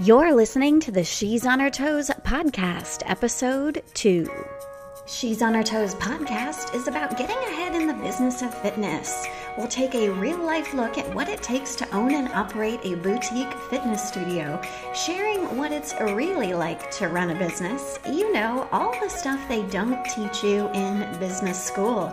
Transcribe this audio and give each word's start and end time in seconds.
You're 0.00 0.34
listening 0.34 0.80
to 0.80 0.90
the 0.90 1.04
She's 1.04 1.46
on 1.46 1.60
Her 1.60 1.70
Toes 1.70 2.10
podcast, 2.24 3.04
episode 3.06 3.80
two. 3.94 4.28
She's 5.06 5.40
on 5.40 5.54
Her 5.54 5.62
Toes 5.62 5.94
podcast 5.94 6.74
is 6.74 6.88
about 6.88 7.16
getting 7.16 7.36
ahead 7.36 7.80
in 7.80 7.86
the 7.86 7.94
business 7.94 8.42
of 8.42 8.52
fitness. 8.60 9.24
We'll 9.56 9.68
take 9.68 9.94
a 9.94 10.08
real 10.10 10.38
life 10.38 10.74
look 10.74 10.98
at 10.98 11.14
what 11.14 11.28
it 11.28 11.44
takes 11.44 11.76
to 11.76 11.94
own 11.94 12.12
and 12.12 12.28
operate 12.30 12.80
a 12.82 12.96
boutique 12.96 13.52
fitness 13.70 14.08
studio, 14.08 14.60
sharing 14.94 15.56
what 15.56 15.70
it's 15.70 15.94
really 16.00 16.54
like 16.54 16.90
to 16.92 17.06
run 17.06 17.30
a 17.30 17.38
business. 17.38 18.00
You 18.04 18.32
know, 18.32 18.68
all 18.72 18.98
the 19.00 19.08
stuff 19.08 19.40
they 19.48 19.62
don't 19.68 20.04
teach 20.06 20.42
you 20.42 20.68
in 20.70 21.18
business 21.20 21.62
school. 21.62 22.12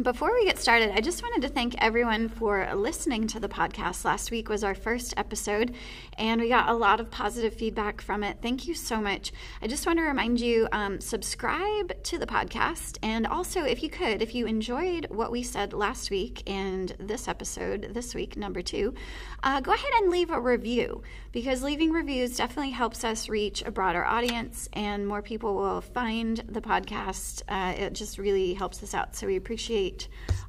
Before 0.00 0.32
we 0.32 0.44
get 0.44 0.60
started, 0.60 0.92
I 0.92 1.00
just 1.00 1.24
wanted 1.24 1.42
to 1.42 1.52
thank 1.52 1.74
everyone 1.82 2.28
for 2.28 2.72
listening 2.72 3.26
to 3.28 3.40
the 3.40 3.48
podcast. 3.48 4.04
Last 4.04 4.30
week 4.30 4.48
was 4.48 4.62
our 4.62 4.76
first 4.76 5.12
episode, 5.16 5.74
and 6.16 6.40
we 6.40 6.48
got 6.48 6.68
a 6.68 6.72
lot 6.72 7.00
of 7.00 7.10
positive 7.10 7.52
feedback 7.52 8.00
from 8.00 8.22
it. 8.22 8.38
Thank 8.40 8.68
you 8.68 8.74
so 8.74 9.00
much. 9.00 9.32
I 9.60 9.66
just 9.66 9.86
want 9.86 9.98
to 9.98 10.04
remind 10.04 10.38
you 10.38 10.68
um, 10.70 11.00
subscribe 11.00 12.00
to 12.04 12.16
the 12.16 12.28
podcast, 12.28 12.98
and 13.02 13.26
also, 13.26 13.64
if 13.64 13.82
you 13.82 13.90
could, 13.90 14.22
if 14.22 14.36
you 14.36 14.46
enjoyed 14.46 15.08
what 15.10 15.32
we 15.32 15.42
said 15.42 15.72
last 15.72 16.12
week 16.12 16.48
and 16.48 16.94
this 17.00 17.26
episode, 17.26 17.88
this 17.92 18.14
week, 18.14 18.36
number 18.36 18.62
two, 18.62 18.94
uh, 19.42 19.60
go 19.60 19.72
ahead 19.72 19.92
and 20.00 20.12
leave 20.12 20.30
a 20.30 20.40
review 20.40 21.02
because 21.32 21.62
leaving 21.64 21.90
reviews 21.90 22.36
definitely 22.36 22.70
helps 22.70 23.02
us 23.02 23.28
reach 23.28 23.62
a 23.62 23.70
broader 23.70 24.04
audience 24.04 24.68
and 24.72 25.06
more 25.06 25.22
people 25.22 25.54
will 25.54 25.80
find 25.80 26.38
the 26.48 26.60
podcast. 26.60 27.42
Uh, 27.48 27.74
it 27.76 27.92
just 27.94 28.18
really 28.18 28.54
helps 28.54 28.82
us 28.82 28.94
out. 28.94 29.14
So 29.14 29.26
we 29.26 29.36
appreciate 29.36 29.87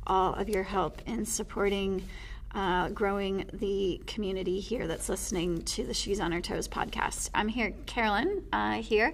all 0.08 0.34
of 0.34 0.50
your 0.50 0.64
help 0.64 1.02
in 1.06 1.26
supporting. 1.26 2.04
Uh, 2.52 2.90
growing 2.90 3.48
the 3.54 4.02
community 4.08 4.60
here 4.60 4.88
that's 4.88 5.08
listening 5.08 5.62
to 5.62 5.84
the 5.84 5.94
She's 5.94 6.20
on 6.20 6.32
Her 6.32 6.42
Toes 6.42 6.68
podcast. 6.68 7.30
I'm 7.36 7.48
here, 7.48 7.76
Carolyn, 7.86 8.44
uh, 8.52 8.82
here. 8.82 9.14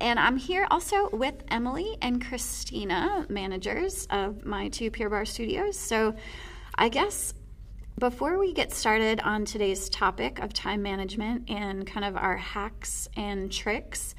And 0.00 0.18
I'm 0.18 0.36
here 0.36 0.66
also 0.70 1.10
with 1.10 1.34
Emily 1.48 1.96
and 2.02 2.24
Christina, 2.24 3.26
managers 3.28 4.06
of 4.10 4.44
my 4.44 4.68
two 4.68 4.90
Pure 4.90 5.10
Barre 5.10 5.26
studios. 5.26 5.78
So 5.78 6.14
I 6.74 6.88
guess 6.88 7.34
before 7.98 8.38
we 8.38 8.52
get 8.52 8.72
started 8.72 9.20
on 9.20 9.46
today's 9.46 9.88
topic 9.88 10.38
of 10.38 10.52
time 10.52 10.82
management 10.82 11.48
and 11.50 11.86
kind 11.86 12.04
of 12.04 12.14
our 12.16 12.36
hacks 12.36 13.08
and 13.16 13.50
tricks, 13.50 14.14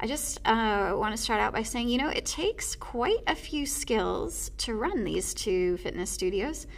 I 0.00 0.06
just 0.06 0.40
uh, 0.44 0.94
want 0.96 1.16
to 1.16 1.20
start 1.20 1.40
out 1.40 1.52
by 1.52 1.64
saying, 1.64 1.88
you 1.88 1.98
know, 1.98 2.08
it 2.08 2.24
takes 2.24 2.76
quite 2.76 3.22
a 3.26 3.34
few 3.34 3.66
skills 3.66 4.52
to 4.58 4.74
run 4.74 5.02
these 5.02 5.34
two 5.34 5.76
fitness 5.78 6.08
studios. 6.08 6.68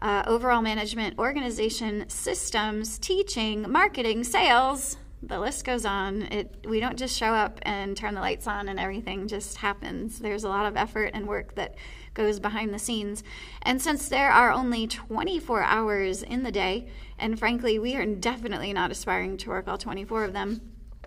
Uh, 0.00 0.22
overall 0.28 0.62
management, 0.62 1.18
organization, 1.18 2.08
systems, 2.08 2.98
teaching, 2.98 3.68
marketing, 3.68 4.22
sales, 4.22 4.96
the 5.24 5.40
list 5.40 5.64
goes 5.64 5.84
on. 5.84 6.22
It 6.22 6.64
we 6.68 6.78
don't 6.78 6.96
just 6.96 7.18
show 7.18 7.34
up 7.34 7.58
and 7.62 7.96
turn 7.96 8.14
the 8.14 8.20
lights 8.20 8.46
on 8.46 8.68
and 8.68 8.78
everything 8.78 9.26
just 9.26 9.56
happens. 9.56 10.20
There's 10.20 10.44
a 10.44 10.48
lot 10.48 10.66
of 10.66 10.76
effort 10.76 11.10
and 11.14 11.26
work 11.26 11.56
that 11.56 11.74
goes 12.14 12.38
behind 12.38 12.72
the 12.72 12.78
scenes. 12.78 13.24
And 13.62 13.82
since 13.82 14.08
there 14.08 14.30
are 14.30 14.52
only 14.52 14.86
24 14.86 15.62
hours 15.62 16.22
in 16.22 16.44
the 16.44 16.52
day, 16.52 16.86
and 17.18 17.36
frankly, 17.36 17.80
we 17.80 17.96
are 17.96 18.06
definitely 18.06 18.72
not 18.72 18.92
aspiring 18.92 19.36
to 19.38 19.50
work 19.50 19.66
all 19.66 19.78
24 19.78 20.22
of 20.22 20.32
them, 20.32 20.60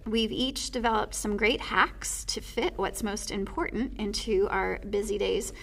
we've 0.06 0.32
each 0.32 0.72
developed 0.72 1.16
some 1.16 1.38
great 1.38 1.62
hacks 1.62 2.26
to 2.26 2.42
fit 2.42 2.74
what's 2.78 3.04
most 3.04 3.32
important 3.32 4.00
into 4.00 4.48
our 4.50 4.80
busy 4.90 5.18
days. 5.18 5.54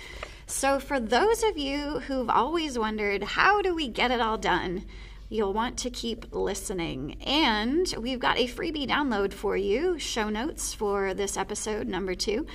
So, 0.46 0.80
for 0.80 0.98
those 0.98 1.42
of 1.42 1.58
you 1.58 2.00
who've 2.00 2.30
always 2.30 2.78
wondered, 2.78 3.22
how 3.22 3.60
do 3.60 3.74
we 3.74 3.88
get 3.88 4.10
it 4.10 4.20
all 4.20 4.38
done? 4.38 4.86
You'll 5.28 5.52
want 5.52 5.76
to 5.78 5.90
keep 5.90 6.34
listening. 6.34 7.20
And 7.22 7.92
we've 7.98 8.18
got 8.18 8.38
a 8.38 8.46
freebie 8.48 8.88
download 8.88 9.34
for 9.34 9.56
you, 9.56 9.98
show 9.98 10.30
notes 10.30 10.72
for 10.72 11.12
this 11.12 11.36
episode, 11.36 11.86
number 11.86 12.14
two. 12.14 12.46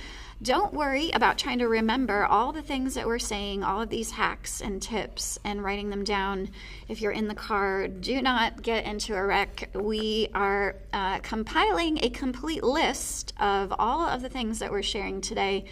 Don't 0.42 0.74
worry 0.74 1.10
about 1.12 1.38
trying 1.38 1.58
to 1.60 1.68
remember 1.68 2.26
all 2.26 2.52
the 2.52 2.62
things 2.62 2.94
that 2.94 3.06
we're 3.06 3.18
saying, 3.18 3.62
all 3.62 3.80
of 3.80 3.88
these 3.88 4.10
hacks 4.10 4.60
and 4.60 4.82
tips, 4.82 5.38
and 5.44 5.62
writing 5.62 5.90
them 5.90 6.04
down. 6.04 6.50
If 6.88 7.00
you're 7.00 7.12
in 7.12 7.28
the 7.28 7.34
car, 7.34 7.88
do 7.88 8.20
not 8.20 8.62
get 8.62 8.84
into 8.84 9.14
a 9.14 9.24
wreck. 9.24 9.70
We 9.74 10.28
are 10.34 10.76
uh, 10.92 11.20
compiling 11.20 12.04
a 12.04 12.10
complete 12.10 12.64
list 12.64 13.32
of 13.40 13.72
all 13.78 14.06
of 14.06 14.22
the 14.22 14.28
things 14.28 14.58
that 14.58 14.70
we're 14.70 14.82
sharing 14.82 15.20
today 15.20 15.64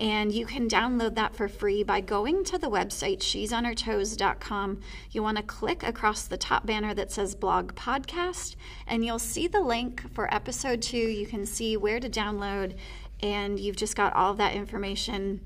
and 0.00 0.32
you 0.32 0.46
can 0.46 0.66
download 0.66 1.14
that 1.16 1.36
for 1.36 1.46
free 1.46 1.82
by 1.82 2.00
going 2.00 2.42
to 2.44 2.56
the 2.56 2.70
website 2.70 3.22
she'sonhertoes.com. 3.22 4.80
You 5.10 5.22
want 5.22 5.36
to 5.36 5.42
click 5.42 5.82
across 5.82 6.22
the 6.22 6.38
top 6.38 6.64
banner 6.64 6.94
that 6.94 7.12
says 7.12 7.34
blog 7.34 7.74
podcast, 7.74 8.56
and 8.86 9.04
you'll 9.04 9.18
see 9.18 9.46
the 9.46 9.60
link 9.60 10.10
for 10.14 10.32
episode 10.34 10.80
two. 10.80 10.96
You 10.96 11.26
can 11.26 11.44
see 11.44 11.76
where 11.76 12.00
to 12.00 12.08
download, 12.08 12.76
and 13.22 13.58
you've 13.58 13.76
just 13.76 13.96
got 13.96 14.14
all 14.14 14.32
of 14.32 14.38
that 14.38 14.54
information 14.54 15.40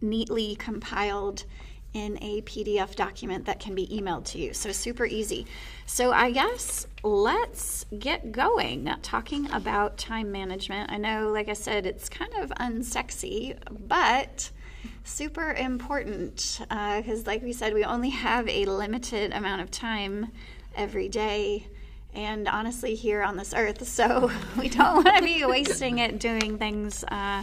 neatly 0.00 0.56
compiled 0.56 1.44
in 1.94 2.18
a 2.20 2.42
PDF 2.42 2.96
document 2.96 3.46
that 3.46 3.60
can 3.60 3.74
be 3.74 3.86
emailed 3.86 4.24
to 4.24 4.38
you. 4.38 4.52
So, 4.52 4.72
super 4.72 5.06
easy. 5.06 5.46
So, 5.86 6.12
I 6.12 6.32
guess 6.32 6.88
let's 7.04 7.86
get 7.96 8.32
going 8.32 8.84
Now 8.84 8.96
talking 9.02 9.50
about 9.52 9.96
time 9.96 10.32
management. 10.32 10.90
I 10.90 10.96
know, 10.98 11.30
like 11.30 11.48
I 11.48 11.52
said, 11.52 11.86
it's 11.86 12.08
kind 12.08 12.34
of 12.34 12.50
unsexy, 12.50 13.56
but 13.86 14.50
super 15.04 15.52
important 15.52 16.58
because, 16.68 17.20
uh, 17.20 17.22
like 17.26 17.42
we 17.42 17.52
said, 17.52 17.74
we 17.74 17.84
only 17.84 18.10
have 18.10 18.48
a 18.48 18.64
limited 18.64 19.32
amount 19.32 19.62
of 19.62 19.70
time 19.70 20.32
every 20.74 21.08
day. 21.08 21.68
And 22.14 22.48
honestly, 22.48 22.94
here 22.94 23.22
on 23.22 23.36
this 23.36 23.52
earth, 23.54 23.86
so 23.88 24.30
we 24.58 24.68
don't 24.68 25.04
want 25.04 25.16
to 25.16 25.22
be 25.22 25.44
wasting 25.46 25.98
it 25.98 26.18
doing 26.18 26.58
things 26.58 27.04
uh, 27.08 27.42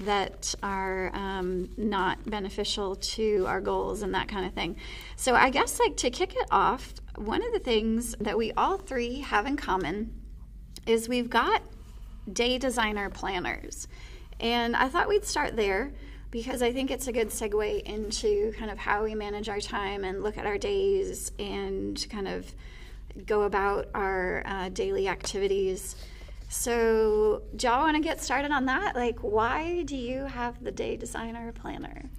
that 0.00 0.54
are 0.62 1.10
um, 1.14 1.70
not 1.76 2.28
beneficial 2.28 2.96
to 2.96 3.44
our 3.46 3.60
goals 3.60 4.02
and 4.02 4.14
that 4.14 4.28
kind 4.28 4.46
of 4.46 4.52
thing. 4.52 4.76
So, 5.16 5.34
I 5.34 5.50
guess, 5.50 5.78
like 5.78 5.96
to 5.98 6.10
kick 6.10 6.34
it 6.34 6.46
off, 6.50 6.94
one 7.16 7.42
of 7.44 7.52
the 7.52 7.58
things 7.58 8.14
that 8.20 8.36
we 8.36 8.52
all 8.52 8.78
three 8.78 9.20
have 9.20 9.46
in 9.46 9.56
common 9.56 10.12
is 10.86 11.08
we've 11.08 11.30
got 11.30 11.62
day 12.32 12.58
designer 12.58 13.10
planners. 13.10 13.86
And 14.40 14.74
I 14.74 14.88
thought 14.88 15.08
we'd 15.08 15.24
start 15.24 15.56
there 15.56 15.92
because 16.30 16.62
I 16.62 16.72
think 16.72 16.90
it's 16.90 17.06
a 17.06 17.12
good 17.12 17.28
segue 17.28 17.82
into 17.82 18.52
kind 18.58 18.70
of 18.70 18.78
how 18.78 19.04
we 19.04 19.14
manage 19.14 19.48
our 19.48 19.60
time 19.60 20.02
and 20.02 20.22
look 20.22 20.38
at 20.38 20.46
our 20.46 20.58
days 20.58 21.30
and 21.38 22.04
kind 22.10 22.26
of 22.26 22.52
go 23.26 23.42
about 23.42 23.88
our 23.94 24.42
uh, 24.46 24.68
daily 24.70 25.08
activities. 25.08 25.96
So, 26.48 27.42
do 27.56 27.66
y'all 27.66 27.82
want 27.84 27.96
to 27.96 28.02
get 28.02 28.20
started 28.20 28.50
on 28.50 28.66
that? 28.66 28.94
Like, 28.94 29.20
why 29.20 29.82
do 29.84 29.96
you 29.96 30.26
have 30.26 30.62
the 30.62 30.70
day 30.70 30.96
designer 30.96 31.50
planner? 31.52 32.10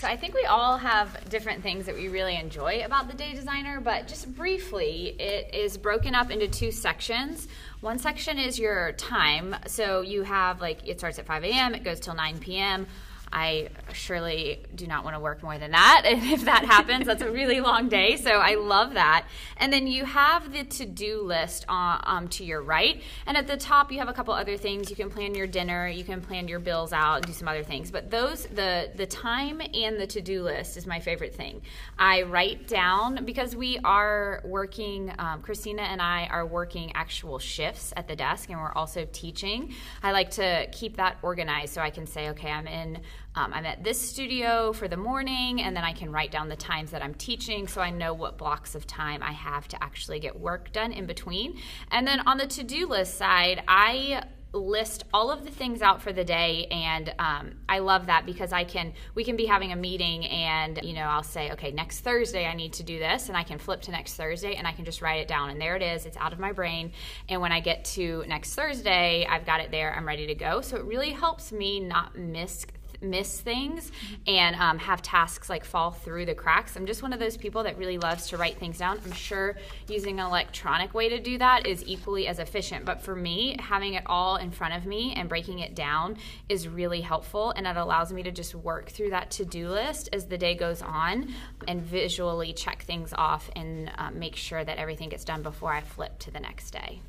So 0.00 0.08
I 0.08 0.16
think 0.16 0.32
we 0.34 0.46
all 0.46 0.78
have 0.78 1.28
different 1.28 1.62
things 1.62 1.84
that 1.84 1.94
we 1.94 2.08
really 2.08 2.34
enjoy 2.36 2.82
about 2.86 3.08
the 3.08 3.14
day 3.14 3.34
designer, 3.34 3.82
but 3.82 4.08
just 4.08 4.34
briefly, 4.34 5.14
it 5.20 5.54
is 5.54 5.76
broken 5.76 6.14
up 6.14 6.30
into 6.30 6.48
two 6.48 6.72
sections. 6.72 7.48
One 7.82 7.98
section 7.98 8.38
is 8.38 8.58
your 8.58 8.92
time. 8.92 9.54
So 9.66 10.00
you 10.00 10.22
have 10.22 10.58
like 10.62 10.88
it 10.88 10.98
starts 11.00 11.18
at 11.18 11.26
5 11.26 11.44
a.m., 11.44 11.74
it 11.74 11.84
goes 11.84 12.00
till 12.00 12.14
9 12.14 12.38
p.m. 12.38 12.86
I 13.32 13.68
surely 13.92 14.64
do 14.74 14.86
not 14.86 15.04
want 15.04 15.14
to 15.14 15.20
work 15.20 15.42
more 15.42 15.58
than 15.58 15.70
that. 15.72 16.02
And 16.10 16.24
if 16.32 16.44
that 16.44 16.64
happens, 16.64 17.06
that's 17.06 17.22
a 17.22 17.30
really 17.30 17.60
long 17.60 17.88
day. 17.88 18.16
So 18.16 18.30
I 18.30 18.56
love 18.56 18.94
that. 18.94 19.26
And 19.58 19.72
then 19.72 19.86
you 19.86 20.04
have 20.04 20.52
the 20.52 20.64
to 20.64 20.86
do 20.86 21.22
list 21.22 21.64
uh, 21.68 21.98
um, 22.02 22.26
to 22.28 22.44
your 22.44 22.62
right. 22.62 23.00
And 23.26 23.36
at 23.36 23.46
the 23.46 23.56
top, 23.56 23.92
you 23.92 23.98
have 24.00 24.08
a 24.08 24.12
couple 24.12 24.34
other 24.34 24.56
things. 24.56 24.90
You 24.90 24.96
can 24.96 25.08
plan 25.08 25.34
your 25.34 25.46
dinner, 25.46 25.86
you 25.88 26.02
can 26.02 26.20
plan 26.20 26.48
your 26.48 26.58
bills 26.58 26.92
out, 26.92 27.16
and 27.16 27.26
do 27.26 27.32
some 27.32 27.46
other 27.46 27.62
things. 27.62 27.92
But 27.92 28.10
those, 28.10 28.46
the, 28.46 28.90
the 28.96 29.06
time 29.06 29.62
and 29.72 30.00
the 30.00 30.06
to 30.08 30.20
do 30.20 30.42
list 30.42 30.76
is 30.76 30.86
my 30.86 30.98
favorite 30.98 31.34
thing. 31.34 31.62
I 31.96 32.22
write 32.22 32.66
down 32.66 33.24
because 33.24 33.54
we 33.54 33.78
are 33.84 34.42
working, 34.44 35.14
um, 35.18 35.42
Christina 35.42 35.82
and 35.82 36.02
I 36.02 36.26
are 36.26 36.46
working 36.46 36.90
actual 36.94 37.38
shifts 37.38 37.92
at 37.96 38.08
the 38.08 38.16
desk, 38.16 38.50
and 38.50 38.58
we're 38.58 38.72
also 38.72 39.06
teaching. 39.12 39.74
I 40.02 40.10
like 40.10 40.32
to 40.32 40.66
keep 40.72 40.96
that 40.96 41.18
organized 41.22 41.74
so 41.74 41.80
I 41.80 41.90
can 41.90 42.06
say, 42.06 42.30
okay, 42.30 42.50
I'm 42.50 42.66
in 42.66 43.00
um, 43.34 43.52
I'm 43.52 43.64
at 43.64 43.84
this 43.84 44.00
studio 44.00 44.72
for 44.72 44.88
the 44.88 44.96
morning, 44.96 45.62
and 45.62 45.76
then 45.76 45.84
I 45.84 45.92
can 45.92 46.10
write 46.10 46.32
down 46.32 46.48
the 46.48 46.56
times 46.56 46.90
that 46.90 47.02
I'm 47.02 47.14
teaching 47.14 47.68
so 47.68 47.80
I 47.80 47.90
know 47.90 48.12
what 48.12 48.38
blocks 48.38 48.74
of 48.74 48.86
time 48.86 49.22
I 49.22 49.32
have 49.32 49.68
to 49.68 49.82
actually 49.82 50.18
get 50.18 50.38
work 50.38 50.72
done 50.72 50.92
in 50.92 51.06
between. 51.06 51.58
And 51.90 52.06
then 52.06 52.20
on 52.26 52.38
the 52.38 52.46
to 52.48 52.64
do 52.64 52.88
list 52.88 53.16
side, 53.16 53.62
I 53.68 54.24
list 54.52 55.04
all 55.14 55.30
of 55.30 55.44
the 55.44 55.50
things 55.50 55.80
out 55.80 56.02
for 56.02 56.12
the 56.12 56.24
day 56.24 56.66
and 56.72 57.14
um, 57.20 57.52
i 57.68 57.78
love 57.78 58.06
that 58.06 58.26
because 58.26 58.52
i 58.52 58.64
can 58.64 58.92
we 59.14 59.22
can 59.22 59.36
be 59.36 59.46
having 59.46 59.70
a 59.70 59.76
meeting 59.76 60.26
and 60.26 60.80
you 60.82 60.92
know 60.92 61.02
i'll 61.02 61.22
say 61.22 61.52
okay 61.52 61.70
next 61.70 62.00
thursday 62.00 62.46
i 62.46 62.52
need 62.52 62.72
to 62.72 62.82
do 62.82 62.98
this 62.98 63.28
and 63.28 63.36
i 63.36 63.44
can 63.44 63.58
flip 63.58 63.80
to 63.80 63.92
next 63.92 64.14
thursday 64.14 64.56
and 64.56 64.66
i 64.66 64.72
can 64.72 64.84
just 64.84 65.02
write 65.02 65.20
it 65.20 65.28
down 65.28 65.50
and 65.50 65.60
there 65.60 65.76
it 65.76 65.82
is 65.82 66.04
it's 66.04 66.16
out 66.16 66.32
of 66.32 66.40
my 66.40 66.50
brain 66.50 66.90
and 67.28 67.40
when 67.40 67.52
i 67.52 67.60
get 67.60 67.84
to 67.84 68.24
next 68.26 68.56
thursday 68.56 69.24
i've 69.30 69.46
got 69.46 69.60
it 69.60 69.70
there 69.70 69.94
i'm 69.94 70.04
ready 70.04 70.26
to 70.26 70.34
go 70.34 70.60
so 70.60 70.76
it 70.76 70.84
really 70.84 71.10
helps 71.10 71.52
me 71.52 71.78
not 71.78 72.18
miss 72.18 72.66
miss 73.00 73.40
things 73.40 73.92
and 74.26 74.56
um, 74.56 74.78
have 74.78 75.02
tasks 75.02 75.48
like 75.48 75.64
fall 75.64 75.90
through 75.90 76.26
the 76.26 76.34
cracks. 76.34 76.76
I'm 76.76 76.86
just 76.86 77.02
one 77.02 77.12
of 77.12 77.18
those 77.18 77.36
people 77.36 77.62
that 77.62 77.78
really 77.78 77.98
loves 77.98 78.28
to 78.28 78.36
write 78.36 78.58
things 78.58 78.78
down. 78.78 79.00
I'm 79.04 79.12
sure 79.12 79.56
using 79.88 80.20
an 80.20 80.26
electronic 80.26 80.94
way 80.94 81.08
to 81.08 81.20
do 81.20 81.38
that 81.38 81.66
is 81.66 81.84
equally 81.86 82.26
as 82.26 82.38
efficient, 82.38 82.84
but 82.84 83.00
for 83.00 83.16
me, 83.16 83.56
having 83.58 83.94
it 83.94 84.02
all 84.06 84.36
in 84.36 84.50
front 84.50 84.74
of 84.74 84.86
me 84.86 85.14
and 85.16 85.28
breaking 85.28 85.60
it 85.60 85.74
down 85.74 86.16
is 86.48 86.68
really 86.68 87.00
helpful 87.00 87.52
and 87.56 87.66
it 87.66 87.76
allows 87.76 88.12
me 88.12 88.22
to 88.22 88.30
just 88.30 88.54
work 88.54 88.90
through 88.90 89.10
that 89.10 89.30
to 89.32 89.44
do 89.44 89.68
list 89.68 90.08
as 90.12 90.26
the 90.26 90.38
day 90.38 90.54
goes 90.54 90.82
on 90.82 91.32
and 91.68 91.82
visually 91.82 92.52
check 92.52 92.82
things 92.82 93.12
off 93.16 93.50
and 93.56 93.90
um, 93.98 94.18
make 94.18 94.36
sure 94.36 94.64
that 94.64 94.78
everything 94.78 95.08
gets 95.08 95.24
done 95.24 95.42
before 95.42 95.72
I 95.72 95.80
flip 95.80 96.18
to 96.20 96.30
the 96.30 96.40
next 96.40 96.70
day. 96.70 97.00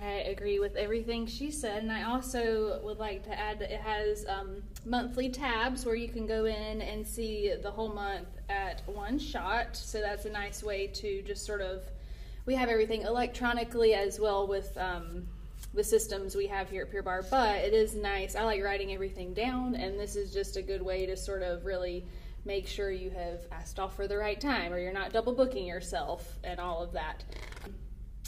I 0.00 0.30
agree 0.30 0.60
with 0.60 0.76
everything 0.76 1.26
she 1.26 1.50
said, 1.50 1.82
and 1.82 1.90
I 1.90 2.04
also 2.04 2.80
would 2.84 2.98
like 2.98 3.24
to 3.24 3.38
add 3.38 3.58
that 3.58 3.72
it 3.72 3.80
has 3.80 4.24
um, 4.26 4.62
monthly 4.84 5.28
tabs 5.28 5.84
where 5.84 5.96
you 5.96 6.08
can 6.08 6.26
go 6.26 6.44
in 6.44 6.82
and 6.82 7.06
see 7.06 7.52
the 7.62 7.70
whole 7.70 7.88
month 7.88 8.28
at 8.48 8.82
one 8.86 9.18
shot. 9.18 9.76
So 9.76 10.00
that's 10.00 10.24
a 10.24 10.30
nice 10.30 10.62
way 10.62 10.86
to 10.86 11.22
just 11.22 11.44
sort 11.44 11.60
of. 11.60 11.82
We 12.46 12.54
have 12.54 12.68
everything 12.68 13.02
electronically 13.02 13.94
as 13.94 14.18
well 14.18 14.46
with 14.46 14.76
um, 14.78 15.26
the 15.74 15.84
systems 15.84 16.34
we 16.34 16.46
have 16.46 16.70
here 16.70 16.82
at 16.82 16.90
Pure 16.90 17.02
Barre, 17.02 17.24
but 17.30 17.56
it 17.56 17.74
is 17.74 17.94
nice. 17.94 18.36
I 18.36 18.44
like 18.44 18.62
writing 18.62 18.94
everything 18.94 19.34
down, 19.34 19.74
and 19.74 19.98
this 19.98 20.16
is 20.16 20.32
just 20.32 20.56
a 20.56 20.62
good 20.62 20.80
way 20.80 21.06
to 21.06 21.16
sort 21.16 21.42
of 21.42 21.66
really 21.66 22.04
make 22.44 22.66
sure 22.66 22.90
you 22.90 23.10
have 23.10 23.40
asked 23.52 23.78
off 23.78 23.94
for 23.94 24.06
the 24.06 24.16
right 24.16 24.40
time 24.40 24.72
or 24.72 24.78
you're 24.78 24.92
not 24.92 25.12
double 25.12 25.34
booking 25.34 25.66
yourself 25.66 26.38
and 26.44 26.58
all 26.58 26.82
of 26.82 26.92
that. 26.92 27.24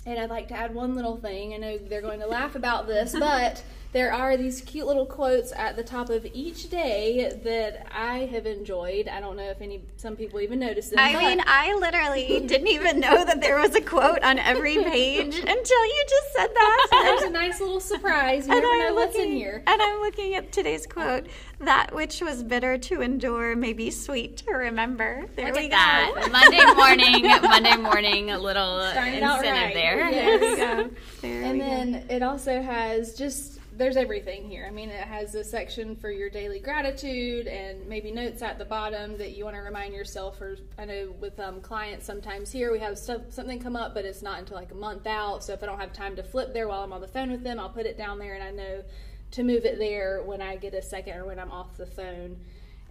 And 0.06 0.18
I'd 0.18 0.30
like 0.30 0.48
to 0.48 0.54
add 0.54 0.74
one 0.74 0.94
little 0.94 1.16
thing. 1.16 1.54
I 1.54 1.58
know 1.58 1.78
they're 1.78 2.00
going 2.00 2.20
to 2.20 2.26
laugh 2.26 2.54
about 2.54 2.86
this, 2.86 3.12
but 3.18 3.62
there 3.92 4.12
are 4.12 4.36
these 4.36 4.60
cute 4.60 4.86
little 4.86 5.04
quotes 5.06 5.52
at 5.52 5.74
the 5.76 5.82
top 5.82 6.10
of 6.10 6.24
each 6.32 6.70
day 6.70 7.36
that 7.42 7.86
I 7.92 8.18
have 8.32 8.46
enjoyed. 8.46 9.08
I 9.08 9.20
don't 9.20 9.36
know 9.36 9.50
if 9.50 9.60
any 9.60 9.82
some 9.96 10.14
people 10.16 10.40
even 10.40 10.60
noticed 10.60 10.90
them. 10.90 11.00
I 11.00 11.16
mean, 11.18 11.42
I 11.44 11.74
literally 11.74 12.40
didn't 12.46 12.68
even 12.68 13.00
know 13.00 13.24
that 13.24 13.40
there 13.40 13.58
was 13.58 13.74
a 13.74 13.80
quote 13.80 14.22
on 14.22 14.38
every 14.38 14.76
page 14.84 15.34
until 15.36 15.84
you 15.84 16.04
just 16.08 16.32
said 16.34 16.50
that. 16.54 16.86
there's 17.18 17.22
a 17.22 17.30
nice 17.30 17.60
little 17.60 17.80
surprise. 17.80 18.46
You 18.46 18.52
and 18.54 18.62
never 18.62 18.72
I'm 18.72 18.78
know 18.80 18.94
what's 18.94 19.14
looking, 19.16 19.32
in 19.32 19.36
here. 19.36 19.62
And 19.66 19.82
I'm 19.82 20.00
looking 20.00 20.34
at 20.36 20.52
today's 20.52 20.86
quote: 20.86 21.26
"That 21.58 21.92
which 21.92 22.20
was 22.20 22.44
bitter 22.44 22.78
to 22.78 23.00
endure 23.00 23.56
may 23.56 23.72
be 23.72 23.90
sweet 23.90 24.36
to 24.38 24.52
remember." 24.52 25.24
There 25.34 25.46
Look 25.46 25.56
we 25.56 25.62
go. 25.68 25.70
that. 25.70 26.28
Monday 26.32 26.64
morning, 26.76 27.42
Monday 27.42 27.76
morning, 27.76 28.30
a 28.30 28.38
little 28.38 28.88
Started 28.92 29.14
incentive 29.14 29.44
right. 29.52 29.74
there. 29.74 30.10
Yes. 30.10 30.40
There 30.40 30.50
we 30.50 30.56
go. 30.84 30.90
There 31.22 31.42
And 31.42 31.52
we 31.54 31.58
go. 31.58 31.64
then 31.64 31.94
it 32.08 32.22
also 32.22 32.62
has 32.62 33.14
just 33.14 33.59
there's 33.80 33.96
everything 33.96 34.46
here. 34.46 34.66
I 34.68 34.70
mean, 34.70 34.90
it 34.90 35.00
has 35.00 35.34
a 35.34 35.42
section 35.42 35.96
for 35.96 36.10
your 36.10 36.28
daily 36.28 36.60
gratitude 36.60 37.46
and 37.46 37.86
maybe 37.88 38.10
notes 38.10 38.42
at 38.42 38.58
the 38.58 38.64
bottom 38.66 39.16
that 39.16 39.34
you 39.34 39.44
want 39.44 39.56
to 39.56 39.62
remind 39.62 39.94
yourself. 39.94 40.38
Or 40.42 40.58
I 40.76 40.84
know 40.84 41.14
with 41.18 41.40
um, 41.40 41.62
clients 41.62 42.04
sometimes 42.04 42.52
here 42.52 42.72
we 42.72 42.78
have 42.80 42.98
stuff 42.98 43.22
something 43.30 43.58
come 43.58 43.76
up, 43.76 43.94
but 43.94 44.04
it's 44.04 44.20
not 44.20 44.38
until 44.38 44.58
like 44.58 44.70
a 44.70 44.74
month 44.74 45.06
out. 45.06 45.42
So 45.42 45.54
if 45.54 45.62
I 45.62 45.66
don't 45.66 45.80
have 45.80 45.94
time 45.94 46.14
to 46.16 46.22
flip 46.22 46.52
there 46.52 46.68
while 46.68 46.82
I'm 46.82 46.92
on 46.92 47.00
the 47.00 47.08
phone 47.08 47.30
with 47.30 47.42
them, 47.42 47.58
I'll 47.58 47.70
put 47.70 47.86
it 47.86 47.96
down 47.96 48.18
there, 48.18 48.34
and 48.34 48.44
I 48.44 48.50
know 48.50 48.84
to 49.30 49.42
move 49.42 49.64
it 49.64 49.78
there 49.78 50.22
when 50.24 50.42
I 50.42 50.56
get 50.56 50.74
a 50.74 50.82
second 50.82 51.16
or 51.16 51.24
when 51.24 51.38
I'm 51.38 51.50
off 51.50 51.78
the 51.78 51.86
phone. 51.86 52.36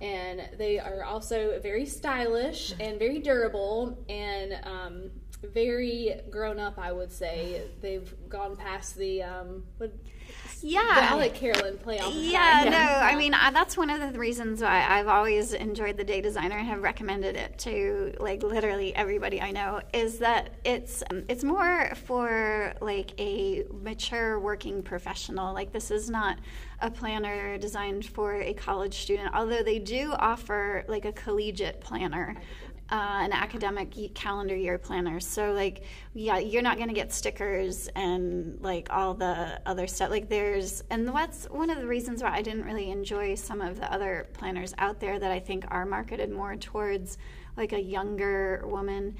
And 0.01 0.41
they 0.57 0.79
are 0.79 1.03
also 1.03 1.59
very 1.61 1.85
stylish 1.85 2.73
and 2.79 2.97
very 2.97 3.19
durable 3.19 3.95
and 4.09 4.57
um, 4.63 5.11
very 5.43 6.19
grown 6.29 6.59
up. 6.59 6.77
I 6.77 6.91
would 6.91 7.11
say 7.11 7.61
they've 7.81 8.13
gone 8.27 8.55
past 8.55 8.97
the 8.97 9.23
um, 9.23 9.63
what, 9.77 9.93
yeah. 10.61 11.07
I'll 11.09 11.17
let 11.17 11.33
Carolyn 11.33 11.77
play 11.77 11.99
off. 11.99 12.13
Yeah, 12.13 12.65
that. 12.65 12.69
no, 12.69 13.05
I 13.05 13.15
mean 13.15 13.33
I, 13.33 13.51
that's 13.51 13.77
one 13.77 13.89
of 13.89 14.11
the 14.11 14.19
reasons 14.19 14.61
why 14.61 14.85
I've 14.87 15.07
always 15.07 15.53
enjoyed 15.53 15.97
the 15.97 16.03
Day 16.03 16.21
Designer 16.21 16.57
and 16.57 16.67
have 16.67 16.81
recommended 16.81 17.35
it 17.35 17.57
to 17.59 18.13
like 18.19 18.43
literally 18.43 18.93
everybody 18.95 19.41
I 19.41 19.51
know. 19.51 19.81
Is 19.93 20.19
that 20.19 20.55
it's 20.65 21.03
it's 21.29 21.43
more 21.43 21.93
for 22.05 22.73
like 22.81 23.11
a 23.19 23.65
mature 23.71 24.39
working 24.39 24.83
professional. 24.83 25.53
Like 25.53 25.71
this 25.71 25.91
is 25.91 26.09
not 26.09 26.39
a 26.81 26.91
planner 26.91 27.57
designed 27.57 28.05
for 28.05 28.35
a 28.35 28.53
college 28.53 29.01
student, 29.01 29.33
although 29.33 29.63
they 29.63 29.79
do 29.79 30.13
offer 30.17 30.85
like 30.87 31.05
a 31.05 31.11
collegiate 31.11 31.81
planner 31.81 32.35
uh, 32.91 33.19
an 33.21 33.31
academic 33.31 34.13
calendar 34.15 34.55
year 34.55 34.77
planner. 34.77 35.19
So 35.19 35.51
like, 35.51 35.83
yeah, 36.13 36.39
you're 36.39 36.63
not 36.63 36.77
going 36.77 36.89
to 36.89 36.95
get 36.95 37.13
stickers 37.13 37.87
and 37.95 38.59
like 38.61 38.87
all 38.91 39.13
the 39.13 39.61
other 39.65 39.85
stuff. 39.85 40.09
Like 40.09 40.29
there's, 40.29 40.83
and 40.89 41.11
what's 41.13 41.45
one 41.45 41.69
of 41.69 41.77
the 41.77 41.87
reasons 41.87 42.23
why 42.23 42.31
I 42.31 42.41
didn't 42.41 42.65
really 42.65 42.89
enjoy 42.89 43.35
some 43.35 43.61
of 43.61 43.79
the 43.79 43.91
other 43.91 44.27
planners 44.33 44.73
out 44.77 44.99
there 44.99 45.19
that 45.19 45.31
I 45.31 45.39
think 45.39 45.65
are 45.67 45.85
marketed 45.85 46.31
more 46.31 46.55
towards 46.55 47.17
like 47.55 47.73
a 47.73 47.81
younger 47.81 48.63
woman 48.65 49.15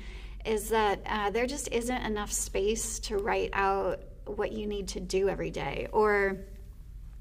is 0.46 0.70
that 0.70 1.02
uh, 1.06 1.30
there 1.30 1.46
just 1.46 1.68
isn't 1.72 2.02
enough 2.04 2.32
space 2.32 3.00
to 3.00 3.18
write 3.18 3.52
out 3.54 4.02
what 4.26 4.52
you 4.52 4.66
need 4.68 4.88
to 4.88 5.00
do 5.00 5.28
every 5.28 5.52
day 5.52 5.88
or 5.92 6.38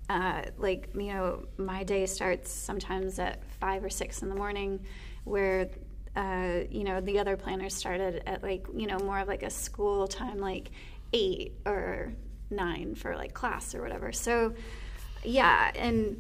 uh, 0.09 0.43
like 0.57 0.89
you 0.95 1.13
know 1.13 1.45
my 1.57 1.83
day 1.85 2.07
starts 2.07 2.51
sometimes 2.51 3.19
at 3.19 3.45
five 3.61 3.85
or 3.85 3.91
six 3.91 4.23
in 4.23 4.29
the 4.29 4.35
morning 4.35 4.81
where 5.25 5.69
uh, 6.17 6.61
you 6.71 6.85
know 6.85 7.01
the 7.01 7.19
other 7.19 7.37
planners 7.37 7.75
started 7.75 8.23
at 8.27 8.43
like 8.43 8.67
you 8.75 8.87
know 8.87 8.99
more 8.99 9.19
of 9.21 9.29
like 9.29 9.43
a 9.43 9.51
school 9.51 10.09
time 10.09 10.39
like 10.39 10.71
eight 11.13 11.55
or 11.65 12.13
nine 12.51 12.95
for 12.95 13.17
like 13.17 13.35
class 13.35 13.75
or 13.75 13.83
whatever. 13.83 14.13
So 14.13 14.55
yeah 15.25 15.71
and 15.75 16.17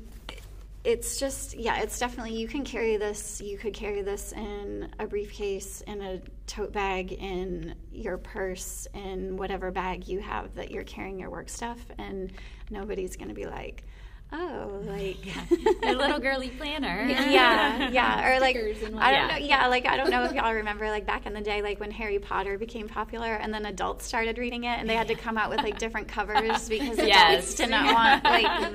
it's 0.84 1.18
just 1.18 1.56
yeah 1.56 1.80
it's 1.80 1.98
definitely 1.98 2.34
you 2.34 2.46
can 2.46 2.64
carry 2.64 2.96
this 2.96 3.40
you 3.40 3.58
could 3.58 3.74
carry 3.74 4.00
this 4.00 4.32
in 4.32 4.88
a 5.00 5.06
briefcase 5.06 5.82
in 5.82 6.00
a 6.00 6.20
tote 6.46 6.72
bag 6.72 7.12
in 7.12 7.74
your 7.92 8.16
purse 8.16 8.86
in 8.94 9.36
whatever 9.36 9.70
bag 9.70 10.06
you 10.06 10.20
have 10.20 10.54
that 10.54 10.70
you're 10.70 10.84
carrying 10.84 11.18
your 11.18 11.30
work 11.30 11.48
stuff 11.48 11.78
and 11.98 12.32
nobody's 12.70 13.16
to 13.28 13.34
be 13.34 13.46
like 13.46 13.84
oh 14.30 14.82
like 14.86 15.16
A 15.84 15.94
little 15.94 16.18
girly 16.18 16.50
planner. 16.50 17.06
yeah 17.08 17.88
yeah 17.90 18.30
or 18.36 18.40
like 18.40 18.56
i 18.98 19.10
don't 19.10 19.28
know 19.28 19.36
yeah 19.38 19.66
like 19.68 19.86
i 19.86 19.96
don't 19.96 20.10
know 20.10 20.24
if 20.24 20.32
y'all 20.34 20.52
remember 20.52 20.88
like 20.90 21.06
back 21.06 21.24
in 21.24 21.32
the 21.32 21.40
day 21.40 21.62
like 21.62 21.80
when 21.80 21.90
harry 21.90 22.18
potter 22.18 22.58
became 22.58 22.88
popular 22.88 23.34
and 23.36 23.54
then 23.54 23.64
adults 23.64 24.04
started 24.04 24.36
reading 24.36 24.64
it 24.64 24.78
and 24.78 24.88
they 24.88 24.94
had 24.96 25.08
to 25.08 25.14
come 25.14 25.38
out 25.38 25.48
with 25.48 25.60
like 25.62 25.78
different 25.78 26.06
covers 26.08 26.68
because 26.68 26.98
adults 26.98 27.08
Yes. 27.08 27.54
did 27.54 27.70
not 27.70 27.94
want 27.94 28.24
like 28.24 28.72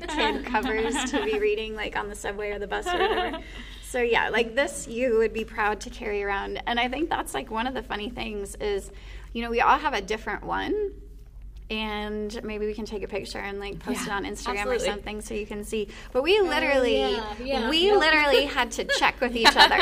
the 0.00 0.06
kid 0.06 0.44
covers 0.46 0.94
to 1.10 1.22
be 1.22 1.38
reading 1.38 1.74
like 1.74 1.96
on 1.98 2.08
the 2.08 2.14
subway 2.16 2.50
or 2.52 2.58
the 2.58 2.66
bus 2.66 2.86
or 2.86 2.98
whatever 2.98 3.38
so 3.82 4.00
yeah 4.00 4.30
like 4.30 4.54
this 4.54 4.88
you 4.88 5.18
would 5.18 5.34
be 5.34 5.44
proud 5.44 5.80
to 5.82 5.90
carry 5.90 6.22
around 6.22 6.62
and 6.66 6.80
i 6.80 6.88
think 6.88 7.10
that's 7.10 7.34
like 7.34 7.50
one 7.50 7.66
of 7.66 7.74
the 7.74 7.82
funny 7.82 8.08
things 8.08 8.54
is 8.56 8.90
you 9.34 9.42
know 9.42 9.50
we 9.50 9.60
all 9.60 9.76
have 9.78 9.92
a 9.92 10.00
different 10.00 10.44
one 10.44 10.92
and 11.70 12.42
maybe 12.44 12.66
we 12.66 12.74
can 12.74 12.84
take 12.84 13.02
a 13.02 13.08
picture 13.08 13.38
and 13.38 13.58
like 13.58 13.78
post 13.78 14.06
it 14.06 14.10
on 14.10 14.24
Instagram 14.24 14.58
absolutely. 14.58 14.76
or 14.76 14.78
something 14.78 15.20
so 15.20 15.34
you 15.34 15.46
can 15.46 15.64
see. 15.64 15.88
But 16.12 16.22
we 16.22 16.40
literally, 16.40 17.00
yeah, 17.00 17.34
yeah. 17.42 17.70
we 17.70 17.92
literally 17.92 18.44
had 18.44 18.70
to 18.72 18.84
check 18.98 19.20
with 19.20 19.34
each 19.34 19.56
other 19.56 19.80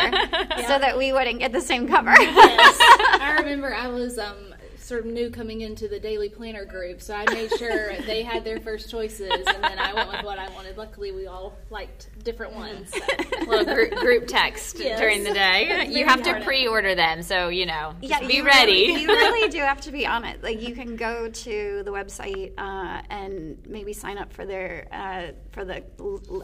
so 0.67 0.79
that 0.79 0.95
we 0.97 1.13
wouldn't 1.13 1.41
get 1.41 1.53
the 1.53 1.61
same 1.61 1.89
cover. 1.89 2.15
Yes. 2.19 2.79
I 3.21 3.37
remember 3.41 3.75
I 3.75 3.89
was 3.89 4.19
um, 4.19 4.52
sort 4.83 5.07
of 5.07 5.13
new 5.13 5.31
coming 5.31 5.61
into 5.61 5.89
the 5.89 5.99
daily 5.99 6.29
planner 6.29 6.65
group, 6.65 7.01
so 7.01 7.15
I 7.15 7.25
made 7.33 7.51
sure 7.57 7.95
they 8.07 8.23
had 8.23 8.45
their 8.45 8.61
first 8.61 8.91
choices, 8.91 9.31
and 9.31 9.63
then 9.63 9.79
I 9.79 9.95
went 9.95 10.13
with 10.13 10.25
what 10.25 10.39
I 10.39 10.49
wanted. 10.51 10.77
Luckily, 10.77 11.13
we 11.13 11.27
all 11.27 11.57
liked 11.71 12.09
different 12.25 12.55
ones. 12.55 12.93
So. 13.33 13.49
little 13.49 13.75
group, 13.75 13.95
group 13.97 14.27
text 14.27 14.79
Yes. 14.79 15.01
during 15.01 15.25
the 15.25 15.33
day. 15.33 15.89
You 15.93 16.07
have 16.07 16.23
to 16.23 16.41
pre-order 16.45 16.95
them, 16.95 17.23
so 17.23 17.49
you 17.49 17.67
know, 17.67 17.95
just 18.03 18.27
be 18.27 18.35
you 18.35 18.45
ready. 18.45 18.87
Really, 18.89 19.03
you 19.03 19.09
really 19.09 19.49
do 19.49 19.59
have 19.59 19.81
to 19.83 19.93
be 19.93 20.07
on 20.07 20.25
it. 20.25 20.43
Like 20.43 20.61
you 20.61 20.75
can 20.75 20.97
go 20.97 21.29
to 21.29 21.83
the 21.85 21.91
website 21.91 22.53
uh, 22.59 23.03
and 23.11 23.59
maybe 23.67 23.93
sign 23.93 24.19
up 24.19 24.33
for 24.33 24.47
their 24.47 24.89
uh, 24.93 25.33
for 25.51 25.65
the 25.65 25.83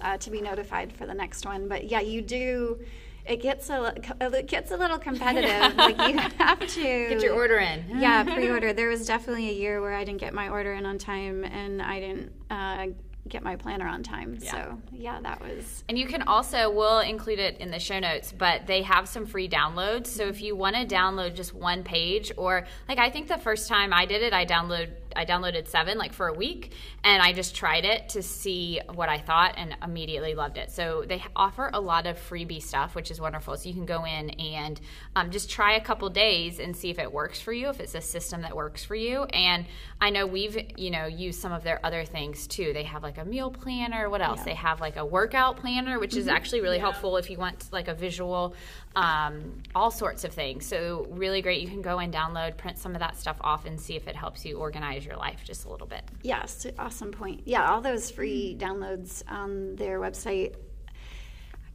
uh, 0.02 0.16
to 0.18 0.30
be 0.30 0.40
notified 0.40 0.92
for 0.92 1.06
the 1.06 1.14
next 1.14 1.46
one. 1.46 1.68
But 1.68 1.88
yeah, 1.88 2.00
you 2.00 2.20
do. 2.22 2.80
It 3.28 3.42
gets 3.42 3.68
a 3.70 3.94
it 4.20 4.46
gets 4.46 4.70
a 4.70 4.76
little 4.76 4.98
competitive. 4.98 5.76
like 5.76 5.98
you 6.08 6.18
have 6.38 6.60
to 6.60 6.82
Get 7.08 7.22
your 7.22 7.34
order 7.34 7.58
in. 7.58 7.84
Yeah, 7.98 8.24
pre-order. 8.24 8.72
There 8.72 8.88
was 8.88 9.06
definitely 9.06 9.50
a 9.50 9.52
year 9.54 9.80
where 9.80 9.94
I 9.94 10.04
didn't 10.04 10.20
get 10.20 10.32
my 10.32 10.48
order 10.48 10.72
in 10.72 10.86
on 10.86 10.98
time, 10.98 11.44
and 11.44 11.82
I 11.82 12.00
didn't 12.00 12.32
uh, 12.50 12.86
get 13.28 13.42
my 13.42 13.56
planner 13.56 13.86
on 13.86 14.02
time. 14.02 14.40
So 14.40 14.80
yeah, 14.92 15.20
that 15.20 15.40
was. 15.42 15.84
And 15.88 15.98
you 15.98 16.06
can 16.06 16.22
also, 16.22 16.70
we'll 16.70 17.00
include 17.00 17.38
it 17.38 17.58
in 17.58 17.70
the 17.70 17.78
show 17.78 17.98
notes, 17.98 18.32
but 18.36 18.66
they 18.66 18.82
have 18.82 19.08
some 19.08 19.26
free 19.26 19.48
downloads. 19.48 20.06
So 20.06 20.24
if 20.24 20.40
you 20.40 20.56
want 20.56 20.76
to 20.76 20.86
download 20.86 21.34
just 21.34 21.52
one 21.54 21.82
page, 21.82 22.32
or 22.36 22.66
like 22.88 22.98
I 22.98 23.10
think 23.10 23.28
the 23.28 23.38
first 23.38 23.68
time 23.68 23.92
I 23.92 24.06
did 24.06 24.22
it, 24.22 24.32
I 24.32 24.46
download 24.46 24.90
I 25.16 25.24
downloaded 25.24 25.68
seven 25.68 25.98
like 25.98 26.12
for 26.12 26.28
a 26.28 26.34
week, 26.34 26.72
and 27.04 27.22
I 27.22 27.32
just 27.32 27.54
tried 27.54 27.84
it 27.84 28.10
to 28.10 28.22
see 28.22 28.80
what 28.94 29.08
I 29.08 29.18
thought, 29.18 29.54
and 29.56 29.76
immediately 29.82 30.34
loved 30.34 30.58
it. 30.58 30.70
So 30.70 31.04
they 31.06 31.22
offer 31.36 31.70
a 31.72 31.80
lot 31.80 32.06
of 32.06 32.18
freebie 32.18 32.62
stuff, 32.62 32.94
which 32.94 33.10
is 33.10 33.20
wonderful. 33.20 33.56
So 33.56 33.68
you 33.68 33.74
can 33.74 33.86
go 33.86 34.04
in 34.04 34.30
and 34.30 34.80
um, 35.16 35.30
just 35.30 35.50
try 35.50 35.74
a 35.74 35.80
couple 35.80 36.08
days 36.10 36.58
and 36.58 36.76
see 36.76 36.90
if 36.90 36.98
it 36.98 37.12
works 37.12 37.40
for 37.40 37.52
you, 37.52 37.68
if 37.68 37.80
it's 37.80 37.94
a 37.94 38.00
system 38.00 38.42
that 38.42 38.54
works 38.54 38.84
for 38.84 38.94
you. 38.94 39.24
And 39.24 39.66
I 40.00 40.10
know 40.10 40.26
we've 40.26 40.56
you 40.76 40.90
know 40.90 41.06
used 41.06 41.40
some 41.40 41.52
of 41.52 41.64
their 41.64 41.84
other 41.84 42.04
things 42.04 42.46
too. 42.46 42.72
They 42.72 42.84
have 42.84 43.02
like 43.02 43.18
a 43.18 43.24
meal 43.24 43.50
planner. 43.50 44.08
What 44.08 44.20
else? 44.20 44.38
Yeah. 44.40 44.44
They 44.44 44.54
have 44.54 44.80
like 44.80 44.96
a 44.96 45.04
workout 45.04 45.58
planner, 45.58 45.98
which 45.98 46.12
mm-hmm. 46.12 46.20
is 46.20 46.28
actually 46.28 46.60
really 46.60 46.76
yeah. 46.76 46.82
helpful 46.82 47.16
if 47.16 47.30
you 47.30 47.38
want 47.38 47.66
like 47.72 47.88
a 47.88 47.94
visual, 47.94 48.54
um, 48.96 49.62
all 49.74 49.90
sorts 49.90 50.24
of 50.24 50.32
things. 50.32 50.66
So 50.66 51.06
really 51.10 51.42
great. 51.42 51.60
You 51.60 51.68
can 51.68 51.82
go 51.82 51.98
and 51.98 52.12
download, 52.12 52.56
print 52.56 52.78
some 52.78 52.94
of 52.94 53.00
that 53.00 53.16
stuff 53.16 53.36
off, 53.40 53.66
and 53.66 53.80
see 53.80 53.96
if 53.96 54.08
it 54.08 54.16
helps 54.16 54.44
you 54.44 54.58
organize 54.58 54.97
your 55.04 55.16
life 55.16 55.40
just 55.44 55.64
a 55.64 55.70
little 55.70 55.86
bit. 55.86 56.02
Yes, 56.22 56.66
awesome 56.78 57.12
point. 57.12 57.42
Yeah, 57.44 57.70
all 57.70 57.80
those 57.80 58.10
free 58.10 58.56
downloads 58.58 59.22
on 59.28 59.76
their 59.76 60.00
website 60.00 60.54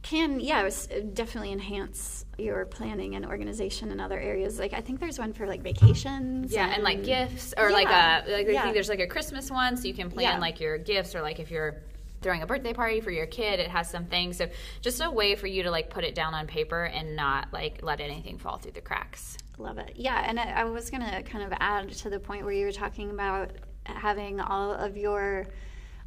can 0.04 0.38
yeah 0.38 0.68
definitely 1.14 1.50
enhance 1.50 2.26
your 2.36 2.66
planning 2.66 3.16
and 3.16 3.24
organization 3.24 3.90
in 3.90 3.98
other 3.98 4.20
areas 4.20 4.58
like 4.58 4.74
i 4.74 4.80
think 4.80 5.00
there's 5.00 5.18
one 5.18 5.32
for 5.32 5.46
like 5.46 5.62
vacations 5.62 6.52
yeah 6.52 6.66
and, 6.66 6.74
and 6.74 6.84
like 6.84 7.02
gifts 7.02 7.54
or 7.56 7.70
yeah, 7.70 7.74
like 7.74 7.88
a 7.88 8.30
like 8.30 8.46
yeah. 8.46 8.58
Uh, 8.58 8.60
i 8.60 8.62
think 8.62 8.74
there's 8.74 8.90
like 8.90 9.00
a 9.00 9.06
christmas 9.06 9.50
one 9.50 9.78
so 9.78 9.88
you 9.88 9.94
can 9.94 10.10
plan 10.10 10.34
yeah. 10.34 10.38
like 10.38 10.60
your 10.60 10.76
gifts 10.76 11.14
or 11.14 11.22
like 11.22 11.40
if 11.40 11.50
you're 11.50 11.82
throwing 12.20 12.42
a 12.42 12.46
birthday 12.46 12.74
party 12.74 13.00
for 13.00 13.10
your 13.10 13.26
kid 13.26 13.60
it 13.60 13.68
has 13.68 13.88
some 13.88 14.04
things 14.04 14.36
so 14.36 14.46
just 14.82 15.00
a 15.02 15.10
way 15.10 15.36
for 15.36 15.46
you 15.46 15.62
to 15.62 15.70
like 15.70 15.88
put 15.88 16.04
it 16.04 16.14
down 16.14 16.34
on 16.34 16.46
paper 16.46 16.84
and 16.84 17.16
not 17.16 17.50
like 17.50 17.82
let 17.82 17.98
anything 18.00 18.36
fall 18.36 18.58
through 18.58 18.72
the 18.72 18.82
cracks 18.82 19.38
love 19.58 19.78
it 19.78 19.92
yeah 19.94 20.24
and 20.26 20.38
i, 20.38 20.44
I 20.44 20.64
was 20.64 20.90
gonna 20.90 21.22
kind 21.22 21.44
of 21.44 21.56
add 21.60 21.90
to 21.90 22.10
the 22.10 22.18
point 22.18 22.44
where 22.44 22.52
you 22.52 22.66
were 22.66 22.72
talking 22.72 23.10
about 23.10 23.50
having 23.86 24.40
all 24.40 24.72
of 24.72 24.96
your 24.96 25.46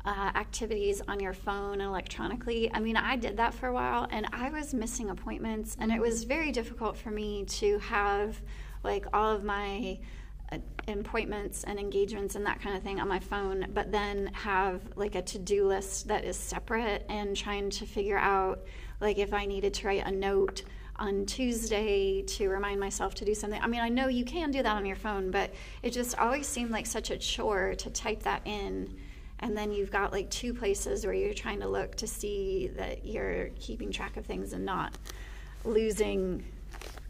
uh, 0.08 0.32
activities 0.36 1.02
on 1.10 1.20
your 1.20 1.34
phone 1.34 1.82
electronically. 1.82 2.72
I 2.74 2.80
mean, 2.80 2.96
I 2.96 3.18
did 3.18 3.36
that 3.38 3.54
for 3.54 3.68
a 3.68 3.74
while 3.74 4.08
and 4.10 4.26
I 4.32 4.50
was 4.50 4.74
missing 4.74 5.10
appointments, 5.10 5.76
and 5.80 5.92
it 5.92 6.00
was 6.00 6.24
very 6.24 6.52
difficult 6.52 6.96
for 6.96 7.12
me 7.12 7.44
to 7.46 7.78
have 7.80 8.42
like 8.84 9.06
all 9.12 9.36
of 9.36 9.44
my 9.44 10.00
uh, 10.50 10.60
appointments 10.88 11.66
and 11.66 11.78
engagements 11.78 12.36
and 12.36 12.46
that 12.46 12.62
kind 12.62 12.78
of 12.78 12.84
thing 12.84 13.02
on 13.02 13.10
my 13.10 13.20
phone, 13.20 13.68
but 13.74 13.92
then 13.92 14.28
have 14.34 14.82
like 14.96 15.16
a 15.16 15.22
to 15.24 15.40
do 15.40 15.68
list 15.68 16.08
that 16.08 16.24
is 16.24 16.38
separate 16.38 17.06
and 17.10 17.36
trying 17.36 17.70
to 17.72 17.86
figure 17.86 18.18
out 18.18 18.64
like 19.02 19.18
if 19.18 19.34
I 19.34 19.46
needed 19.46 19.74
to 19.74 19.88
write 19.88 20.08
a 20.08 20.12
note 20.12 20.64
on 21.00 21.26
Tuesday 21.26 22.22
to 22.24 22.50
remind 22.50 22.80
myself 22.80 23.16
to 23.16 23.26
do 23.26 23.36
something. 23.36 23.62
I 23.62 23.68
mean, 23.68 23.82
I 23.82 23.90
know 23.90 24.08
you 24.08 24.26
can 24.26 24.52
do 24.52 24.64
that 24.64 24.76
on 24.76 24.86
your 24.86 24.96
phone, 24.96 25.32
but 25.32 25.54
it 25.84 25.92
just 25.92 26.18
always 26.18 26.48
seemed 26.48 26.72
like 26.72 26.86
such 26.86 27.12
a 27.12 27.18
chore 27.18 27.76
to 27.76 27.90
type 27.90 28.24
that 28.24 28.42
in 28.46 28.96
and 29.40 29.56
then 29.56 29.72
you've 29.72 29.92
got 29.92 30.12
like 30.12 30.30
two 30.30 30.54
places 30.54 31.06
where 31.06 31.14
you're 31.14 31.34
trying 31.34 31.60
to 31.60 31.68
look 31.68 31.96
to 31.96 32.08
see 32.08 32.72
that 32.76 33.06
you're 33.06 33.50
keeping 33.60 33.92
track 33.92 34.18
of 34.18 34.26
things 34.26 34.54
and 34.54 34.66
not 34.66 34.98
losing 35.64 36.44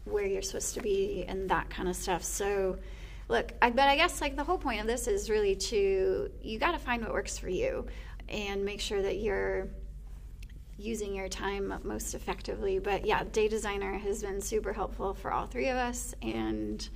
where 0.04 0.26
you're 0.26 0.42
supposed 0.42 0.74
to 0.74 0.80
be 0.80 1.24
and 1.28 1.48
that 1.50 1.68
kind 1.70 1.88
of 1.88 1.96
stuff 1.96 2.22
so 2.22 2.76
look 3.28 3.52
I, 3.60 3.70
but 3.70 3.88
i 3.88 3.96
guess 3.96 4.20
like 4.20 4.36
the 4.36 4.44
whole 4.44 4.58
point 4.58 4.80
of 4.80 4.86
this 4.86 5.06
is 5.06 5.30
really 5.30 5.56
to 5.56 6.30
you 6.42 6.58
got 6.58 6.72
to 6.72 6.78
find 6.78 7.02
what 7.02 7.12
works 7.12 7.38
for 7.38 7.48
you 7.48 7.86
and 8.28 8.64
make 8.64 8.80
sure 8.80 9.00
that 9.00 9.18
you're 9.18 9.68
using 10.78 11.14
your 11.14 11.28
time 11.28 11.74
most 11.82 12.14
effectively 12.14 12.78
but 12.78 13.04
yeah 13.04 13.24
day 13.32 13.48
designer 13.48 13.98
has 13.98 14.22
been 14.22 14.40
super 14.40 14.72
helpful 14.72 15.12
for 15.12 15.32
all 15.32 15.46
three 15.46 15.68
of 15.68 15.76
us 15.76 16.14
and 16.22 16.88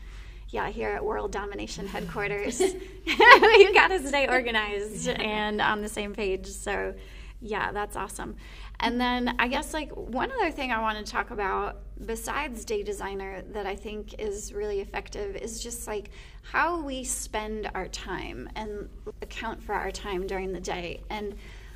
yeah, 0.53 0.69
here 0.69 0.91
at 0.91 1.03
World 1.03 1.33
Domination 1.33 1.87
headquarters, 1.87 2.61
you 3.05 3.75
got 3.75 3.89
to 3.89 4.07
stay 4.07 4.29
organized 4.29 5.09
and 5.09 5.61
on 5.63 5.81
the 5.81 5.89
same 5.89 6.13
page. 6.13 6.47
So, 6.47 6.95
yeah, 7.41 7.73
that's 7.73 7.97
awesome. 7.97 8.37
And 8.79 9.01
then 9.01 9.35
I 9.39 9.49
guess 9.49 9.73
like 9.73 9.91
one 9.93 10.31
other 10.31 10.51
thing 10.51 10.71
I 10.71 10.81
want 10.81 11.05
to 11.05 11.11
talk 11.11 11.31
about 11.31 11.81
besides 12.05 12.65
day 12.65 12.83
designer 12.83 13.43
that 13.53 13.65
I 13.65 13.75
think 13.75 14.21
is 14.21 14.53
really 14.53 14.81
effective 14.81 15.37
is 15.37 15.63
just 15.63 15.87
like 15.87 16.11
how 16.43 16.83
we 16.83 17.03
spend 17.03 17.71
our 17.75 17.89
time 17.89 18.49
and 18.55 18.89
account 19.23 19.63
for 19.63 19.75
our 19.75 19.91
time 19.91 20.27
during 20.27 20.53
the 20.53 20.61
day. 20.61 21.01
And 21.09 21.35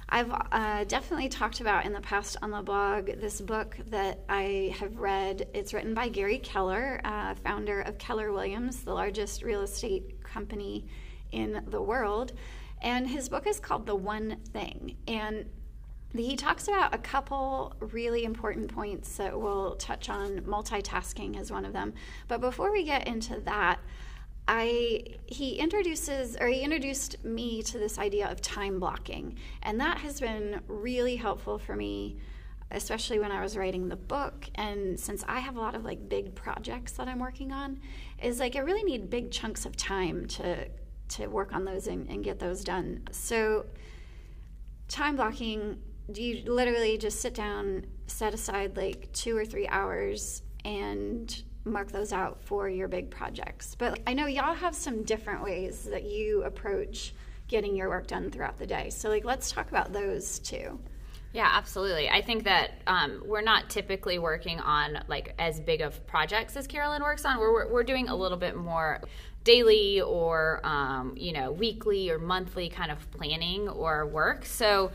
I've 0.08 0.30
uh, 0.30 0.84
definitely 0.84 1.28
talked 1.28 1.60
about 1.60 1.84
in 1.84 1.92
the 1.92 2.00
past 2.00 2.36
on 2.40 2.50
the 2.52 2.62
blog 2.62 3.06
this 3.20 3.40
book 3.40 3.76
that 3.88 4.20
I 4.28 4.74
have 4.78 4.98
read. 4.98 5.48
It's 5.52 5.74
written 5.74 5.94
by 5.94 6.08
Gary 6.08 6.38
Keller, 6.38 7.00
uh, 7.02 7.34
founder 7.34 7.80
of 7.80 7.98
Keller 7.98 8.32
Williams, 8.32 8.84
the 8.84 8.94
largest 8.94 9.42
real 9.42 9.62
estate 9.62 10.22
company 10.22 10.86
in 11.32 11.60
the 11.66 11.82
world. 11.82 12.32
And 12.82 13.08
his 13.08 13.28
book 13.28 13.48
is 13.48 13.58
called 13.58 13.86
The 13.86 13.96
One 13.96 14.36
Thing. 14.52 14.96
And 15.08 15.46
he 16.14 16.36
talks 16.36 16.68
about 16.68 16.94
a 16.94 16.98
couple 16.98 17.74
really 17.80 18.24
important 18.24 18.72
points 18.72 19.16
that 19.16 19.38
we'll 19.38 19.74
touch 19.74 20.08
on. 20.08 20.40
Multitasking 20.42 21.38
is 21.38 21.50
one 21.50 21.64
of 21.64 21.72
them. 21.72 21.94
But 22.28 22.40
before 22.40 22.70
we 22.70 22.84
get 22.84 23.08
into 23.08 23.40
that, 23.40 23.80
I 24.48 25.04
he 25.26 25.54
introduces 25.54 26.36
or 26.40 26.46
he 26.46 26.60
introduced 26.60 27.24
me 27.24 27.62
to 27.64 27.78
this 27.78 27.98
idea 27.98 28.30
of 28.30 28.40
time 28.40 28.78
blocking, 28.78 29.36
and 29.62 29.80
that 29.80 29.98
has 29.98 30.20
been 30.20 30.60
really 30.68 31.16
helpful 31.16 31.58
for 31.58 31.74
me, 31.74 32.18
especially 32.70 33.18
when 33.18 33.32
I 33.32 33.42
was 33.42 33.56
writing 33.56 33.88
the 33.88 33.96
book. 33.96 34.48
And 34.54 34.98
since 34.98 35.24
I 35.26 35.40
have 35.40 35.56
a 35.56 35.60
lot 35.60 35.74
of 35.74 35.84
like 35.84 36.08
big 36.08 36.34
projects 36.34 36.92
that 36.92 37.08
I'm 37.08 37.18
working 37.18 37.52
on, 37.52 37.80
is 38.22 38.38
like 38.38 38.54
I 38.54 38.60
really 38.60 38.84
need 38.84 39.10
big 39.10 39.30
chunks 39.32 39.66
of 39.66 39.76
time 39.76 40.26
to 40.26 40.68
to 41.08 41.26
work 41.26 41.54
on 41.54 41.64
those 41.64 41.86
and, 41.86 42.08
and 42.08 42.22
get 42.22 42.38
those 42.38 42.64
done. 42.64 43.02
So 43.10 43.66
time 44.88 45.16
blocking, 45.16 45.80
you 46.14 46.42
literally 46.46 46.98
just 46.98 47.20
sit 47.20 47.34
down, 47.34 47.86
set 48.06 48.34
aside 48.34 48.76
like 48.76 49.12
two 49.12 49.36
or 49.36 49.44
three 49.44 49.66
hours, 49.68 50.42
and 50.64 51.42
mark 51.66 51.90
those 51.90 52.12
out 52.12 52.42
for 52.42 52.68
your 52.68 52.88
big 52.88 53.10
projects. 53.10 53.74
But 53.74 54.00
I 54.06 54.14
know 54.14 54.26
y'all 54.26 54.54
have 54.54 54.74
some 54.74 55.02
different 55.02 55.42
ways 55.42 55.84
that 55.84 56.04
you 56.04 56.42
approach 56.44 57.14
getting 57.48 57.76
your 57.76 57.88
work 57.88 58.06
done 58.06 58.30
throughout 58.30 58.58
the 58.58 58.66
day. 58.66 58.90
So, 58.90 59.08
like, 59.08 59.24
let's 59.24 59.50
talk 59.50 59.68
about 59.68 59.92
those 59.92 60.38
too. 60.38 60.78
Yeah, 61.32 61.50
absolutely. 61.52 62.08
I 62.08 62.22
think 62.22 62.44
that 62.44 62.80
um, 62.86 63.22
we're 63.26 63.42
not 63.42 63.68
typically 63.68 64.18
working 64.18 64.58
on 64.58 65.04
like 65.06 65.34
as 65.38 65.60
big 65.60 65.82
of 65.82 66.06
projects 66.06 66.56
as 66.56 66.66
Carolyn 66.66 67.02
works 67.02 67.26
on. 67.26 67.38
We're, 67.38 67.70
we're 67.70 67.84
doing 67.84 68.08
a 68.08 68.16
little 68.16 68.38
bit 68.38 68.56
more 68.56 69.02
daily 69.44 70.00
or 70.00 70.60
um, 70.64 71.14
you 71.16 71.32
know 71.32 71.52
weekly 71.52 72.10
or 72.10 72.18
monthly 72.18 72.68
kind 72.68 72.90
of 72.90 73.10
planning 73.10 73.68
or 73.68 74.06
work. 74.06 74.46
So 74.46 74.90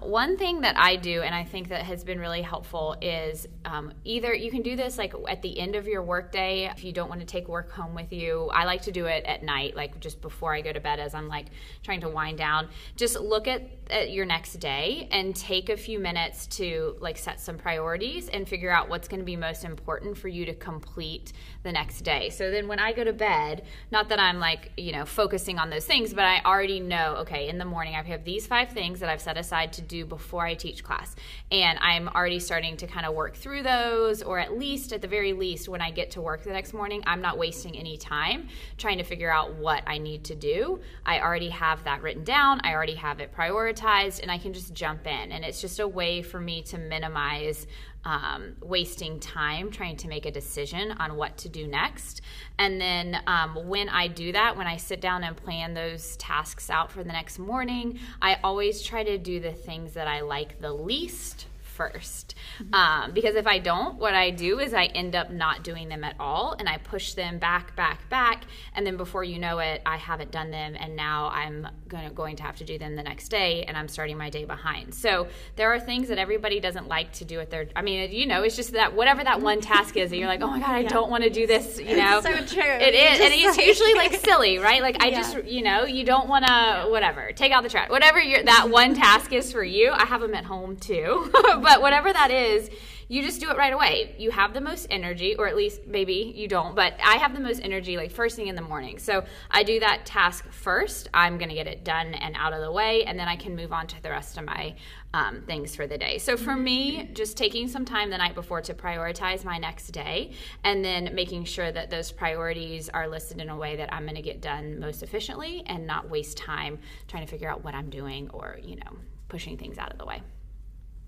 one 0.00 0.36
thing 0.36 0.62
that 0.62 0.78
I 0.78 0.96
do, 0.96 1.22
and 1.22 1.34
I 1.34 1.44
think 1.44 1.68
that 1.68 1.82
has 1.82 2.04
been 2.04 2.18
really 2.18 2.42
helpful, 2.42 2.96
is 3.00 3.46
um, 3.64 3.92
either 4.04 4.34
you 4.34 4.50
can 4.50 4.62
do 4.62 4.76
this 4.76 4.98
like 4.98 5.14
at 5.28 5.42
the 5.42 5.58
end 5.58 5.76
of 5.76 5.86
your 5.86 6.02
workday 6.02 6.70
if 6.74 6.84
you 6.84 6.92
don't 6.92 7.08
want 7.08 7.20
to 7.20 7.26
take 7.26 7.48
work 7.48 7.70
home 7.70 7.94
with 7.94 8.12
you. 8.12 8.50
I 8.52 8.64
like 8.64 8.82
to 8.82 8.92
do 8.92 9.06
it 9.06 9.24
at 9.24 9.42
night, 9.42 9.76
like 9.76 10.00
just 10.00 10.20
before 10.20 10.54
I 10.54 10.60
go 10.60 10.72
to 10.72 10.80
bed 10.80 11.00
as 11.00 11.14
I'm 11.14 11.28
like 11.28 11.46
trying 11.82 12.00
to 12.02 12.08
wind 12.08 12.38
down. 12.38 12.68
Just 12.96 13.18
look 13.18 13.48
at, 13.48 13.62
at 13.90 14.10
your 14.10 14.24
next 14.24 14.54
day 14.54 15.08
and 15.10 15.34
take 15.34 15.68
a 15.68 15.76
few 15.76 15.98
minutes 15.98 16.46
to 16.48 16.96
like 17.00 17.18
set 17.18 17.40
some 17.40 17.56
priorities 17.56 18.28
and 18.28 18.48
figure 18.48 18.70
out 18.70 18.88
what's 18.88 19.08
going 19.08 19.20
to 19.20 19.26
be 19.26 19.36
most 19.36 19.64
important 19.64 20.16
for 20.16 20.28
you 20.28 20.44
to 20.46 20.54
complete 20.54 21.32
the 21.62 21.72
next 21.72 22.00
day. 22.02 22.28
So 22.30 22.50
then 22.50 22.66
when 22.66 22.78
I 22.78 22.92
go 22.92 23.04
to 23.04 23.12
bed, 23.12 23.64
not 23.90 24.08
that 24.08 24.18
I'm 24.18 24.40
like, 24.40 24.72
you 24.76 24.92
know, 24.92 25.04
focusing 25.04 25.58
on 25.58 25.70
those 25.70 25.84
things, 25.84 26.12
but 26.12 26.24
I 26.24 26.40
already 26.44 26.80
know, 26.80 27.16
okay, 27.20 27.48
in 27.48 27.58
the 27.58 27.64
morning 27.64 27.94
I 27.94 28.02
have 28.02 28.24
these 28.24 28.46
five 28.46 28.70
things 28.70 29.00
that 29.00 29.08
I've 29.08 29.20
set 29.20 29.36
aside 29.36 29.72
to 29.74 29.82
do 29.82 30.04
before 30.04 30.44
I 30.44 30.54
teach 30.54 30.82
class. 30.82 31.14
And 31.50 31.78
I'm 31.80 32.08
already 32.08 32.40
starting 32.40 32.76
to 32.78 32.86
kind 32.86 33.06
of 33.06 33.14
work 33.14 33.36
through 33.36 33.62
those, 33.62 34.22
or 34.22 34.38
at 34.38 34.58
least, 34.58 34.92
at 34.92 35.02
the 35.02 35.08
very 35.08 35.32
least, 35.32 35.68
when 35.68 35.80
I 35.80 35.90
get 35.90 36.10
to 36.12 36.20
work 36.20 36.42
the 36.42 36.50
next 36.50 36.72
morning, 36.72 37.02
I'm 37.06 37.20
not 37.20 37.38
wasting 37.38 37.76
any 37.76 37.96
time 37.96 38.48
trying 38.76 38.98
to 38.98 39.04
figure 39.04 39.30
out 39.30 39.54
what 39.54 39.82
I 39.86 39.98
need 39.98 40.24
to 40.24 40.34
do. 40.34 40.80
I 41.06 41.20
already 41.20 41.50
have 41.50 41.84
that 41.84 42.02
written 42.02 42.24
down, 42.24 42.60
I 42.64 42.74
already 42.74 42.94
have 42.94 43.20
it 43.20 43.32
prioritized, 43.34 44.20
and 44.20 44.30
I 44.30 44.38
can 44.38 44.52
just 44.52 44.74
jump 44.74 45.06
in. 45.06 45.32
And 45.32 45.44
it's 45.44 45.60
just 45.60 45.78
a 45.78 45.86
way 45.86 46.22
for 46.22 46.40
me 46.40 46.62
to 46.62 46.78
minimize 46.78 47.66
um, 48.04 48.56
wasting 48.60 49.20
time 49.20 49.70
trying 49.70 49.96
to 49.98 50.08
make 50.08 50.26
a 50.26 50.30
decision 50.30 50.92
on 50.92 51.16
what 51.16 51.36
to 51.38 51.48
do 51.48 51.66
next. 51.66 52.20
And 52.58 52.80
then 52.80 53.20
um, 53.26 53.68
when 53.68 53.88
I 53.88 54.08
do 54.08 54.32
that, 54.32 54.56
when 54.56 54.66
I 54.66 54.76
sit 54.76 55.00
down 55.00 55.24
and 55.24 55.36
plan 55.36 55.74
those 55.74 56.16
tasks 56.16 56.70
out 56.70 56.90
for 56.90 57.04
the 57.04 57.12
next 57.12 57.38
morning, 57.38 57.98
I 58.20 58.38
always 58.42 58.82
try 58.82 59.04
to 59.04 59.18
do 59.18 59.40
the 59.40 59.52
things 59.52 59.94
that 59.94 60.08
I 60.08 60.20
like 60.20 60.60
the 60.60 60.72
least 60.72 61.46
first. 61.72 62.34
Um, 62.72 63.12
because 63.12 63.34
if 63.34 63.46
I 63.46 63.58
don't, 63.58 63.96
what 63.98 64.14
I 64.14 64.30
do 64.30 64.58
is 64.60 64.74
I 64.74 64.84
end 64.86 65.16
up 65.16 65.30
not 65.30 65.64
doing 65.64 65.88
them 65.88 66.04
at 66.04 66.14
all 66.20 66.54
and 66.58 66.68
I 66.68 66.78
push 66.78 67.14
them 67.14 67.38
back, 67.38 67.74
back, 67.76 68.08
back. 68.08 68.44
And 68.74 68.86
then 68.86 68.96
before 68.96 69.24
you 69.24 69.38
know 69.38 69.58
it, 69.58 69.82
I 69.86 69.96
haven't 69.96 70.30
done 70.30 70.50
them 70.50 70.76
and 70.78 70.94
now 70.96 71.28
I'm 71.32 71.66
gonna, 71.88 72.10
going 72.10 72.36
to 72.36 72.42
have 72.42 72.56
to 72.56 72.64
do 72.64 72.78
them 72.78 72.94
the 72.94 73.02
next 73.02 73.28
day 73.28 73.64
and 73.64 73.76
I'm 73.76 73.88
starting 73.88 74.16
my 74.18 74.30
day 74.30 74.44
behind. 74.44 74.94
So 74.94 75.28
there 75.56 75.72
are 75.72 75.80
things 75.80 76.08
that 76.08 76.18
everybody 76.18 76.60
doesn't 76.60 76.88
like 76.88 77.12
to 77.14 77.24
do 77.24 77.40
at 77.40 77.50
their, 77.50 77.66
I 77.74 77.82
mean, 77.82 78.12
you 78.12 78.26
know, 78.26 78.42
it's 78.42 78.56
just 78.56 78.72
that 78.72 78.94
whatever 78.94 79.24
that 79.24 79.40
one 79.40 79.60
task 79.60 79.96
is 79.96 80.10
that 80.10 80.16
you're 80.16 80.28
like, 80.28 80.42
oh 80.42 80.48
my 80.48 80.60
God, 80.60 80.70
I 80.74 80.82
don't 80.84 81.10
want 81.10 81.24
to 81.24 81.30
do 81.30 81.46
this, 81.46 81.80
you 81.80 81.96
know. 81.96 82.20
so 82.20 82.30
true. 82.44 82.62
It 82.62 82.94
is. 82.94 83.20
And 83.20 83.32
it's 83.34 83.56
usually 83.56 83.94
like 83.94 84.14
silly, 84.14 84.58
right? 84.58 84.82
Like 84.82 85.02
I 85.02 85.08
Yeah. 85.08 85.16
just, 85.22 85.44
you 85.44 85.62
know, 85.62 85.84
you 85.84 86.04
don't 86.04 86.28
want 86.28 86.46
to, 86.46 86.86
whatever, 86.90 87.32
take 87.32 87.52
out 87.52 87.62
the 87.62 87.68
trash. 87.68 87.88
Whatever 87.90 88.20
your, 88.20 88.42
that 88.44 88.68
one 88.70 88.94
task 88.94 89.32
is 89.32 89.50
for 89.52 89.64
you, 89.64 89.90
I 89.90 90.04
have 90.04 90.20
them 90.20 90.34
at 90.34 90.44
home 90.44 90.76
too. 90.76 91.30
but 91.32 91.61
whatever 91.62 92.12
that 92.12 92.30
is, 92.30 92.70
you 93.08 93.22
just 93.22 93.40
do 93.40 93.50
it 93.50 93.58
right 93.58 93.74
away. 93.74 94.14
You 94.18 94.30
have 94.30 94.54
the 94.54 94.60
most 94.62 94.86
energy, 94.88 95.36
or 95.36 95.46
at 95.46 95.54
least 95.54 95.86
maybe 95.86 96.32
you 96.34 96.48
don't, 96.48 96.74
but 96.74 96.94
I 97.04 97.16
have 97.16 97.34
the 97.34 97.40
most 97.40 97.60
energy 97.62 97.98
like 97.98 98.10
first 98.10 98.36
thing 98.36 98.46
in 98.46 98.54
the 98.54 98.62
morning. 98.62 98.98
So 98.98 99.24
I 99.50 99.64
do 99.64 99.80
that 99.80 100.06
task 100.06 100.50
first. 100.50 101.10
I'm 101.12 101.36
going 101.36 101.50
to 101.50 101.54
get 101.54 101.66
it 101.66 101.84
done 101.84 102.14
and 102.14 102.34
out 102.38 102.54
of 102.54 102.62
the 102.62 102.72
way, 102.72 103.04
and 103.04 103.18
then 103.18 103.28
I 103.28 103.36
can 103.36 103.54
move 103.54 103.70
on 103.70 103.86
to 103.88 104.02
the 104.02 104.08
rest 104.08 104.38
of 104.38 104.44
my 104.44 104.76
um, 105.12 105.42
things 105.42 105.76
for 105.76 105.86
the 105.86 105.98
day. 105.98 106.16
So 106.16 106.38
for 106.38 106.56
me, 106.56 107.10
just 107.12 107.36
taking 107.36 107.68
some 107.68 107.84
time 107.84 108.08
the 108.08 108.16
night 108.16 108.34
before 108.34 108.62
to 108.62 108.72
prioritize 108.72 109.44
my 109.44 109.58
next 109.58 109.88
day, 109.88 110.32
and 110.64 110.82
then 110.82 111.14
making 111.14 111.44
sure 111.44 111.70
that 111.70 111.90
those 111.90 112.10
priorities 112.10 112.88
are 112.88 113.06
listed 113.06 113.42
in 113.42 113.50
a 113.50 113.56
way 113.56 113.76
that 113.76 113.92
I'm 113.92 114.04
going 114.04 114.14
to 114.14 114.22
get 114.22 114.40
done 114.40 114.80
most 114.80 115.02
efficiently 115.02 115.64
and 115.66 115.86
not 115.86 116.08
waste 116.08 116.38
time 116.38 116.78
trying 117.08 117.26
to 117.26 117.30
figure 117.30 117.50
out 117.50 117.62
what 117.62 117.74
I'm 117.74 117.90
doing 117.90 118.30
or, 118.30 118.58
you 118.62 118.76
know, 118.76 118.96
pushing 119.28 119.58
things 119.58 119.76
out 119.76 119.92
of 119.92 119.98
the 119.98 120.06
way. 120.06 120.22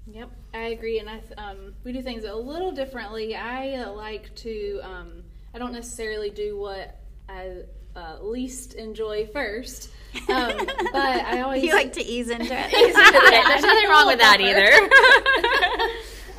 Yep, 0.06 0.30
I 0.52 0.58
agree, 0.66 0.98
and 0.98 1.08
I 1.08 1.18
th- 1.18 1.32
um, 1.38 1.74
we 1.82 1.92
do 1.92 2.02
things 2.02 2.24
a 2.24 2.34
little 2.34 2.72
differently. 2.72 3.34
I 3.34 3.76
uh, 3.76 3.92
like 3.92 4.34
to. 4.36 4.80
Um, 4.82 5.22
I 5.54 5.58
don't 5.58 5.72
necessarily 5.72 6.30
do 6.30 6.58
what 6.58 7.00
I 7.28 7.62
uh, 7.96 8.18
least 8.20 8.74
enjoy 8.74 9.26
first, 9.28 9.90
um, 10.28 10.56
but 10.92 10.96
I 10.96 11.40
always 11.40 11.62
You 11.62 11.72
like 11.72 11.92
to 11.94 12.04
ease 12.04 12.28
into 12.28 12.46
it. 12.50 12.70
There's 13.48 13.62
nothing 13.62 13.88
wrong 13.88 14.06
with 14.06 14.18
that 14.18 14.40
either. 14.40 14.70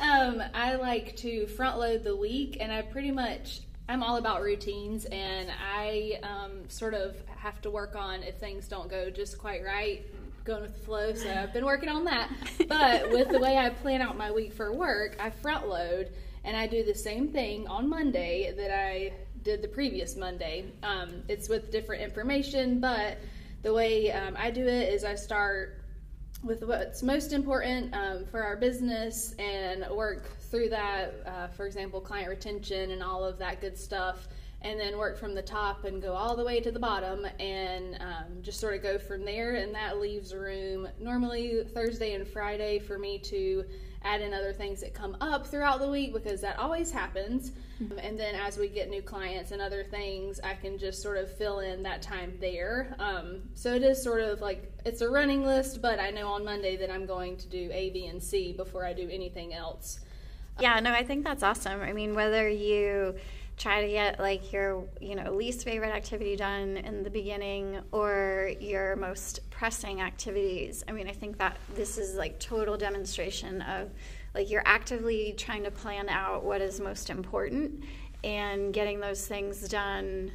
um, 0.00 0.42
I 0.54 0.76
like 0.76 1.16
to 1.16 1.46
front 1.48 1.78
load 1.78 2.04
the 2.04 2.14
week, 2.14 2.58
and 2.60 2.70
I 2.70 2.82
pretty 2.82 3.10
much 3.10 3.62
I'm 3.88 4.02
all 4.02 4.16
about 4.16 4.42
routines, 4.42 5.06
and 5.06 5.50
I 5.74 6.20
um, 6.22 6.68
sort 6.68 6.94
of 6.94 7.16
have 7.36 7.60
to 7.62 7.70
work 7.70 7.96
on 7.96 8.22
if 8.22 8.36
things 8.36 8.68
don't 8.68 8.88
go 8.88 9.10
just 9.10 9.38
quite 9.38 9.64
right, 9.64 10.04
going 10.46 10.62
with 10.62 10.74
the 10.74 10.84
flow. 10.84 11.12
So 11.12 11.28
I've 11.28 11.52
been 11.52 11.64
working 11.64 11.88
on 11.88 12.04
that. 12.04 12.30
But 12.68 13.10
with 13.10 13.28
the 13.28 13.38
way 13.38 13.58
I 13.58 13.70
plan 13.70 14.00
out 14.00 14.16
my 14.16 14.30
week 14.30 14.52
for 14.52 14.72
work, 14.72 15.16
I 15.20 15.30
front 15.30 15.68
load, 15.68 16.10
and 16.44 16.56
I 16.56 16.66
do 16.66 16.84
the 16.84 16.94
same 16.94 17.28
thing 17.28 17.66
on 17.66 17.88
Monday 17.88 18.54
that 18.56 18.70
I 18.70 19.12
did 19.42 19.62
the 19.62 19.68
previous 19.68 20.16
Monday. 20.16 20.72
Um, 20.82 21.22
it's 21.28 21.48
with 21.48 21.70
different 21.70 22.02
information, 22.02 22.80
but 22.80 23.18
the 23.62 23.72
way 23.72 24.12
um, 24.12 24.36
I 24.38 24.50
do 24.50 24.66
it 24.66 24.92
is 24.92 25.04
I 25.04 25.16
start 25.16 25.82
with 26.42 26.62
what's 26.62 27.02
most 27.02 27.32
important 27.32 27.94
um, 27.94 28.24
for 28.26 28.42
our 28.42 28.56
business 28.56 29.34
and 29.38 29.84
work 29.90 30.38
through 30.50 30.68
that. 30.68 31.14
Uh, 31.26 31.48
for 31.48 31.66
example, 31.66 32.00
client 32.00 32.28
retention 32.28 32.92
and 32.92 33.02
all 33.02 33.24
of 33.24 33.38
that 33.38 33.60
good 33.60 33.76
stuff, 33.76 34.28
and 34.62 34.80
then 34.80 34.98
work 34.98 35.18
from 35.18 35.34
the 35.34 35.42
top 35.42 35.84
and 35.84 36.02
go 36.02 36.12
all 36.14 36.36
the 36.36 36.44
way 36.44 36.60
to 36.60 36.70
the 36.70 36.78
bottom 36.78 37.26
and 37.38 37.96
um, 38.00 38.42
just 38.42 38.58
sort 38.58 38.74
of 38.74 38.82
go 38.82 38.98
from 38.98 39.24
there. 39.24 39.54
And 39.56 39.74
that 39.74 40.00
leaves 40.00 40.34
room 40.34 40.88
normally 40.98 41.62
Thursday 41.72 42.14
and 42.14 42.26
Friday 42.26 42.78
for 42.78 42.98
me 42.98 43.18
to 43.20 43.64
add 44.02 44.20
in 44.20 44.32
other 44.32 44.52
things 44.52 44.80
that 44.80 44.94
come 44.94 45.16
up 45.20 45.46
throughout 45.46 45.80
the 45.80 45.88
week 45.88 46.12
because 46.12 46.40
that 46.40 46.58
always 46.58 46.90
happens. 46.90 47.52
Um, 47.80 47.98
And 47.98 48.18
then 48.18 48.34
as 48.34 48.56
we 48.56 48.68
get 48.68 48.88
new 48.88 49.02
clients 49.02 49.50
and 49.50 49.60
other 49.60 49.84
things, 49.84 50.40
I 50.42 50.54
can 50.54 50.78
just 50.78 51.02
sort 51.02 51.18
of 51.18 51.30
fill 51.36 51.58
in 51.60 51.82
that 51.82 52.00
time 52.02 52.38
there. 52.40 52.94
Um, 52.98 53.42
so 53.54 53.74
it 53.74 53.82
is 53.82 54.02
sort 54.02 54.20
of 54.22 54.40
like 54.40 54.72
it's 54.84 55.02
a 55.02 55.10
running 55.10 55.44
list, 55.44 55.82
but 55.82 55.98
I 55.98 56.10
know 56.10 56.28
on 56.28 56.44
Monday 56.44 56.76
that 56.76 56.90
I'm 56.90 57.04
going 57.04 57.36
to 57.36 57.46
do 57.48 57.68
A, 57.72 57.90
B, 57.90 58.06
and 58.06 58.22
C 58.22 58.52
before 58.52 58.86
I 58.86 58.94
do 58.94 59.08
anything 59.10 59.52
else. 59.52 60.00
Yeah, 60.58 60.80
no, 60.80 60.90
I 60.90 61.04
think 61.04 61.24
that's 61.24 61.42
awesome. 61.42 61.82
I 61.82 61.92
mean, 61.92 62.14
whether 62.14 62.48
you 62.48 63.16
try 63.56 63.82
to 63.82 63.88
get 63.88 64.18
like 64.20 64.52
your, 64.52 64.84
you 65.00 65.14
know, 65.14 65.32
least 65.32 65.64
favorite 65.64 65.94
activity 65.94 66.36
done 66.36 66.76
in 66.76 67.02
the 67.02 67.10
beginning 67.10 67.80
or 67.90 68.52
your 68.60 68.96
most 68.96 69.48
pressing 69.50 70.02
activities. 70.02 70.84
I 70.86 70.92
mean, 70.92 71.08
I 71.08 71.12
think 71.12 71.38
that 71.38 71.56
this 71.74 71.96
is 71.96 72.16
like 72.16 72.38
total 72.38 72.76
demonstration 72.76 73.62
of 73.62 73.90
like 74.34 74.50
you're 74.50 74.66
actively 74.66 75.34
trying 75.38 75.64
to 75.64 75.70
plan 75.70 76.08
out 76.08 76.44
what 76.44 76.60
is 76.60 76.80
most 76.80 77.08
important 77.08 77.84
and 78.22 78.74
getting 78.74 79.00
those 79.00 79.26
things 79.26 79.66
done 79.68 80.32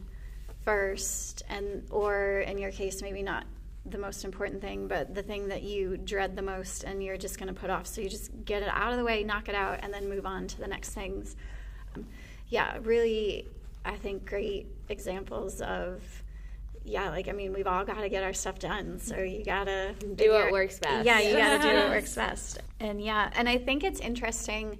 first 0.63 1.43
and 1.49 1.83
or 1.89 2.39
in 2.41 2.57
your 2.57 2.71
case 2.71 3.01
maybe 3.01 3.23
not 3.23 3.45
the 3.85 3.97
most 3.97 4.25
important 4.25 4.61
thing, 4.61 4.87
but 4.87 5.13
the 5.15 5.23
thing 5.23 5.47
that 5.47 5.63
you 5.63 5.97
dread 5.97 6.35
the 6.35 6.41
most 6.41 6.83
and 6.83 7.03
you're 7.03 7.17
just 7.17 7.39
going 7.39 7.53
to 7.53 7.59
put 7.59 7.69
off. 7.69 7.87
So 7.87 8.01
you 8.01 8.09
just 8.09 8.31
get 8.45 8.61
it 8.61 8.69
out 8.71 8.91
of 8.91 8.97
the 8.97 9.03
way, 9.03 9.23
knock 9.23 9.49
it 9.49 9.55
out, 9.55 9.79
and 9.81 9.93
then 9.93 10.07
move 10.07 10.25
on 10.25 10.47
to 10.47 10.59
the 10.59 10.67
next 10.67 10.89
things. 10.89 11.35
Yeah, 12.51 12.77
really, 12.83 13.47
I 13.85 13.95
think 13.95 14.29
great 14.29 14.67
examples 14.89 15.61
of, 15.61 16.01
yeah, 16.83 17.09
like, 17.09 17.29
I 17.29 17.31
mean, 17.31 17.53
we've 17.53 17.65
all 17.65 17.85
got 17.85 18.01
to 18.01 18.09
get 18.09 18.23
our 18.23 18.33
stuff 18.33 18.59
done. 18.59 18.99
So 18.99 19.17
you 19.17 19.43
got 19.43 19.63
to 19.63 19.95
Do 20.15 20.31
what 20.31 20.51
works 20.51 20.77
best. 20.77 21.05
Yeah, 21.05 21.19
you 21.19 21.37
got 21.37 21.61
to 21.61 21.69
do 21.69 21.73
what 21.73 21.89
works 21.95 22.13
best. 22.13 22.59
And 22.81 23.01
yeah, 23.01 23.31
and 23.35 23.47
I 23.47 23.57
think 23.57 23.85
it's 23.85 24.01
interesting. 24.01 24.77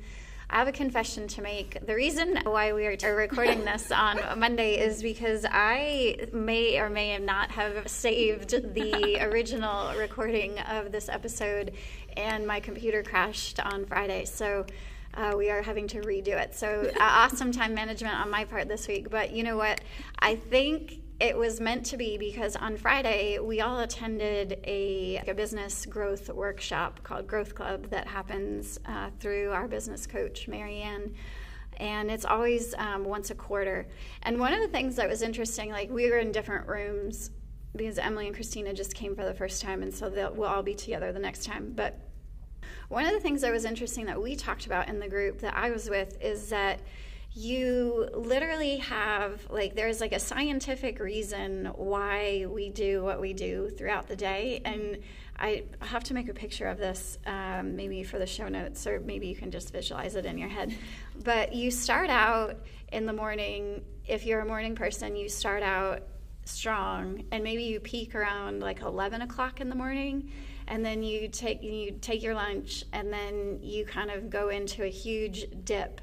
I 0.50 0.58
have 0.58 0.68
a 0.68 0.74
confession 0.74 1.30
to 1.30 1.42
make. 1.42 1.86
The 1.88 1.96
reason 1.96 2.40
why 2.44 2.74
we 2.74 2.86
are 2.86 3.16
recording 3.16 3.64
this 3.64 3.90
on 3.96 4.20
Monday 4.38 4.78
is 4.78 5.02
because 5.02 5.46
I 5.50 6.28
may 6.34 6.78
or 6.78 6.90
may 6.90 7.18
not 7.20 7.52
have 7.52 7.88
saved 7.88 8.50
the 8.50 9.18
original 9.22 9.96
recording 9.96 10.60
of 10.60 10.92
this 10.92 11.08
episode, 11.08 11.72
and 12.18 12.46
my 12.46 12.60
computer 12.60 13.02
crashed 13.02 13.62
on 13.62 13.86
Friday. 13.86 14.26
So 14.26 14.66
uh, 15.14 15.34
we 15.38 15.50
are 15.50 15.62
having 15.62 15.88
to 15.88 16.02
redo 16.02 16.30
it. 16.30 16.56
So 16.56 16.92
uh, 16.96 16.98
awesome 17.02 17.52
time 17.52 17.74
management 17.74 18.16
on 18.16 18.30
my 18.30 18.46
part 18.46 18.68
this 18.68 18.88
week. 18.88 19.10
But 19.10 19.32
you 19.32 19.44
know 19.44 19.58
what? 19.58 19.82
I 20.20 20.36
think 20.36 21.02
it 21.20 21.38
was 21.38 21.62
meant 21.62 21.86
to 21.86 21.98
be 21.98 22.18
because 22.18 22.56
on 22.56 22.78
Friday 22.78 23.38
we 23.38 23.62
all 23.62 23.80
attended 23.80 24.60
a, 24.64 25.22
a 25.28 25.34
business 25.34 25.86
growth 25.86 26.30
workshop 26.30 27.00
called 27.04 27.28
Growth 27.28 27.54
Club 27.54 27.90
that 27.92 28.08
happens 28.08 28.80
uh, 28.88 29.12
through 29.20 29.52
our 29.52 29.68
business 29.68 30.08
coach, 30.08 30.48
Marianne. 30.48 31.14
And 31.78 32.10
it's 32.10 32.26
always 32.26 32.74
um, 32.78 33.06
once 33.06 33.30
a 33.30 33.36
quarter. 33.36 33.88
And 34.24 34.40
one 34.40 34.54
of 34.54 34.62
the 34.62 34.68
things 34.68 34.96
that 34.96 35.08
was 35.08 35.22
interesting, 35.22 35.72
like 35.72 35.90
we 35.90 36.10
were 36.10 36.18
in 36.18 36.32
different 36.32 36.68
rooms 36.68 37.32
because 37.76 37.98
Emily 37.98 38.28
and 38.28 38.36
Christina 38.36 38.74
just 38.74 38.96
came 38.96 39.16
for 39.16 39.24
the 39.24 39.34
first 39.34 39.62
time, 39.62 39.82
and 39.82 39.94
so 39.94 40.10
they'll, 40.10 40.34
we'll 40.34 40.50
all 40.50 40.64
be 40.64 40.74
together 40.74 41.12
the 41.12 41.20
next 41.20 41.46
time. 41.46 41.72
But 41.74 42.00
one 42.92 43.06
of 43.06 43.14
the 43.14 43.22
things 43.22 43.42
that 43.42 43.54
was 43.54 43.64
interesting 43.64 44.06
that 44.08 44.22
we 44.22 44.36
talked 44.36 44.66
about 44.66 44.90
in 44.90 45.00
the 45.00 45.08
group 45.08 45.40
that 45.40 45.56
I 45.56 45.72
was 45.72 45.90
with 45.90 46.22
is 46.22 46.50
that 46.50 46.82
you 47.34 48.10
literally 48.14 48.78
have 48.78 49.50
like 49.50 49.74
there's 49.76 50.02
like 50.02 50.12
a 50.12 50.20
scientific 50.20 51.00
reason 51.00 51.68
why 51.76 52.46
we 52.50 52.70
do 52.70 53.02
what 53.02 53.22
we 53.22 53.32
do 53.32 53.70
throughout 53.70 54.10
the 54.10 54.16
day. 54.18 54.62
And 54.66 54.98
i 55.40 55.64
have 55.80 56.04
to 56.04 56.14
make 56.14 56.28
a 56.28 56.34
picture 56.34 56.68
of 56.68 56.78
this 56.78 57.18
um, 57.26 57.78
maybe 57.78 58.04
for 58.04 58.20
the 58.20 58.28
show 58.28 58.50
notes 58.50 58.86
or 58.86 59.00
maybe 59.00 59.28
you 59.28 59.36
can 59.36 59.50
just 59.50 59.72
visualize 59.72 60.16
it 60.16 60.26
in 60.26 60.38
your 60.38 60.50
head. 60.50 60.76
But 61.24 61.54
you 61.56 61.72
start 61.72 62.10
out 62.10 62.58
in 62.92 63.06
the 63.06 63.14
morning 63.14 63.86
if 64.06 64.26
you're 64.26 64.42
a 64.42 64.46
morning 64.46 64.76
person 64.76 65.16
you 65.16 65.30
start 65.30 65.64
out 65.64 66.02
strong 66.44 67.24
and 67.32 67.42
maybe 67.42 67.64
you 67.64 67.80
peak 67.80 68.16
around 68.16 68.60
like 68.60 68.82
11 68.82 69.22
o'clock 69.22 69.62
in 69.62 69.70
the 69.70 69.76
morning 69.76 70.30
and 70.72 70.86
then 70.86 71.04
you 71.04 71.28
take 71.28 71.62
you 71.62 71.92
take 72.00 72.24
your 72.24 72.34
lunch 72.34 72.86
and 72.94 73.12
then 73.12 73.60
you 73.62 73.86
kind 73.86 74.10
of 74.10 74.30
go 74.30 74.48
into 74.48 74.86
a 74.86 74.88
huge 74.88 75.46
dip 75.66 76.00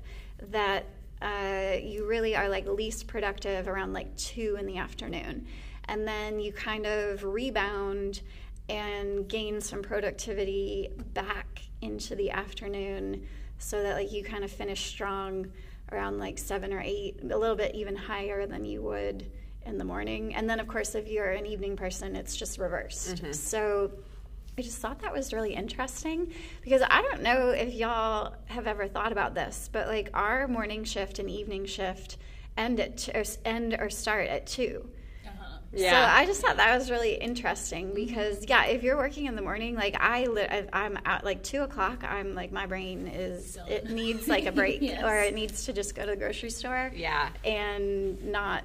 that 0.50 0.84
uh, 1.22 1.72
you 1.82 2.06
really 2.06 2.36
are 2.36 2.50
like 2.50 2.66
least 2.68 3.06
productive 3.06 3.66
around 3.66 3.94
like 3.94 4.14
two 4.16 4.56
in 4.60 4.66
the 4.66 4.76
afternoon. 4.76 5.46
And 5.86 6.06
then 6.06 6.38
you 6.38 6.52
kind 6.52 6.84
of 6.84 7.24
rebound 7.24 8.20
and 8.68 9.26
gain 9.26 9.62
some 9.62 9.80
productivity 9.80 10.90
back 11.14 11.62
into 11.80 12.14
the 12.14 12.30
afternoon 12.30 13.26
so 13.56 13.82
that 13.82 13.94
like 13.94 14.12
you 14.12 14.22
kind 14.22 14.44
of 14.44 14.50
finish 14.50 14.84
strong 14.84 15.50
around 15.92 16.18
like 16.18 16.36
seven 16.36 16.74
or 16.74 16.82
eight 16.82 17.18
a 17.22 17.38
little 17.38 17.56
bit 17.56 17.74
even 17.74 17.96
higher 17.96 18.46
than 18.46 18.66
you 18.66 18.82
would 18.82 19.30
in 19.64 19.78
the 19.78 19.84
morning. 19.84 20.34
And 20.34 20.48
then 20.48 20.60
of 20.60 20.68
course 20.68 20.94
if 20.94 21.08
you're 21.08 21.30
an 21.30 21.46
evening 21.46 21.74
person 21.74 22.14
it's 22.14 22.36
just 22.36 22.58
reversed. 22.58 23.16
So 23.32 23.90
I 24.58 24.62
just 24.62 24.78
thought 24.78 25.00
that 25.02 25.12
was 25.12 25.32
really 25.32 25.54
interesting 25.54 26.32
because 26.62 26.82
I 26.82 27.00
don't 27.02 27.22
know 27.22 27.50
if 27.50 27.72
y'all 27.74 28.34
have 28.46 28.66
ever 28.66 28.88
thought 28.88 29.12
about 29.12 29.32
this, 29.32 29.70
but 29.72 29.86
like 29.86 30.10
our 30.14 30.48
morning 30.48 30.82
shift 30.82 31.20
and 31.20 31.30
evening 31.30 31.64
shift 31.64 32.16
end 32.56 32.80
at 32.80 32.96
t- 32.96 33.12
or 33.14 33.22
end 33.44 33.76
or 33.78 33.88
start 33.88 34.26
at 34.26 34.48
2 34.48 34.84
Yeah. 35.72 35.90
So 35.90 36.12
I 36.12 36.26
just 36.26 36.40
thought 36.40 36.56
that 36.56 36.76
was 36.76 36.90
really 36.90 37.14
interesting 37.14 37.94
because 37.94 38.46
yeah, 38.48 38.64
if 38.64 38.82
you're 38.82 38.96
working 38.96 39.26
in 39.26 39.36
the 39.36 39.42
morning, 39.42 39.76
like 39.76 39.94
I, 40.00 40.24
li- 40.24 40.66
I'm 40.72 40.98
at 41.04 41.24
like 41.24 41.44
two 41.44 41.62
o'clock. 41.62 42.02
I'm 42.02 42.34
like 42.34 42.50
my 42.50 42.66
brain 42.66 43.06
is 43.06 43.58
it 43.68 43.88
needs 43.88 44.26
like 44.34 44.46
a 44.46 44.52
break 44.52 44.82
yes. 44.82 45.04
or 45.04 45.14
it 45.18 45.34
needs 45.34 45.66
to 45.66 45.72
just 45.72 45.94
go 45.94 46.02
to 46.02 46.10
the 46.10 46.16
grocery 46.16 46.50
store. 46.50 46.90
Yeah. 46.96 47.28
And 47.44 48.32
not 48.32 48.64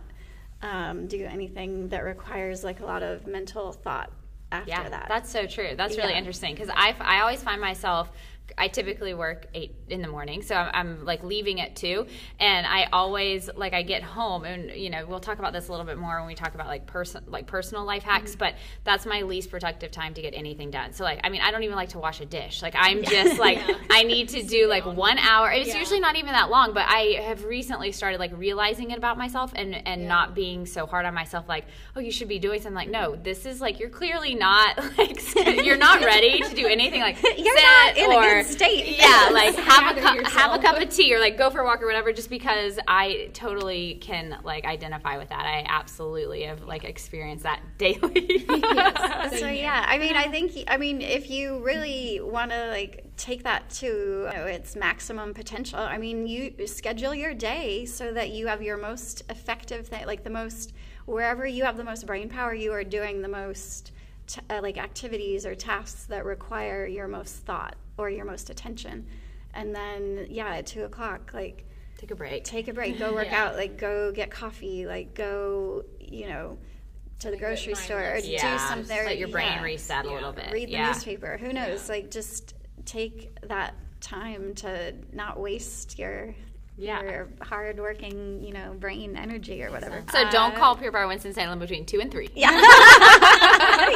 um, 0.63 1.05
do 1.05 1.23
anything 1.23 1.89
that 1.89 2.03
requires 2.03 2.63
like 2.63 2.79
a 2.79 2.85
lot 2.85 3.03
of 3.03 3.27
mental 3.27 3.73
thought 3.73 4.11
after 4.53 4.69
yeah, 4.69 4.89
that. 4.89 5.05
That's 5.07 5.29
so 5.29 5.45
true. 5.45 5.71
That's 5.75 5.97
really 5.97 6.13
interesting 6.13 6.53
because 6.53 6.69
I, 6.69 6.95
I 6.99 7.21
always 7.21 7.41
find 7.41 7.59
myself 7.59 8.09
I 8.57 8.67
typically 8.67 9.13
work 9.13 9.47
eight 9.53 9.75
in 9.89 10.01
the 10.01 10.07
morning, 10.07 10.41
so 10.41 10.55
I'm, 10.55 10.69
I'm, 10.73 11.05
like 11.05 11.23
leaving 11.23 11.59
at 11.59 11.75
two, 11.75 12.05
and 12.39 12.67
I 12.67 12.87
always 12.93 13.49
like 13.55 13.73
I 13.73 13.81
get 13.81 14.03
home, 14.03 14.43
and 14.43 14.71
you 14.71 14.89
know 14.89 15.05
we'll 15.05 15.19
talk 15.19 15.39
about 15.39 15.53
this 15.53 15.69
a 15.69 15.71
little 15.71 15.85
bit 15.85 15.97
more 15.97 16.17
when 16.17 16.27
we 16.27 16.35
talk 16.35 16.53
about 16.53 16.67
like 16.67 16.85
person 16.85 17.23
like 17.27 17.47
personal 17.47 17.83
life 17.83 18.03
hacks, 18.03 18.31
mm-hmm. 18.31 18.39
but 18.39 18.55
that's 18.83 19.05
my 19.05 19.21
least 19.21 19.49
productive 19.49 19.91
time 19.91 20.13
to 20.13 20.21
get 20.21 20.33
anything 20.33 20.71
done. 20.71 20.93
So 20.93 21.03
like 21.03 21.19
I 21.23 21.29
mean 21.29 21.41
I 21.41 21.51
don't 21.51 21.63
even 21.63 21.75
like 21.75 21.89
to 21.89 21.99
wash 21.99 22.21
a 22.21 22.25
dish. 22.25 22.61
Like 22.61 22.75
I'm 22.77 23.03
yeah. 23.03 23.09
just 23.09 23.39
like 23.39 23.57
yeah. 23.67 23.75
I 23.89 24.03
need 24.03 24.29
to 24.29 24.43
do 24.43 24.67
like 24.67 24.85
one 24.85 25.17
hour. 25.17 25.51
It's 25.51 25.69
yeah. 25.69 25.79
usually 25.79 25.99
not 25.99 26.15
even 26.15 26.33
that 26.33 26.49
long, 26.49 26.73
but 26.73 26.85
I 26.87 27.21
have 27.23 27.45
recently 27.45 27.91
started 27.91 28.19
like 28.19 28.31
realizing 28.35 28.91
it 28.91 28.97
about 28.97 29.17
myself 29.17 29.51
and 29.55 29.75
and 29.87 30.07
not 30.07 30.35
being 30.35 30.65
so 30.65 30.85
hard 30.85 31.05
on 31.05 31.13
myself. 31.13 31.47
Like 31.47 31.65
oh 31.95 31.99
you 31.99 32.11
should 32.11 32.27
be 32.27 32.39
doing 32.39 32.61
something. 32.61 32.75
Like 32.75 32.89
no, 32.89 33.15
this 33.15 33.45
is 33.45 33.61
like 33.61 33.79
you're 33.79 33.89
clearly 33.89 34.35
not 34.35 34.77
like 34.97 35.19
you're 35.65 35.77
not 35.77 36.01
ready 36.01 36.39
to 36.41 36.55
do 36.55 36.67
anything 36.67 37.01
like 37.01 37.21
you're 37.37 37.55
not 37.55 37.97
in 37.97 38.11
or, 38.11 38.32
a 38.39 38.43
state. 38.43 38.97
Yeah, 39.03 39.29
like 39.31 39.55
have 39.55 39.97
a 39.97 39.99
cup, 39.99 40.25
have 40.27 40.59
a 40.59 40.61
cup 40.61 40.81
of 40.81 40.89
tea 40.89 41.13
or 41.13 41.19
like 41.19 41.37
go 41.37 41.49
for 41.49 41.61
a 41.61 41.65
walk 41.65 41.81
or 41.81 41.85
whatever. 41.85 42.13
Just 42.13 42.29
because 42.29 42.79
I 42.87 43.29
totally 43.33 43.95
can 43.95 44.37
like 44.43 44.65
identify 44.65 45.17
with 45.17 45.29
that. 45.29 45.45
I 45.45 45.65
absolutely 45.67 46.43
have 46.43 46.63
like 46.63 46.83
experienced 46.83 47.43
that 47.43 47.61
daily. 47.77 48.45
yes. 48.49 49.39
So 49.39 49.47
yeah, 49.47 49.85
I 49.87 49.97
mean, 49.97 50.15
I 50.15 50.27
think 50.29 50.53
I 50.67 50.77
mean 50.77 51.01
if 51.01 51.29
you 51.29 51.59
really 51.59 52.19
want 52.21 52.51
to 52.51 52.67
like 52.67 53.05
take 53.17 53.43
that 53.43 53.69
to 53.69 53.85
you 53.87 54.37
know, 54.37 54.45
its 54.45 54.75
maximum 54.75 55.33
potential, 55.33 55.79
I 55.79 55.97
mean, 55.97 56.27
you 56.27 56.67
schedule 56.67 57.13
your 57.13 57.33
day 57.33 57.85
so 57.85 58.13
that 58.13 58.31
you 58.31 58.47
have 58.47 58.61
your 58.61 58.77
most 58.77 59.23
effective 59.29 59.87
thing, 59.87 60.05
like 60.05 60.23
the 60.23 60.29
most 60.29 60.73
wherever 61.05 61.45
you 61.45 61.63
have 61.63 61.77
the 61.77 61.83
most 61.83 62.05
brain 62.05 62.29
power, 62.29 62.53
you 62.53 62.71
are 62.73 62.83
doing 62.83 63.21
the 63.21 63.27
most. 63.27 63.91
T- 64.27 64.41
uh, 64.49 64.61
like 64.61 64.77
activities 64.77 65.45
or 65.45 65.55
tasks 65.55 66.05
that 66.05 66.25
require 66.25 66.85
your 66.85 67.07
most 67.07 67.45
thought 67.45 67.75
or 67.97 68.09
your 68.09 68.25
most 68.25 68.49
attention. 68.49 69.05
And 69.53 69.75
then, 69.75 70.27
yeah, 70.29 70.55
at 70.55 70.65
two 70.65 70.83
o'clock, 70.83 71.31
like, 71.33 71.65
take 71.97 72.11
a 72.11 72.15
break. 72.15 72.43
Take 72.43 72.67
a 72.67 72.73
break. 72.73 72.97
Go 72.97 73.13
work 73.15 73.27
yeah. 73.27 73.45
out. 73.45 73.55
Like, 73.55 73.77
go 73.77 74.11
get 74.11 74.31
coffee. 74.31 74.85
Like, 74.85 75.13
go, 75.13 75.83
you 75.99 76.27
know, 76.27 76.57
to 77.19 77.31
the 77.31 77.37
grocery 77.37 77.75
store 77.75 78.13
or 78.13 78.17
yeah. 78.17 78.53
do 78.53 78.63
something. 78.63 79.05
Let 79.05 79.17
your 79.17 79.27
brain 79.27 79.53
yeah. 79.53 79.63
reset 79.63 80.05
a 80.05 80.11
little 80.11 80.33
bit. 80.33 80.51
Read 80.51 80.69
the 80.69 80.77
newspaper. 80.77 81.37
Who 81.37 81.53
knows? 81.53 81.89
Like, 81.89 82.11
just 82.11 82.55
take 82.85 83.37
that 83.47 83.75
time 84.01 84.53
to 84.55 84.93
not 85.13 85.39
waste 85.39 85.97
your 85.97 86.35
yeah. 86.77 87.01
your 87.03 87.29
hardworking, 87.41 88.43
you 88.43 88.53
know, 88.53 88.75
brain 88.79 89.15
energy 89.15 89.63
or 89.63 89.71
whatever. 89.71 90.03
So 90.11 90.29
don't 90.29 90.53
uh, 90.53 90.57
call 90.57 90.75
Pure 90.75 90.91
Barre 90.91 91.07
Winston 91.07 91.33
Salem 91.33 91.59
between 91.59 91.85
two 91.85 91.99
and 91.99 92.11
three. 92.11 92.29
Yeah, 92.35 92.51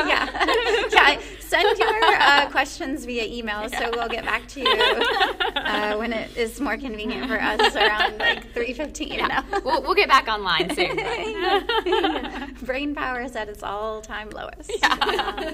yeah, 0.05 0.87
yeah. 0.91 1.19
Send 1.39 1.77
your 1.79 2.15
uh, 2.19 2.49
questions 2.49 3.05
via 3.05 3.25
email, 3.25 3.69
so 3.69 3.89
we'll 3.93 4.09
get 4.09 4.25
back 4.25 4.47
to 4.49 4.61
you 4.61 4.67
uh, 5.55 5.95
when 5.95 6.13
it 6.13 6.35
is 6.35 6.59
more 6.59 6.77
convenient 6.77 7.27
for 7.27 7.41
us 7.41 7.75
around 7.75 8.17
like 8.17 8.53
three 8.53 8.73
fifteen. 8.73 9.13
Yeah. 9.13 9.43
We'll, 9.63 9.81
we'll 9.81 9.95
get 9.95 10.09
back 10.09 10.27
online 10.27 10.73
soon. 10.75 10.97
yeah. 10.97 12.47
Brain 12.61 12.93
power 12.93 13.21
is 13.21 13.35
at 13.35 13.49
its 13.49 13.63
all 13.63 14.01
time 14.01 14.29
lowest. 14.29 14.71
Yeah. 14.81 15.53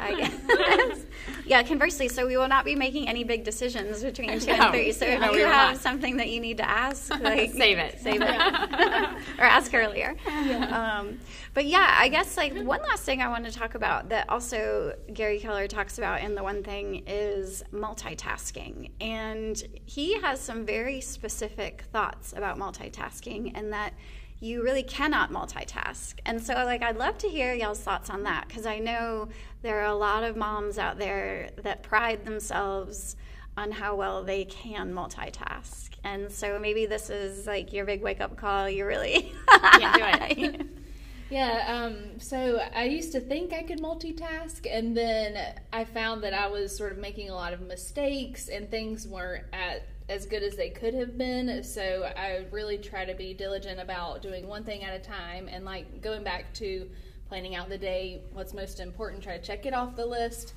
I 0.00 0.14
guess. 0.16 1.00
yeah. 1.46 1.62
Conversely, 1.62 2.08
so 2.08 2.26
we 2.26 2.36
will 2.36 2.48
not 2.48 2.64
be 2.64 2.74
making 2.74 3.08
any 3.08 3.24
big 3.24 3.44
decisions 3.44 4.02
between 4.02 4.40
two 4.40 4.46
no. 4.46 4.54
and 4.54 4.72
three. 4.72 4.92
So 4.92 5.06
if 5.06 5.20
no, 5.20 5.32
you 5.32 5.44
have 5.44 5.76
something 5.78 6.16
that 6.16 6.30
you 6.30 6.40
need 6.40 6.56
to 6.58 6.63
to 6.64 6.70
ask. 6.70 7.12
Like 7.24 7.52
save 7.52 7.78
it, 7.78 8.00
save 8.00 8.20
it, 8.20 8.40
or 9.38 9.44
ask 9.44 9.72
earlier. 9.72 10.14
Yeah. 10.26 10.98
Um, 10.98 11.18
but 11.54 11.64
yeah, 11.64 11.96
I 11.98 12.08
guess 12.08 12.36
like 12.36 12.52
one 12.54 12.82
last 12.82 13.04
thing 13.04 13.22
I 13.22 13.28
want 13.28 13.46
to 13.46 13.52
talk 13.52 13.74
about 13.74 14.10
that 14.10 14.28
also 14.28 14.94
Gary 15.12 15.38
Keller 15.38 15.66
talks 15.66 15.96
about 15.96 16.20
in 16.20 16.34
the 16.34 16.42
one 16.42 16.62
thing 16.62 17.02
is 17.06 17.62
multitasking, 17.72 18.90
and 19.00 19.62
he 19.86 20.20
has 20.20 20.38
some 20.38 20.66
very 20.66 21.00
specific 21.00 21.84
thoughts 21.92 22.34
about 22.36 22.58
multitasking, 22.58 23.52
and 23.54 23.72
that 23.72 23.94
you 24.40 24.62
really 24.62 24.82
cannot 24.82 25.30
multitask. 25.30 26.14
And 26.26 26.42
so, 26.42 26.52
like, 26.52 26.82
I'd 26.82 26.98
love 26.98 27.16
to 27.18 27.28
hear 27.28 27.54
y'all's 27.54 27.80
thoughts 27.80 28.10
on 28.10 28.24
that 28.24 28.46
because 28.46 28.66
I 28.66 28.78
know 28.78 29.28
there 29.62 29.80
are 29.80 29.86
a 29.86 29.94
lot 29.94 30.24
of 30.24 30.36
moms 30.36 30.76
out 30.76 30.98
there 30.98 31.50
that 31.62 31.82
pride 31.82 32.24
themselves 32.26 33.16
on 33.56 33.70
how 33.70 33.94
well 33.94 34.22
they 34.22 34.44
can 34.44 34.92
multitask. 34.92 35.90
And 36.02 36.30
so 36.30 36.58
maybe 36.58 36.86
this 36.86 37.08
is 37.08 37.46
like 37.46 37.72
your 37.72 37.84
big 37.84 38.02
wake 38.02 38.20
up 38.20 38.36
call. 38.36 38.68
You 38.68 38.84
really 38.86 39.32
can't 39.48 40.36
do 40.36 40.42
it. 40.42 40.66
yeah. 41.30 41.64
Um, 41.66 42.18
so 42.18 42.60
I 42.74 42.84
used 42.84 43.12
to 43.12 43.20
think 43.20 43.52
I 43.52 43.62
could 43.62 43.80
multitask, 43.80 44.66
and 44.70 44.96
then 44.96 45.54
I 45.72 45.84
found 45.84 46.22
that 46.24 46.34
I 46.34 46.48
was 46.48 46.76
sort 46.76 46.92
of 46.92 46.98
making 46.98 47.30
a 47.30 47.34
lot 47.34 47.52
of 47.52 47.60
mistakes, 47.62 48.48
and 48.48 48.70
things 48.70 49.06
weren't 49.06 49.44
at 49.52 49.86
as 50.10 50.26
good 50.26 50.42
as 50.42 50.54
they 50.54 50.68
could 50.68 50.92
have 50.92 51.16
been. 51.16 51.62
So 51.62 52.10
I 52.16 52.44
really 52.50 52.76
try 52.76 53.06
to 53.06 53.14
be 53.14 53.32
diligent 53.32 53.80
about 53.80 54.20
doing 54.20 54.46
one 54.46 54.64
thing 54.64 54.84
at 54.84 54.94
a 54.94 55.02
time, 55.02 55.48
and 55.48 55.64
like 55.64 56.02
going 56.02 56.22
back 56.22 56.52
to 56.54 56.88
planning 57.28 57.54
out 57.54 57.68
the 57.68 57.78
day, 57.78 58.20
what's 58.32 58.52
most 58.52 58.80
important, 58.80 59.22
try 59.22 59.38
to 59.38 59.42
check 59.42 59.64
it 59.64 59.72
off 59.72 59.96
the 59.96 60.04
list. 60.04 60.54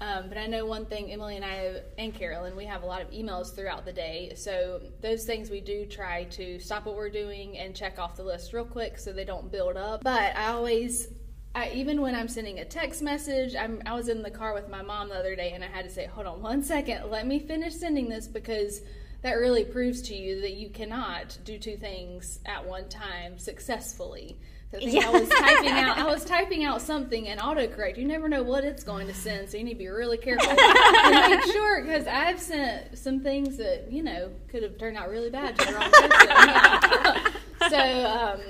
Um, 0.00 0.30
but 0.30 0.38
I 0.38 0.46
know 0.46 0.64
one 0.64 0.86
thing, 0.86 1.12
Emily 1.12 1.36
and 1.36 1.44
I 1.44 1.82
and 1.98 2.14
Carolyn, 2.14 2.56
we 2.56 2.64
have 2.64 2.82
a 2.82 2.86
lot 2.86 3.02
of 3.02 3.10
emails 3.10 3.54
throughout 3.54 3.84
the 3.84 3.92
day. 3.92 4.32
So 4.34 4.80
those 5.02 5.24
things 5.24 5.50
we 5.50 5.60
do 5.60 5.84
try 5.84 6.24
to 6.24 6.58
stop 6.58 6.86
what 6.86 6.96
we're 6.96 7.10
doing 7.10 7.58
and 7.58 7.76
check 7.76 7.98
off 7.98 8.16
the 8.16 8.22
list 8.22 8.54
real 8.54 8.64
quick 8.64 8.98
so 8.98 9.12
they 9.12 9.26
don't 9.26 9.52
build 9.52 9.76
up. 9.76 10.02
But 10.02 10.34
I 10.36 10.48
always, 10.48 11.08
I, 11.54 11.70
even 11.70 12.00
when 12.00 12.14
I'm 12.14 12.28
sending 12.28 12.60
a 12.60 12.64
text 12.64 13.02
message, 13.02 13.54
I'm, 13.54 13.82
I 13.84 13.92
was 13.94 14.08
in 14.08 14.22
the 14.22 14.30
car 14.30 14.54
with 14.54 14.70
my 14.70 14.80
mom 14.80 15.10
the 15.10 15.16
other 15.16 15.36
day 15.36 15.52
and 15.52 15.62
I 15.62 15.66
had 15.66 15.84
to 15.84 15.90
say, 15.90 16.06
hold 16.06 16.26
on 16.26 16.40
one 16.40 16.62
second, 16.62 17.10
let 17.10 17.26
me 17.26 17.38
finish 17.38 17.74
sending 17.74 18.08
this 18.08 18.26
because 18.26 18.80
that 19.22 19.34
really 19.34 19.66
proves 19.66 20.00
to 20.02 20.14
you 20.14 20.40
that 20.40 20.54
you 20.54 20.70
cannot 20.70 21.36
do 21.44 21.58
two 21.58 21.76
things 21.76 22.38
at 22.46 22.66
one 22.66 22.88
time 22.88 23.38
successfully. 23.38 24.38
Yeah. 24.78 25.08
I 25.08 25.10
was 25.10 25.28
typing 25.28 25.70
out 25.70 25.98
I 25.98 26.04
was 26.04 26.24
typing 26.26 26.64
out 26.64 26.80
something 26.80 27.28
and 27.28 27.40
autocorrect. 27.40 27.96
You 27.96 28.06
never 28.06 28.28
know 28.28 28.42
what 28.42 28.62
it's 28.62 28.84
going 28.84 29.08
to 29.08 29.14
send, 29.14 29.50
so 29.50 29.56
you 29.56 29.64
need 29.64 29.72
to 29.72 29.78
be 29.78 29.88
really 29.88 30.16
careful 30.16 30.48
and 30.48 31.30
make 31.30 31.44
sure 31.52 31.82
because 31.82 32.06
I've 32.06 32.40
sent 32.40 32.96
some 32.96 33.20
things 33.20 33.56
that 33.56 33.90
you 33.90 34.02
know 34.02 34.30
could 34.48 34.62
have 34.62 34.78
turned 34.78 34.96
out 34.96 35.10
really 35.10 35.30
bad 35.30 35.58
to 35.58 35.66
the 35.66 35.72
wrong 35.72 35.90
person. 35.90 37.32
so 37.68 38.06
um, 38.06 38.40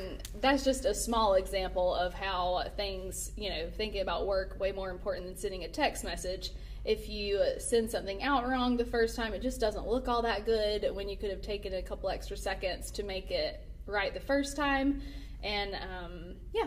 that's 0.43 0.63
just 0.63 0.85
a 0.85 0.95
small 0.95 1.35
example 1.35 1.95
of 1.95 2.13
how 2.13 2.65
things 2.77 3.33
you 3.37 3.49
know 3.49 3.71
thinking 3.77 4.03
about 4.03 4.27
work 4.27 4.61
way 4.61 4.73
more 4.73 4.91
important 4.91 5.27
than 5.27 5.37
sending 5.37 5.65
a 5.65 5.69
text 5.69 6.05
message. 6.05 6.51
If 6.85 7.09
you 7.09 7.43
send 7.59 7.91
something 7.91 8.23
out 8.23 8.47
wrong 8.47 8.77
the 8.77 8.85
first 8.85 9.17
time, 9.17 9.33
it 9.33 9.41
just 9.41 9.61
doesn't 9.61 9.87
look 9.87 10.07
all 10.07 10.23
that 10.23 10.45
good 10.45 10.95
when 10.95 11.09
you 11.09 11.17
could 11.17 11.31
have 11.31 11.43
taken 11.43 11.75
a 11.75 11.83
couple 11.83 12.11
extra 12.11 12.37
seconds 12.37 12.91
to 12.93 13.03
make 13.03 13.31
it 13.31 13.61
right 13.87 14.13
the 14.13 14.21
first 14.21 14.57
time 14.57 15.01
and 15.43 15.75
um, 15.75 16.35
yeah. 16.53 16.67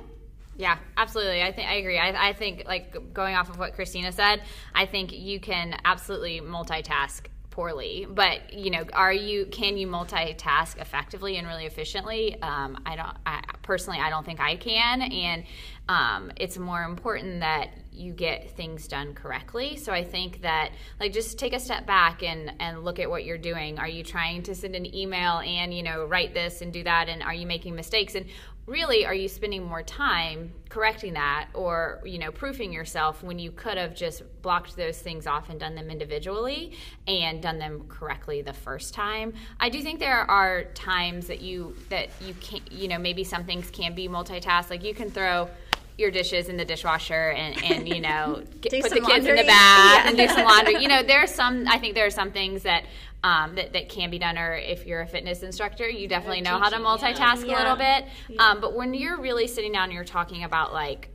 Yeah, 0.55 0.77
absolutely. 0.97 1.41
I 1.41 1.51
think 1.51 1.67
I 1.67 1.75
agree. 1.75 1.97
I, 1.97 2.29
I 2.29 2.33
think 2.33 2.63
like 2.67 3.13
going 3.13 3.36
off 3.36 3.49
of 3.49 3.57
what 3.57 3.73
Christina 3.73 4.12
said, 4.12 4.43
I 4.75 4.86
think 4.86 5.12
you 5.12 5.39
can 5.39 5.75
absolutely 5.83 6.41
multitask 6.41 7.25
poorly. 7.53 8.07
But 8.09 8.51
you 8.51 8.71
know 8.71 8.83
are 8.93 9.13
you 9.13 9.45
can 9.45 9.77
you 9.77 9.88
multitask 9.88 10.79
effectively 10.81 11.38
and 11.38 11.47
really 11.47 11.67
efficiently? 11.67 12.41
Um, 12.41 12.81
i 12.86 12.95
don't 12.95 13.15
I, 13.27 13.41
personally 13.62 13.99
i 13.99 14.09
don't 14.09 14.25
think 14.25 14.39
i 14.39 14.55
can. 14.55 15.03
And 15.03 15.43
um, 15.88 16.31
it's 16.38 16.57
more 16.57 16.81
important 16.83 17.41
that 17.41 17.71
you 17.91 18.12
get 18.13 18.49
things 18.51 18.88
done 18.88 19.13
correctly. 19.13 19.77
So 19.77 19.93
i 19.93 20.03
think 20.03 20.41
that 20.41 20.71
like 20.99 21.13
just 21.13 21.38
take 21.38 21.53
a 21.53 21.59
step 21.59 21.86
back 21.86 22.23
and 22.23 22.53
and 22.59 22.83
look 22.83 22.97
at 22.97 23.07
what 23.07 23.23
you're 23.23 23.38
doing. 23.38 23.77
Are 23.77 23.88
you 23.88 24.03
trying 24.03 24.41
to 24.43 24.55
send 24.55 24.75
an 24.75 24.95
email 24.95 25.38
and 25.39 25.71
you 25.71 25.83
know 25.83 26.05
write 26.05 26.33
this 26.33 26.62
and 26.62 26.73
do 26.73 26.83
that? 26.83 27.07
And 27.07 27.21
are 27.21 27.36
you 27.36 27.45
making 27.45 27.75
mistakes? 27.75 28.15
And 28.15 28.25
really 28.65 29.06
are 29.06 29.13
you 29.13 29.28
spending 29.28 29.62
more 29.62 29.84
time 29.84 30.54
correcting 30.69 31.13
that 31.13 31.49
or 31.54 31.99
you 32.06 32.17
know 32.17 32.32
proofing 32.32 32.71
yourself 32.71 33.21
when 33.21 33.38
you 33.38 33.52
could 33.52 33.78
have 33.78 33.93
just 33.93 34.23
blocked 34.41 34.78
those 34.78 34.97
things 34.97 35.28
off 35.28 35.49
and 35.49 35.60
done 35.60 35.76
them 35.76 35.89
individually 35.89 36.71
and 37.06 37.41
done 37.41 37.60
them 37.60 37.84
correctly 37.89 38.41
the 38.41 38.54
first 38.54 38.93
time 38.93 39.34
i 39.60 39.67
do 39.67 39.82
think 39.82 39.99
there 39.99 40.30
are 40.32 40.63
times 40.76 41.28
that 41.28 41.41
you 41.41 41.76
that 41.89 42.08
you 42.26 42.34
can 42.36 42.62
you 42.71 42.88
know 42.88 42.97
maybe 42.97 43.23
some 43.23 43.43
things 43.43 43.69
can 43.69 43.93
be 43.93 44.08
multitasked 44.08 44.69
like 44.69 44.84
you 44.84 44.93
can 44.93 45.12
throw 45.12 45.49
your 45.97 46.10
dishes 46.10 46.49
in 46.49 46.58
the 46.58 46.65
dishwasher 46.65 47.32
and, 47.32 47.62
and 47.65 47.88
you 47.88 47.99
know 47.99 48.41
get, 48.62 48.71
put 48.82 48.91
the 48.91 48.95
kids 48.95 49.10
laundry. 49.10 49.32
in 49.32 49.36
the 49.36 49.43
bath 49.43 50.04
yeah. 50.04 50.08
and 50.08 50.17
do 50.17 50.28
some 50.28 50.45
laundry 50.45 50.82
you 50.82 50.88
know 50.88 51.04
there 51.04 51.19
are 51.19 51.28
some 51.28 51.67
i 51.67 51.78
think 51.78 51.95
there 51.95 52.06
are 52.06 52.10
some 52.10 52.32
things 52.32 52.63
that 52.63 52.86
um, 53.23 53.55
that, 53.55 53.73
that 53.73 53.89
can 53.89 54.09
be 54.09 54.19
done. 54.19 54.38
Or 54.38 54.53
if 54.55 54.86
you're 54.86 55.01
a 55.01 55.07
fitness 55.07 55.43
instructor, 55.43 55.88
you 55.89 56.07
definitely 56.07 56.41
know 56.41 56.59
how 56.59 56.69
to 56.69 56.77
teaching, 56.77 56.83
yeah. 56.83 56.95
multitask 56.97 57.43
a 57.43 57.47
little 57.47 57.77
Yeah. 57.77 58.01
bit. 58.01 58.39
Um, 58.39 58.59
but 58.62 58.75
when 58.75 58.93
you're 58.93 59.19
really 59.19 59.47
sitting 59.47 59.71
down 59.71 59.86
and 59.86 59.93
you're 59.93 60.03
talking 60.03 60.43
about 60.43 60.73
like 60.73 61.09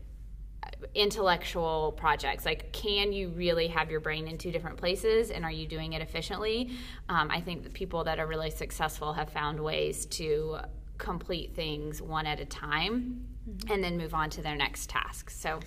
intellectual 0.94 1.92
projects 1.96 2.44
like 2.44 2.72
can 2.72 3.12
you 3.12 3.28
really 3.30 3.66
have 3.66 3.90
your 3.90 4.00
brain 4.00 4.28
in 4.28 4.38
two 4.38 4.52
different 4.52 4.76
places 4.76 5.30
and 5.30 5.44
are 5.44 5.50
you 5.50 5.66
doing 5.66 5.92
it 5.92 6.02
efficiently 6.02 6.70
um, 7.08 7.30
i 7.30 7.40
think 7.40 7.64
the 7.64 7.70
people 7.70 8.04
that 8.04 8.18
are 8.20 8.26
really 8.26 8.50
successful 8.50 9.12
have 9.12 9.28
found 9.30 9.58
ways 9.58 10.06
to 10.06 10.56
complete 10.96 11.54
things 11.54 12.00
one 12.00 12.26
at 12.26 12.38
a 12.38 12.44
time 12.44 13.26
and 13.68 13.82
then 13.82 13.96
move 13.96 14.14
on 14.14 14.30
to 14.30 14.40
their 14.42 14.56
next 14.56 14.88
task 14.90 15.30
so 15.30 15.58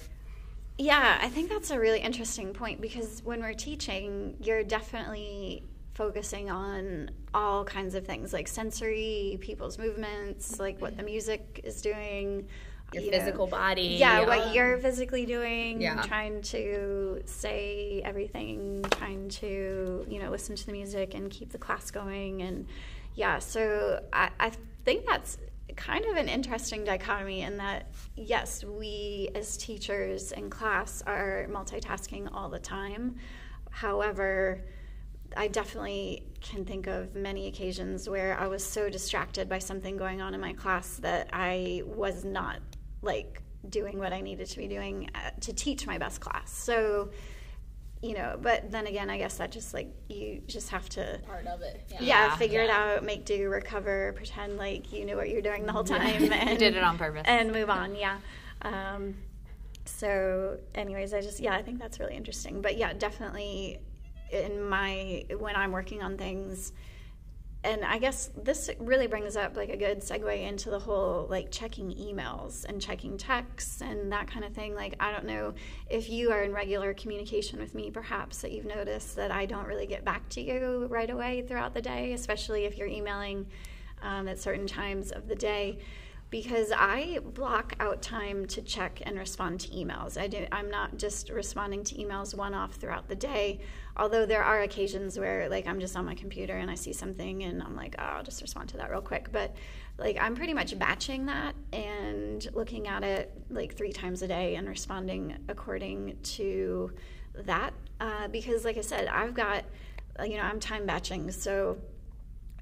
Yeah, 0.78 1.20
I 1.22 1.28
think 1.30 1.50
that's 1.50 1.72
a 1.72 1.80
really 1.80 2.00
interesting 2.00 2.54
point 2.54 2.82
because 2.82 3.22
when 3.24 3.42
we're 3.42 3.54
teaching, 3.54 4.36
you're 4.42 4.64
definitely 4.64 5.64
focusing 5.94 6.50
on 6.50 7.12
all 7.34 7.64
kinds 7.64 7.96
of 7.96 8.06
things 8.06 8.34
like 8.34 8.48
sensory, 8.48 9.38
people's 9.42 9.78
movements, 9.78 10.60
like 10.60 10.82
what 10.82 10.98
the 10.98 11.04
music 11.04 11.62
is 11.64 11.82
doing, 11.82 12.48
your 12.94 13.04
you 13.04 13.12
know, 13.12 13.20
physical 13.20 13.48
body 13.48 13.98
yeah, 14.00 14.26
what 14.26 14.54
you're 14.54 14.78
physically 14.78 15.26
doing, 15.26 15.82
Yeah. 15.82 16.02
trying 16.02 16.42
to 16.44 17.22
say 17.26 18.02
everything, 18.04 18.84
trying 18.92 19.30
to, 19.30 20.06
you 20.10 20.20
know, 20.20 20.30
listen 20.30 20.56
to 20.56 20.66
the 20.66 20.72
music 20.74 21.14
and 21.14 21.30
keep 21.30 21.52
the 21.52 21.58
class 21.58 21.92
going. 21.92 22.42
And 22.42 22.68
yeah, 23.16 23.40
so 23.40 24.02
I, 24.12 24.30
I 24.40 24.52
think 24.86 25.06
that's 25.06 25.38
kind 25.76 26.06
of 26.06 26.18
an 26.18 26.28
interesting 26.28 26.84
dichotomy 26.84 27.42
in 27.42 27.58
that, 27.58 27.88
yes, 28.16 28.64
we 28.64 29.30
as 29.36 29.56
teachers 29.58 30.32
in 30.34 30.50
class 30.50 31.02
are 31.08 31.48
multitasking 31.50 32.30
all 32.34 32.50
the 32.50 32.60
time. 32.60 33.16
However, 33.70 34.62
I 35.38 35.48
definitely 35.48 36.24
can 36.42 36.66
think 36.66 36.88
of 36.88 37.16
many 37.16 37.48
occasions 37.48 38.10
where 38.10 38.38
I 38.40 38.48
was 38.48 38.64
so 38.66 38.90
distracted 38.90 39.48
by 39.48 39.60
something 39.60 39.96
going 39.98 40.22
on 40.22 40.34
in 40.34 40.42
my 40.42 40.54
class 40.54 40.98
that 40.98 41.30
I 41.34 41.84
was 41.86 42.26
not 42.26 42.60
like 43.02 43.42
doing 43.70 44.00
what 44.00 44.12
I 44.14 44.22
needed 44.22 44.48
to 44.48 44.58
be 44.58 44.68
doing 44.68 45.10
uh, 45.16 45.30
to 45.42 45.54
teach 45.54 45.86
my 45.86 45.98
best 45.98 46.20
class. 46.20 46.52
So, 46.52 47.12
you 48.02 48.16
know, 48.16 48.38
but 48.42 48.72
then 48.72 48.88
again, 48.88 49.10
I 49.12 49.18
guess 49.20 49.38
that 49.38 49.52
just 49.52 49.74
like 49.74 49.94
you 50.10 50.42
just 50.48 50.70
have 50.70 50.90
to 50.90 51.20
Part 51.28 51.46
of 51.46 51.62
it. 51.62 51.86
Yeah. 51.90 51.98
yeah, 52.00 52.06
Yeah. 52.28 52.36
figure 52.38 52.62
it 52.62 52.70
out, 52.72 53.04
make 53.04 53.26
do, 53.26 53.50
recover, 53.50 54.14
pretend 54.16 54.58
like 54.58 54.92
you 54.92 55.06
knew 55.06 55.16
what 55.16 55.30
you're 55.30 55.44
doing 55.44 55.66
the 55.68 55.72
whole 55.72 55.84
time, 55.84 56.32
and 56.34 56.58
did 56.58 56.76
it 56.76 56.84
on 56.84 56.98
purpose. 56.98 57.24
and 57.26 57.52
move 57.52 57.70
on. 57.70 57.96
Yeah. 57.96 58.18
Um, 58.64 59.16
so, 59.86 60.58
anyways, 60.76 61.14
I 61.14 61.22
just 61.22 61.40
yeah, 61.40 61.54
I 61.56 61.62
think 61.62 61.80
that's 61.80 62.00
really 62.00 62.16
interesting. 62.16 62.62
But 62.62 62.78
yeah, 62.78 62.94
definitely 62.94 63.80
in 64.32 64.68
my 64.68 65.26
when 65.38 65.56
I'm 65.56 65.72
working 65.72 66.02
on 66.02 66.18
things, 66.18 66.74
and 67.64 67.86
I 67.86 68.00
guess 68.00 68.32
this 68.36 68.72
really 68.80 69.06
brings 69.06 69.36
up 69.36 69.56
like 69.56 69.70
a 69.70 69.78
good 69.78 70.00
segue 70.00 70.48
into 70.48 70.72
the 70.72 70.80
whole 70.80 71.28
like 71.30 71.52
checking 71.52 71.92
emails 71.92 72.66
and 72.66 72.82
checking 72.82 73.18
texts 73.18 73.82
and 73.82 74.12
that 74.12 74.28
kind 74.28 74.44
of 74.44 74.54
thing. 74.54 74.74
Like, 74.74 74.96
I 75.00 75.12
don't 75.12 75.26
know 75.26 75.54
if 75.88 76.10
you 76.10 76.32
are 76.32 76.42
in 76.42 76.54
regular 76.54 76.94
communication 76.96 77.60
with 77.60 77.76
me, 77.76 77.92
perhaps 77.92 78.42
that 78.42 78.52
you've 78.52 78.66
noticed 78.66 79.16
that 79.16 79.30
I 79.30 79.46
don't 79.46 79.68
really 79.68 79.86
get 79.86 80.04
back 80.04 80.28
to 80.30 80.42
you 80.42 80.88
right 80.90 81.10
away 81.10 81.44
throughout 81.48 81.76
the 81.76 81.82
day, 81.82 82.14
especially 82.14 82.66
if 82.66 82.78
you're 82.78 82.88
emailing 82.88 83.46
um, 84.02 84.28
at 84.28 84.40
certain 84.40 84.66
times 84.66 85.12
of 85.12 85.28
the 85.28 85.36
day. 85.36 85.78
Because 86.32 86.72
I 86.74 87.20
block 87.22 87.76
out 87.82 88.02
time 88.02 88.46
to 88.48 88.62
check 88.62 89.02
and 89.06 89.20
respond 89.20 89.60
to 89.60 89.68
emails. 89.68 90.18
I 90.18 90.28
do, 90.28 90.48
I'm 90.52 90.72
not 90.72 90.98
just 90.98 91.30
responding 91.30 91.84
to 91.84 91.96
emails 91.96 92.34
one 92.34 92.54
off 92.54 92.76
throughout 92.76 93.10
the 93.10 93.18
day 93.18 93.60
although 93.98 94.26
there 94.26 94.44
are 94.44 94.62
occasions 94.62 95.18
where 95.20 95.50
like 95.50 95.68
i'm 95.68 95.80
just 95.80 95.96
on 95.96 96.06
my 96.06 96.16
computer 96.16 96.58
and 96.58 96.70
i 96.70 96.76
see 96.76 96.94
something 96.94 97.44
and 97.44 97.62
i'm 97.62 97.76
like 97.76 97.96
oh 98.00 98.04
i'll 98.04 98.24
just 98.24 98.42
respond 98.42 98.70
to 98.70 98.78
that 98.78 98.90
real 98.90 99.02
quick 99.02 99.32
but 99.32 99.56
like 99.98 100.18
i'm 100.20 100.36
pretty 100.36 100.54
much 100.54 100.78
batching 100.78 101.26
that 101.26 101.54
and 101.74 102.50
looking 102.54 102.88
at 102.88 103.04
it 103.04 103.34
like 103.50 103.76
three 103.76 103.92
times 103.92 104.22
a 104.22 104.28
day 104.28 104.56
and 104.56 104.68
responding 104.68 105.38
according 105.50 106.18
to 106.24 106.92
that 107.46 107.74
uh, 108.00 108.28
because 108.28 108.66
like 108.66 108.78
i 108.78 108.82
said 108.82 109.08
i've 109.08 109.34
got 109.34 109.64
uh, 110.20 110.24
you 110.24 110.38
know 110.38 110.44
i'm 110.44 110.60
time 110.60 110.86
batching 110.86 111.32
so 111.32 111.78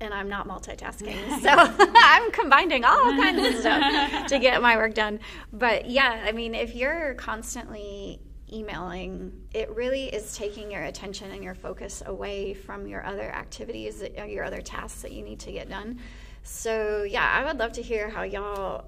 and 0.01 0.13
I'm 0.13 0.29
not 0.29 0.47
multitasking. 0.47 1.17
So 1.41 1.49
I'm 1.53 2.31
combining 2.31 2.83
all 2.83 3.11
kinds 3.15 3.45
of 3.45 3.59
stuff 3.59 4.27
to 4.27 4.39
get 4.39 4.61
my 4.61 4.77
work 4.77 4.93
done. 4.93 5.19
But 5.53 5.89
yeah, 5.89 6.23
I 6.25 6.31
mean, 6.31 6.55
if 6.55 6.75
you're 6.75 7.13
constantly 7.15 8.19
emailing, 8.53 9.31
it 9.53 9.69
really 9.75 10.05
is 10.05 10.35
taking 10.35 10.71
your 10.71 10.83
attention 10.83 11.31
and 11.31 11.43
your 11.43 11.55
focus 11.55 12.03
away 12.05 12.53
from 12.53 12.87
your 12.87 13.05
other 13.05 13.29
activities, 13.31 14.03
or 14.17 14.25
your 14.25 14.43
other 14.43 14.61
tasks 14.61 15.01
that 15.01 15.11
you 15.11 15.23
need 15.23 15.39
to 15.41 15.51
get 15.51 15.69
done. 15.69 15.99
So 16.43 17.03
yeah, 17.03 17.29
I 17.29 17.45
would 17.45 17.57
love 17.59 17.73
to 17.73 17.81
hear 17.81 18.09
how 18.09 18.23
y'all 18.23 18.85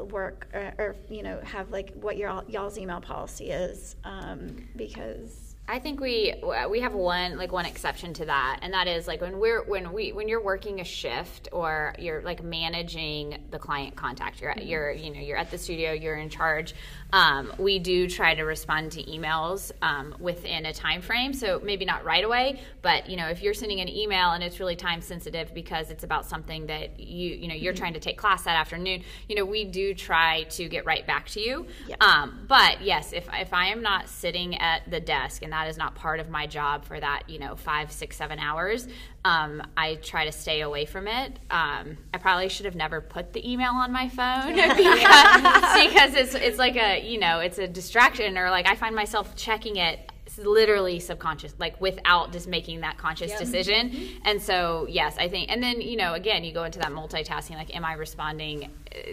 work 0.00 0.48
or, 0.54 0.72
or 0.78 0.96
you 1.08 1.22
know 1.22 1.38
have 1.42 1.70
like 1.70 1.92
what 1.94 2.16
your 2.16 2.42
y'all's 2.48 2.78
email 2.78 3.00
policy 3.00 3.50
is 3.50 3.96
um, 4.04 4.56
because 4.76 5.51
I 5.72 5.78
think 5.78 6.00
we 6.00 6.34
we 6.68 6.80
have 6.80 6.92
one 6.92 7.38
like 7.38 7.50
one 7.50 7.64
exception 7.64 8.12
to 8.14 8.26
that, 8.26 8.58
and 8.60 8.74
that 8.74 8.86
is 8.86 9.08
like 9.08 9.22
when 9.22 9.38
we're 9.38 9.62
when 9.62 9.90
we 9.94 10.12
when 10.12 10.28
you're 10.28 10.42
working 10.42 10.82
a 10.82 10.84
shift 10.84 11.48
or 11.50 11.94
you're 11.98 12.20
like 12.20 12.42
managing 12.42 13.38
the 13.50 13.58
client 13.58 13.96
contact. 13.96 14.42
You're 14.42 14.50
at, 14.50 14.66
you're 14.66 14.92
you 14.92 15.14
know 15.14 15.20
you're 15.20 15.38
at 15.38 15.50
the 15.50 15.56
studio, 15.56 15.92
you're 15.92 16.16
in 16.16 16.28
charge. 16.28 16.74
Um, 17.14 17.54
we 17.58 17.78
do 17.78 18.06
try 18.06 18.34
to 18.34 18.42
respond 18.42 18.92
to 18.92 19.02
emails 19.04 19.72
um, 19.80 20.14
within 20.20 20.66
a 20.66 20.74
time 20.74 21.00
frame, 21.00 21.32
so 21.32 21.58
maybe 21.64 21.86
not 21.86 22.04
right 22.04 22.24
away, 22.24 22.60
but 22.82 23.08
you 23.08 23.16
know 23.16 23.28
if 23.28 23.40
you're 23.40 23.54
sending 23.54 23.80
an 23.80 23.88
email 23.88 24.32
and 24.32 24.44
it's 24.44 24.60
really 24.60 24.76
time 24.76 25.00
sensitive 25.00 25.54
because 25.54 25.90
it's 25.90 26.04
about 26.04 26.26
something 26.26 26.66
that 26.66 27.00
you 27.00 27.30
you 27.30 27.48
know 27.48 27.54
you're 27.54 27.72
trying 27.72 27.94
to 27.94 28.00
take 28.00 28.18
class 28.18 28.42
that 28.42 28.56
afternoon, 28.56 29.02
you 29.26 29.36
know 29.36 29.46
we 29.46 29.64
do 29.64 29.94
try 29.94 30.42
to 30.50 30.68
get 30.68 30.84
right 30.84 31.06
back 31.06 31.28
to 31.28 31.40
you. 31.40 31.66
Um, 32.02 32.44
but 32.46 32.82
yes, 32.82 33.14
if 33.14 33.26
if 33.32 33.54
I 33.54 33.68
am 33.68 33.80
not 33.80 34.10
sitting 34.10 34.58
at 34.58 34.90
the 34.90 35.00
desk 35.00 35.42
and 35.42 35.50
that 35.50 35.61
is 35.68 35.76
not 35.76 35.94
part 35.94 36.20
of 36.20 36.28
my 36.28 36.46
job 36.46 36.84
for 36.84 36.98
that 36.98 37.22
you 37.28 37.38
know 37.38 37.56
five 37.56 37.90
six 37.90 38.16
seven 38.16 38.38
hours 38.38 38.88
um, 39.24 39.62
i 39.76 39.94
try 39.96 40.24
to 40.24 40.32
stay 40.32 40.62
away 40.62 40.84
from 40.84 41.06
it. 41.06 41.38
Um, 41.50 41.96
i 42.12 42.18
probably 42.18 42.48
should 42.48 42.66
have 42.66 42.76
never 42.76 43.00
put 43.00 43.32
the 43.32 43.50
email 43.50 43.72
on 43.72 43.92
my 43.92 44.08
phone 44.08 44.52
because, 44.54 44.76
because 44.76 46.14
it's, 46.14 46.34
it's 46.34 46.58
like 46.58 46.76
a 46.76 47.00
you 47.00 47.18
know 47.18 47.40
it's 47.40 47.58
a 47.58 47.68
distraction 47.68 48.38
or 48.38 48.50
like 48.50 48.66
i 48.66 48.74
find 48.74 48.94
myself 48.94 49.34
checking 49.36 49.76
it 49.76 50.12
literally 50.38 50.98
subconscious 50.98 51.54
like 51.58 51.78
without 51.80 52.32
just 52.32 52.48
making 52.48 52.80
that 52.80 52.96
conscious 52.96 53.38
decision. 53.38 53.92
And 54.24 54.40
so 54.40 54.86
yes 54.88 55.16
i 55.18 55.28
think 55.28 55.50
and 55.50 55.62
then 55.62 55.80
you 55.80 55.96
know 55.96 56.14
again 56.14 56.44
you 56.44 56.52
go 56.52 56.64
into 56.64 56.78
that 56.78 56.90
multitasking 56.90 57.56
like 57.56 57.74
am 57.74 57.84
i 57.84 57.94
responding 57.94 58.70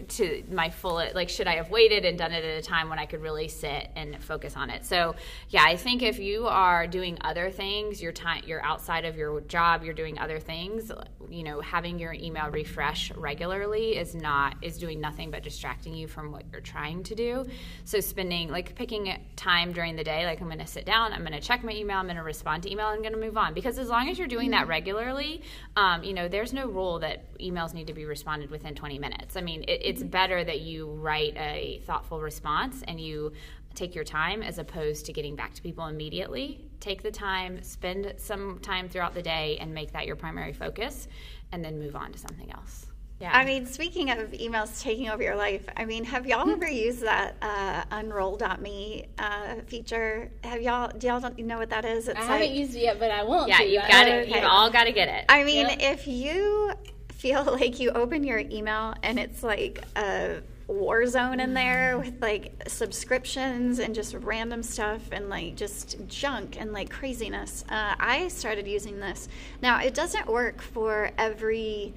to 0.08 0.44
my 0.52 0.70
full 0.70 1.04
like 1.14 1.30
should 1.30 1.48
i 1.48 1.56
have 1.56 1.70
waited 1.70 2.06
and 2.06 2.18
done 2.18 2.32
it 2.32 2.44
at 2.44 2.58
a 2.58 2.62
time 2.62 2.90
when 2.90 3.00
i 3.00 3.06
could 3.06 3.22
really 3.22 3.48
sit 3.48 3.90
and 3.96 4.22
focus 4.24 4.56
on 4.56 4.70
it? 4.70 4.86
So 4.86 5.16
yeah 5.50 5.64
i 5.64 5.76
think 5.76 6.02
if 6.02 6.20
you 6.20 6.48
are 6.48 6.88
doing 6.88 7.18
other 7.22 7.50
things 7.52 8.02
your 8.02 8.12
time 8.12 8.44
you're 8.46 8.64
outside 8.64 9.06
of 9.06 9.16
your 9.16 9.42
job 9.42 9.84
you're 9.84 9.94
doing 9.94 10.20
other 10.20 10.40
things 10.40 10.92
you 11.30 11.44
know 11.44 11.62
having 11.62 12.00
your 12.00 12.14
email 12.14 12.50
refresh 12.50 13.12
regularly 13.16 13.98
is 13.98 14.16
not 14.16 14.56
is 14.62 14.78
doing 14.78 15.00
nothing 15.00 15.32
but 15.32 15.44
distracting 15.44 15.94
you 15.94 16.08
from 16.08 16.32
what 16.32 16.44
you're 16.52 16.62
trying 16.62 17.04
to 17.04 17.16
do. 17.16 17.46
So 17.86 18.00
spending 18.00 18.50
like 18.50 18.76
picking 18.76 19.18
time 19.36 19.72
during 19.74 19.96
the 19.96 20.04
day 20.04 20.26
like 20.26 20.42
i'm 20.42 20.48
going 20.48 20.60
to 20.60 20.68
sit 20.68 20.86
down 20.86 21.14
i'm 21.14 21.22
going 21.22 21.32
to 21.32 21.40
check 21.40 21.64
my 21.64 21.72
email 21.72 21.98
i'm 21.98 22.06
going 22.06 22.18
to 22.18 22.24
respond 22.24 22.64
to 22.64 22.72
email 22.72 22.88
i'm 22.88 23.02
going 23.02 23.14
to 23.14 23.20
move 23.20 23.38
on. 23.38 23.54
Because 23.54 23.78
as 23.78 23.90
long 23.90 24.10
as 24.10 24.18
you're 24.18 24.28
doing 24.28 24.52
that 24.52 24.68
regularly 24.68 25.42
um, 25.76 26.04
you 26.04 26.14
know 26.14 26.28
there's 26.28 26.54
no 26.54 26.68
rule 26.68 27.00
that 27.00 27.38
emails 27.40 27.74
need 27.74 27.88
to 27.88 27.94
be 27.94 28.06
responded 28.06 28.50
within 28.50 28.76
20 28.76 29.00
minutes. 29.00 29.36
I 29.36 29.42
mean 29.42 29.64
it, 29.70 29.82
it's 29.84 30.04
better 30.04 30.44
that 30.44 30.62
you 30.62 30.88
write 30.88 31.36
a 31.38 31.82
thoughtful 31.86 32.20
response 32.20 32.84
and 32.88 33.00
you 33.00 33.32
take 33.76 33.94
your 33.96 34.04
time 34.04 34.42
as 34.42 34.58
opposed 34.58 35.06
to 35.06 35.14
getting 35.14 35.36
back 35.36 35.54
to 35.54 35.62
people 35.62 35.86
immediately 35.86 36.60
take 36.80 37.04
the 37.04 37.12
time 37.12 37.62
spend 37.62 38.14
some 38.18 38.60
time 38.60 38.90
throughout 38.90 39.14
the 39.14 39.22
day 39.22 39.58
and 39.62 39.74
make 39.74 39.92
that 39.94 40.06
your 40.08 40.16
primary 40.16 40.52
focus 40.54 41.08
and 41.52 41.64
then 41.64 41.78
move 41.80 41.96
on 41.96 42.12
to 42.12 42.18
something 42.18 42.52
else 42.52 42.88
yeah 43.22 43.32
I 43.34 43.44
mean, 43.46 43.66
speaking 43.66 44.10
of 44.12 44.32
emails 44.32 44.82
taking 44.82 45.10
over 45.10 45.22
your 45.22 45.36
life, 45.36 45.66
I 45.76 45.84
mean, 45.84 46.06
have 46.06 46.26
y'all 46.26 46.50
ever 46.50 46.70
used 46.70 47.02
that 47.02 47.36
uh, 47.42 47.84
unroll.me 47.92 49.08
uh, 49.18 49.56
feature? 49.68 50.32
Have 50.46 50.62
y'all, 50.62 50.90
do 50.98 51.08
y'all 51.08 51.20
don't 51.20 51.38
know 51.40 51.58
what 51.58 51.70
that 51.70 51.84
is? 51.84 52.08
It's 52.08 52.18
I 52.18 52.24
haven't 52.24 52.54
used 52.54 52.76
it 52.78 52.84
yet, 52.84 52.98
but 52.98 53.12
I 53.12 53.24
won't. 53.24 53.50
yeah 53.50 53.62
you've 53.62 53.88
got 53.90 54.08
it 54.08 54.28
okay. 54.30 54.36
you've 54.40 54.50
all 54.50 54.70
got 54.72 54.86
to 54.86 54.94
get 54.94 55.10
it 55.10 55.26
I 55.28 55.44
mean, 55.44 55.68
Yep. 55.68 55.78
if 55.82 56.08
you 56.08 56.72
feel 57.20 57.44
like 57.60 57.80
you 57.80 57.92
open 57.92 58.24
your 58.24 58.40
email 58.40 58.96
and 59.04 59.20
it's 59.20 59.44
like 59.44 59.84
a 59.96 60.42
war 60.68 61.06
zone 61.08 61.40
in 61.40 61.54
there 61.54 61.98
with 61.98 62.22
like 62.22 62.52
subscriptions 62.68 63.80
and 63.80 63.94
just 63.94 64.14
random 64.14 64.62
stuff 64.62 65.02
and 65.12 65.28
like 65.28 65.56
just 65.56 65.98
junk 66.08 66.58
and 66.60 66.72
like 66.72 66.90
craziness, 66.90 67.66
uh, 67.70 67.96
I 68.00 68.28
started 68.30 68.68
using 68.68 69.00
this. 69.00 69.28
Now, 69.62 69.82
it 69.82 69.94
doesn't 69.94 70.28
work 70.28 70.62
for 70.62 71.12
every 71.18 71.94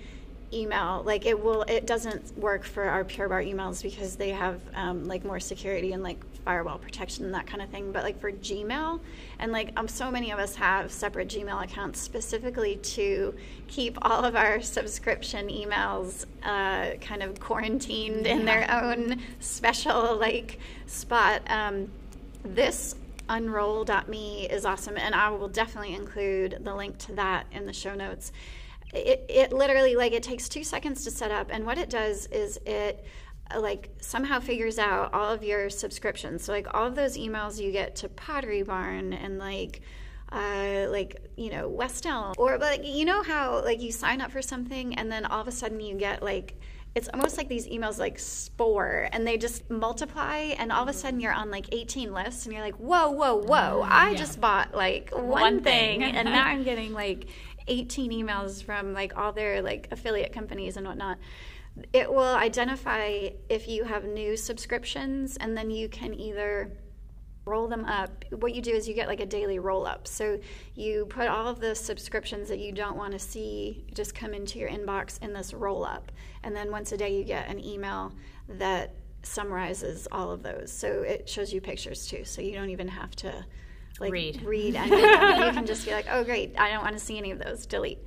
email. 0.55 1.03
Like 1.05 1.27
it 1.27 1.43
will, 1.43 1.63
it 1.63 1.87
doesn't 1.87 2.37
work 2.39 2.65
for 2.65 2.85
our 2.85 3.05
Pure 3.05 3.29
Barre 3.29 3.45
emails 3.45 3.83
because 3.83 4.17
they 4.17 4.31
have 4.31 4.61
um, 4.75 5.05
like 5.05 5.25
more 5.25 5.41
security 5.41 5.93
and 5.93 6.03
like 6.03 6.19
firewall 6.45 6.79
protection 6.79 7.25
and 7.25 7.35
that 7.35 7.47
kind 7.47 7.63
of 7.63 7.69
thing. 7.71 7.93
But 7.93 8.05
like 8.05 8.21
for 8.21 8.33
Gmail, 8.33 9.01
and 9.39 9.53
like 9.53 9.73
um, 9.77 9.89
so 9.89 10.11
many 10.11 10.31
of 10.31 10.39
us 10.39 10.55
have 10.57 10.93
separate 10.93 11.29
Gmail 11.29 11.65
accounts 11.65 12.01
specifically 12.01 12.77
to 12.77 13.35
keep 13.69 13.99
all 14.03 14.25
of 14.25 14.37
our 14.37 14.61
subscription 14.61 15.49
emails 15.49 16.27
uh, 16.43 16.97
kind 17.01 17.23
of 17.23 17.41
quarantined 17.41 18.27
in 18.27 18.45
their 18.45 18.71
own 18.71 19.21
special 19.41 20.17
like 20.17 20.59
spot. 20.87 21.43
Um, 21.49 21.91
this 22.45 22.97
unroll.me 23.29 24.49
is 24.49 24.65
awesome, 24.65 24.97
and 24.97 25.15
I 25.15 25.31
will 25.31 25.49
definitely 25.49 25.95
include 25.95 26.59
the 26.63 26.75
link 26.75 26.99
to 26.99 27.15
that 27.15 27.47
in 27.53 27.67
the 27.67 27.73
show 27.73 27.95
notes. 27.95 28.33
It, 28.93 29.25
it 29.29 29.53
literally 29.53 29.97
like 29.97 30.13
it 30.13 30.23
takes 30.23 30.49
two 30.49 30.65
seconds 30.65 31.05
to 31.05 31.11
set 31.11 31.31
up, 31.31 31.49
and 31.51 31.65
what 31.65 31.79
it 31.79 31.89
does 31.89 32.27
is 32.27 32.59
it 32.67 33.05
like 33.59 33.91
somehow 34.01 34.41
figures 34.41 34.79
out 34.79 35.13
all 35.13 35.33
of 35.33 35.43
your 35.43 35.71
subscriptions. 35.71 36.45
So 36.45 36.53
like 36.53 36.67
all 36.75 36.87
of 36.87 36.95
those 36.95 37.17
emails 37.17 37.61
you 37.61 37.73
get 37.73 37.97
to 37.97 38.09
Pottery 38.09 38.63
Barn 38.63 39.13
and 39.13 39.39
like 39.39 39.83
uh, 40.33 40.87
like 40.89 41.17
you 41.37 41.51
know 41.51 41.69
West 41.69 42.07
Elm 42.07 42.35
or 42.39 42.59
like 42.59 42.85
you 42.85 43.05
know 43.05 43.23
how 43.23 43.63
like 43.63 43.81
you 43.81 43.93
sign 43.93 44.21
up 44.21 44.31
for 44.31 44.43
something 44.43 44.95
and 44.95 45.13
then 45.13 45.27
all 45.27 45.41
of 45.41 45.49
a 45.49 45.53
sudden 45.53 45.81
you 45.81 45.95
get 45.95 46.23
like 46.23 46.59
it's 46.95 47.09
almost 47.15 47.39
like 47.39 47.49
these 47.49 47.67
emails 47.69 47.99
like 47.99 48.19
spore 48.19 49.09
and 49.13 49.27
they 49.27 49.39
just 49.39 49.69
multiply 49.71 50.37
and 50.37 50.71
all 50.71 50.83
of 50.83 50.89
a 50.89 50.93
sudden 50.93 51.21
you're 51.21 51.33
on 51.33 51.51
like 51.51 51.67
18 51.73 52.13
lists 52.13 52.45
and 52.45 52.53
you're 52.53 52.63
like 52.63 52.77
whoa 52.77 53.11
whoa 53.11 53.37
whoa 53.37 53.83
i 53.87 54.11
yeah. 54.11 54.17
just 54.17 54.41
bought 54.41 54.75
like 54.75 55.11
one, 55.11 55.29
One 55.29 55.63
thing, 55.63 56.01
thing. 56.01 56.03
and 56.17 56.29
now 56.29 56.47
i'm 56.47 56.65
getting 56.65 56.93
like 56.93 57.27
18 57.69 58.11
emails 58.11 58.63
from 58.63 58.93
like 58.93 59.17
all 59.17 59.33
their 59.33 59.63
like 59.63 59.89
affiliate 59.91 60.33
companies 60.33 60.77
and 60.77 60.87
whatnot 60.87 61.19
it 61.93 62.13
will 62.13 62.23
identify 62.35 63.31
if 63.49 63.69
you 63.69 63.85
have 63.85 64.05
new 64.05 64.37
subscriptions 64.37 65.37
and 65.39 65.57
then 65.57 65.71
you 65.71 65.89
can 65.89 66.15
either 66.15 66.71
roll 67.45 67.67
them 67.67 67.85
up. 67.87 68.25
What 68.31 68.55
you 68.55 68.63
do 68.63 68.73
is 68.73 68.87
you 68.87 68.95
get 68.95 69.09
like 69.09 69.21
a 69.21 69.27
daily 69.27 69.59
roll 69.59 69.87
up. 69.87 70.07
So 70.07 70.39
you 70.75 71.07
put 71.07 71.29
all 71.29 71.49
of 71.49 71.61
the 71.61 71.75
subscriptions 71.75 72.49
that 72.49 72.59
you 72.59 72.73
don't 72.73 72.97
want 72.97 73.13
to 73.13 73.19
see 73.19 73.85
just 73.95 74.15
come 74.15 74.33
into 74.35 74.59
your 74.59 74.69
inbox 74.69 75.21
in 75.23 75.33
this 75.33 75.53
roll 75.53 75.85
up. 75.85 76.13
And 76.45 76.55
then 76.55 76.71
once 76.71 76.93
a 76.93 76.97
day 76.97 77.17
you 77.17 77.25
get 77.25 77.49
an 77.49 77.65
email 77.65 78.13
that 78.49 78.95
summarizes 79.23 80.07
all 80.13 80.31
of 80.31 80.43
those. 80.43 80.71
So 80.71 81.03
it 81.03 81.29
shows 81.29 81.53
you 81.53 81.61
pictures 81.61 82.07
too. 82.07 82.25
So 82.25 82.43
you 82.43 82.53
don't 82.53 82.71
even 82.71 82.89
have 82.89 83.15
to 83.17 83.45
like 84.01 84.13
Read. 84.13 84.43
read 84.43 84.75
you 84.75 85.53
can 85.53 85.67
just 85.67 85.85
be 85.85 85.93
like, 85.93 86.07
oh 86.11 86.25
great, 86.25 86.55
I 86.59 86.71
don't 86.71 86.83
want 86.83 86.95
to 86.95 87.05
see 87.05 87.19
any 87.19 87.31
of 87.31 87.39
those. 87.39 87.67
Delete. 87.67 87.99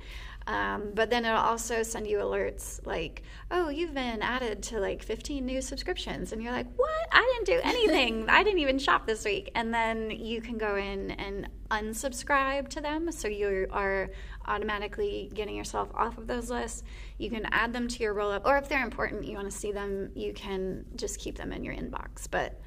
Um, 0.46 0.92
but 0.94 1.10
then 1.10 1.24
it'll 1.24 1.38
also 1.38 1.82
send 1.82 2.06
you 2.06 2.18
alerts 2.18 2.84
like, 2.86 3.22
oh, 3.50 3.68
you've 3.68 3.94
been 3.94 4.22
added 4.22 4.62
to 4.64 4.78
like 4.78 5.02
15 5.02 5.44
new 5.44 5.60
subscriptions. 5.60 6.32
And 6.32 6.42
you're 6.42 6.52
like, 6.52 6.68
what? 6.76 7.08
I 7.10 7.32
didn't 7.34 7.62
do 7.62 7.68
anything. 7.68 8.28
I 8.28 8.44
didn't 8.44 8.60
even 8.60 8.78
shop 8.78 9.06
this 9.06 9.24
week. 9.24 9.50
And 9.54 9.74
then 9.74 10.10
you 10.10 10.40
can 10.40 10.56
go 10.56 10.76
in 10.76 11.10
and 11.12 11.48
unsubscribe 11.70 12.68
to 12.68 12.80
them. 12.80 13.10
So 13.10 13.26
you 13.26 13.66
are 13.72 14.10
automatically 14.46 15.30
getting 15.34 15.56
yourself 15.56 15.90
off 15.94 16.16
of 16.16 16.28
those 16.28 16.48
lists. 16.48 16.84
You 17.18 17.28
can 17.28 17.46
add 17.50 17.72
them 17.72 17.88
to 17.88 18.02
your 18.02 18.14
roll 18.14 18.30
up. 18.30 18.46
Or 18.46 18.56
if 18.56 18.68
they're 18.68 18.84
important, 18.84 19.24
you 19.24 19.34
want 19.34 19.50
to 19.50 19.56
see 19.56 19.72
them, 19.72 20.10
you 20.14 20.32
can 20.32 20.84
just 20.94 21.18
keep 21.18 21.36
them 21.36 21.52
in 21.52 21.64
your 21.64 21.74
inbox. 21.74 22.28
But 22.30 22.60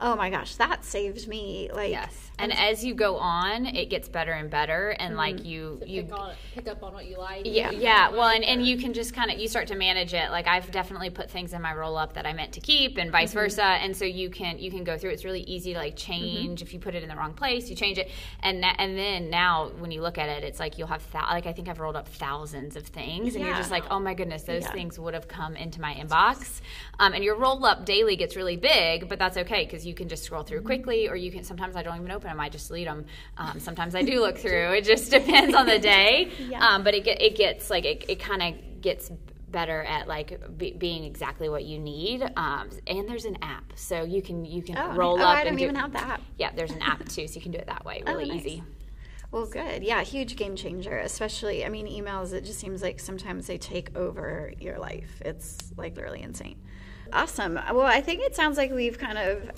oh 0.00 0.14
my 0.16 0.30
gosh, 0.30 0.54
that 0.56 0.84
saved 0.84 1.26
me. 1.28 1.70
Like, 1.72 1.90
Yes. 1.90 2.24
And 2.40 2.52
as 2.56 2.84
you 2.84 2.94
go 2.94 3.16
on, 3.16 3.66
it 3.66 3.86
gets 3.90 4.08
better 4.08 4.30
and 4.30 4.48
better 4.48 4.90
and 4.90 5.08
Mm-hmm. 5.10 5.16
like 5.18 5.44
you 5.44 5.78
To 5.82 5.90
you 5.90 6.02
pick, 6.04 6.12
on, 6.12 6.34
pick 6.54 6.68
up 6.68 6.84
on 6.84 6.94
what 6.94 7.06
you 7.06 7.18
like. 7.18 7.42
yeah, 7.44 7.72
you 7.72 7.80
yeah. 7.80 8.10
Well, 8.10 8.28
and, 8.28 8.44
and 8.44 8.64
you 8.64 8.76
can 8.78 8.92
just 8.92 9.12
kind 9.12 9.28
of 9.32 9.40
you 9.40 9.48
start 9.48 9.66
to 9.68 9.74
manage 9.74 10.14
it. 10.14 10.30
Like 10.30 10.46
I've 10.46 10.70
definitely 10.70 11.10
put 11.10 11.28
things 11.28 11.52
in 11.52 11.60
my 11.60 11.74
roll 11.74 11.96
up 11.96 12.12
that 12.12 12.26
I 12.26 12.32
meant 12.32 12.52
to 12.52 12.60
keep, 12.60 12.96
and 12.96 13.10
vice 13.10 13.30
Mm-hmm. 13.30 13.38
versa. 13.40 13.64
And 13.64 13.96
so 13.96 14.04
you 14.04 14.30
can 14.30 14.60
you 14.60 14.70
can 14.70 14.84
go 14.84 14.96
through. 14.96 15.10
It's 15.10 15.24
really 15.24 15.40
easy 15.40 15.72
to 15.72 15.80
like 15.80 15.96
change 15.96 16.62
if 16.62 16.72
you 16.72 16.78
put 16.78 16.94
it 16.94 17.02
in 17.02 17.08
the 17.08 17.16
wrong 17.16 17.34
place. 17.34 17.68
You 17.68 17.74
change 17.74 17.98
it, 17.98 18.08
and 18.44 18.60
na- 18.60 18.74
and 18.78 18.96
then 18.96 19.30
now 19.30 19.70
when 19.80 19.90
you 19.90 20.00
look 20.00 20.16
at 20.16 20.28
it, 20.28 20.44
it's 20.44 20.60
like 20.60 20.78
you'll 20.78 20.86
have 20.86 21.10
thou- 21.10 21.26
like 21.30 21.46
I 21.46 21.52
think 21.52 21.68
I've 21.68 21.80
rolled 21.80 21.96
up 21.96 22.06
thousands 22.06 22.76
of 22.76 22.84
things, 22.84 23.34
and 23.34 23.44
you're 23.44 23.56
just 23.56 23.72
like, 23.72 23.84
oh 23.90 23.98
my 23.98 24.14
goodness, 24.14 24.44
those 24.44 24.62
Yeah. 24.62 24.70
things 24.72 24.96
would 24.96 25.14
have 25.14 25.26
come 25.26 25.56
into 25.56 25.80
my 25.80 25.92
inbox. 25.94 26.60
Um, 27.00 27.14
and 27.14 27.24
your 27.24 27.36
roll 27.36 27.64
up 27.66 27.84
daily 27.84 28.14
gets 28.14 28.36
really 28.36 28.56
big, 28.56 29.08
but 29.08 29.18
that's 29.18 29.36
okay 29.38 29.64
because 29.64 29.84
you 29.88 29.94
can 29.94 30.08
just 30.08 30.22
scroll 30.22 30.42
through 30.42 30.62
quickly, 30.62 31.08
or 31.08 31.16
you 31.16 31.32
can. 31.32 31.42
Sometimes 31.42 31.74
I 31.74 31.82
don't 31.82 31.96
even 31.96 32.10
open 32.10 32.28
them. 32.28 32.38
I 32.38 32.48
just 32.48 32.68
delete 32.68 32.86
them. 32.86 33.06
Um, 33.36 33.58
sometimes 33.58 33.94
I 33.94 34.02
do 34.02 34.20
look 34.20 34.38
through. 34.44 34.72
It 34.72 34.84
just 34.84 35.10
depends 35.10 35.54
on 35.54 35.66
the 35.66 35.78
day. 35.94 36.30
Yeah. 36.48 36.66
Um, 36.66 36.84
but 36.84 36.94
it 36.94 37.04
get, 37.04 37.20
it 37.20 37.36
gets 37.36 37.70
like 37.70 37.84
it, 37.84 38.04
it 38.08 38.20
kind 38.20 38.42
of 38.42 38.80
gets 38.82 39.10
better 39.50 39.82
at 39.84 40.06
like 40.06 40.58
be, 40.58 40.72
being 40.72 41.04
exactly 41.04 41.48
what 41.48 41.64
you 41.64 41.78
need. 41.78 42.22
Um, 42.36 42.68
and 42.86 43.08
there's 43.08 43.24
an 43.24 43.38
app, 43.42 43.72
so 43.74 44.04
you 44.04 44.22
can 44.22 44.44
you 44.44 44.62
can 44.62 44.76
oh, 44.76 44.94
roll 44.94 45.18
oh, 45.18 45.22
up 45.22 45.36
I 45.36 45.40
and 45.40 45.48
don't 45.48 45.56
do- 45.56 45.64
even 45.64 45.76
have 45.76 45.92
the 45.92 46.00
app. 46.00 46.20
Yeah, 46.38 46.50
there's 46.54 46.70
an 46.70 46.82
app 46.82 47.08
too, 47.08 47.26
so 47.26 47.34
you 47.34 47.40
can 47.40 47.52
do 47.52 47.58
it 47.58 47.66
that 47.66 47.84
way. 47.84 48.02
Oh, 48.06 48.12
Really 48.12 48.28
nice. 48.28 48.44
easy. 48.44 48.62
Well, 49.30 49.44
good. 49.46 49.82
Yeah, 49.82 50.02
huge 50.04 50.36
game 50.36 50.56
changer, 50.56 50.96
especially, 51.00 51.62
I 51.62 51.68
mean, 51.68 51.86
emails, 51.86 52.32
it 52.32 52.44
just 52.46 52.58
seems 52.58 52.80
like 52.80 52.98
sometimes 52.98 53.46
they 53.46 53.58
take 53.58 53.94
over 53.94 54.54
your 54.58 54.78
life. 54.78 55.20
It's 55.22 55.58
like 55.76 55.96
literally 55.96 56.22
insane. 56.22 56.56
Awesome. 57.12 57.54
Well, 57.54 57.82
I 57.82 58.00
think 58.00 58.22
it 58.22 58.34
sounds 58.34 58.56
like 58.56 58.72
we've 58.72 58.98
kind 58.98 59.18
of 59.18 59.50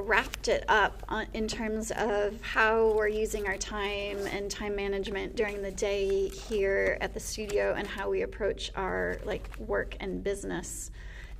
wrapped 0.00 0.48
it 0.48 0.64
up 0.68 1.02
on, 1.08 1.26
in 1.34 1.48
terms 1.48 1.90
of 1.92 2.40
how 2.42 2.92
we're 2.92 3.08
using 3.08 3.46
our 3.46 3.56
time 3.56 4.18
and 4.28 4.50
time 4.50 4.76
management 4.76 5.36
during 5.36 5.62
the 5.62 5.70
day 5.70 6.28
here 6.28 6.98
at 7.00 7.14
the 7.14 7.20
studio 7.20 7.74
and 7.76 7.86
how 7.86 8.08
we 8.10 8.22
approach 8.22 8.70
our 8.76 9.18
like 9.24 9.50
work 9.58 9.96
and 10.00 10.22
business 10.22 10.90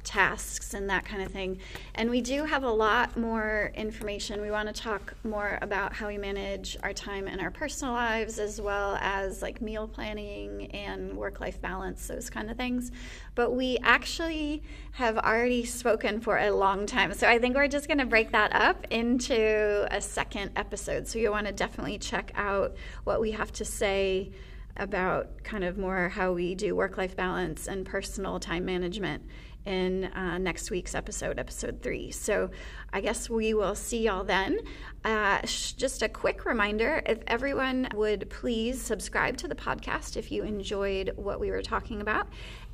tasks 0.04 0.74
and 0.74 0.88
that 0.88 1.04
kind 1.04 1.22
of 1.22 1.30
thing. 1.30 1.58
And 1.94 2.10
we 2.10 2.20
do 2.20 2.44
have 2.44 2.62
a 2.62 2.70
lot 2.70 3.16
more 3.16 3.72
information. 3.74 4.40
We 4.40 4.50
want 4.50 4.74
to 4.74 4.82
talk 4.82 5.14
more 5.24 5.58
about 5.60 5.92
how 5.92 6.08
we 6.08 6.18
manage 6.18 6.76
our 6.82 6.92
time 6.92 7.28
in 7.28 7.40
our 7.40 7.50
personal 7.50 7.94
lives 7.94 8.38
as 8.38 8.60
well 8.60 8.96
as 9.00 9.42
like 9.42 9.60
meal 9.60 9.86
planning 9.86 10.70
and 10.72 11.14
work 11.16 11.40
life 11.40 11.60
balance, 11.60 12.06
those 12.06 12.30
kind 12.30 12.50
of 12.50 12.56
things. 12.56 12.90
But 13.34 13.52
we 13.52 13.78
actually 13.82 14.62
have 14.92 15.18
already 15.18 15.64
spoken 15.64 16.20
for 16.20 16.38
a 16.38 16.50
long 16.50 16.86
time. 16.86 17.12
So 17.14 17.28
I 17.28 17.38
think 17.38 17.54
we're 17.54 17.68
just 17.68 17.86
going 17.86 17.98
to 17.98 18.06
break 18.06 18.32
that 18.32 18.54
up 18.54 18.86
into 18.90 19.86
a 19.90 20.00
second 20.00 20.52
episode. 20.56 21.06
So 21.06 21.18
you'll 21.18 21.32
want 21.32 21.46
to 21.46 21.52
definitely 21.52 21.98
check 21.98 22.32
out 22.34 22.76
what 23.04 23.20
we 23.20 23.32
have 23.32 23.52
to 23.52 23.64
say 23.64 24.32
about 24.78 25.42
kind 25.42 25.64
of 25.64 25.76
more 25.76 26.08
how 26.08 26.32
we 26.32 26.54
do 26.54 26.74
work 26.74 26.96
life 26.96 27.16
balance 27.16 27.66
and 27.66 27.84
personal 27.84 28.38
time 28.38 28.64
management 28.64 29.22
in 29.66 30.04
uh, 30.04 30.38
next 30.38 30.70
week's 30.70 30.94
episode, 30.94 31.38
episode 31.38 31.82
three. 31.82 32.10
So 32.10 32.50
I 32.92 33.00
guess 33.00 33.28
we 33.28 33.54
will 33.54 33.74
see 33.74 34.04
y'all 34.04 34.24
then. 34.24 34.60
Uh, 35.04 35.44
sh- 35.44 35.72
just 35.72 36.02
a 36.02 36.08
quick 36.08 36.44
reminder 36.44 37.02
if 37.06 37.18
everyone 37.26 37.88
would 37.94 38.30
please 38.30 38.80
subscribe 38.80 39.36
to 39.38 39.48
the 39.48 39.54
podcast 39.54 40.16
if 40.16 40.32
you 40.32 40.42
enjoyed 40.42 41.12
what 41.16 41.38
we 41.38 41.50
were 41.50 41.62
talking 41.62 42.00
about. 42.00 42.28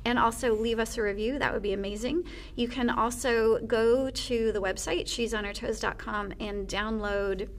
And 0.05 0.19
also 0.19 0.53
leave 0.53 0.79
us 0.79 0.97
a 0.97 1.01
review. 1.01 1.39
That 1.39 1.51
would 1.51 1.63
be 1.63 1.73
amazing. 1.73 2.25
You 2.55 2.67
can 2.67 2.89
also 2.89 3.59
go 3.59 4.09
to 4.09 4.51
the 4.51 4.61
website, 4.61 5.07
she'sonhertoes.com, 5.07 6.33
and 6.39 6.67
download 6.67 7.49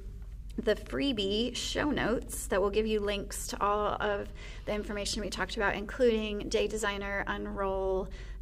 the 0.58 0.74
freebie 0.74 1.54
show 1.54 1.90
notes 1.90 2.46
that 2.46 2.60
will 2.60 2.70
give 2.70 2.86
you 2.86 3.00
links 3.00 3.46
to 3.48 3.62
all 3.62 3.96
of 4.00 4.28
the 4.64 4.72
information 4.72 5.22
we 5.22 5.28
talked 5.28 5.56
about, 5.56 5.74
including 5.74 6.48
Day 6.48 6.66
Designer, 6.66 7.24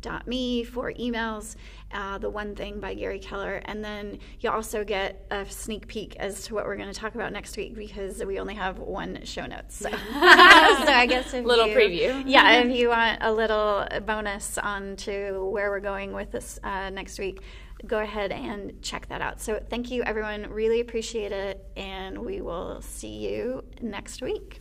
Unroll.me 0.06 0.64
for 0.64 0.92
emails, 0.92 1.56
uh, 1.92 2.18
The 2.18 2.30
One 2.30 2.54
Thing 2.54 2.80
by 2.80 2.94
Gary 2.94 3.18
Keller, 3.18 3.62
and 3.64 3.84
then 3.84 4.18
you'll 4.40 4.52
also 4.52 4.84
get 4.84 5.26
a 5.30 5.44
sneak 5.46 5.86
peek 5.86 6.16
as 6.16 6.44
to 6.44 6.54
what 6.54 6.66
we're 6.66 6.76
going 6.76 6.92
to 6.92 6.98
talk 6.98 7.14
about 7.14 7.32
next 7.32 7.56
week 7.56 7.74
because 7.74 8.24
we 8.24 8.38
only 8.38 8.54
have 8.54 8.78
one 8.78 9.24
show 9.24 9.46
notes. 9.46 9.76
So, 9.76 9.90
so 9.90 9.96
I 9.96 11.06
guess 11.08 11.32
a 11.34 11.40
Little 11.42 11.68
you- 11.68 11.76
preview. 11.76 12.22
Yeah, 12.26 12.60
if 12.60 12.74
you 12.74 12.88
want 12.88 13.18
a 13.22 13.32
little 13.32 13.86
bonus 14.06 14.58
on 14.58 14.96
to 14.96 15.48
where 15.50 15.70
we're 15.70 15.80
going 15.80 16.12
with 16.12 16.30
this 16.32 16.58
uh, 16.64 16.90
next 16.90 17.18
week, 17.18 17.40
go 17.86 17.98
ahead 18.00 18.32
and 18.32 18.80
check 18.82 19.08
that 19.08 19.20
out. 19.20 19.40
So 19.40 19.60
thank 19.68 19.90
you, 19.90 20.02
everyone. 20.04 20.48
Really 20.50 20.80
appreciate 20.80 21.32
it, 21.32 21.64
and 21.76 22.18
we 22.18 22.40
will 22.40 22.80
see 22.82 23.28
you 23.28 23.64
next 23.80 24.22
week. 24.22 24.60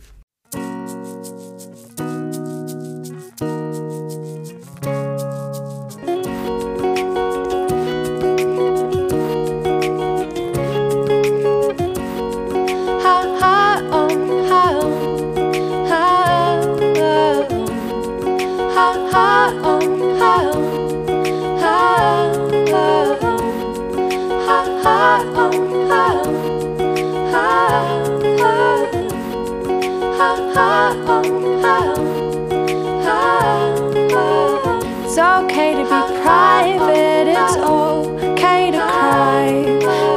okay 35.44 35.72
to 35.74 35.84
be 35.84 36.20
private. 36.22 37.28
It's 37.28 37.56
okay 37.56 38.70
to 38.70 38.78
cry. 38.78 39.48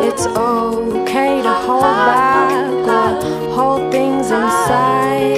It's 0.07 0.25
okay 0.25 1.41
to 1.41 1.53
hold 1.65 1.81
back 1.81 2.51
or 2.87 3.53
hold 3.53 3.91
things 3.91 4.31
inside. 4.31 5.37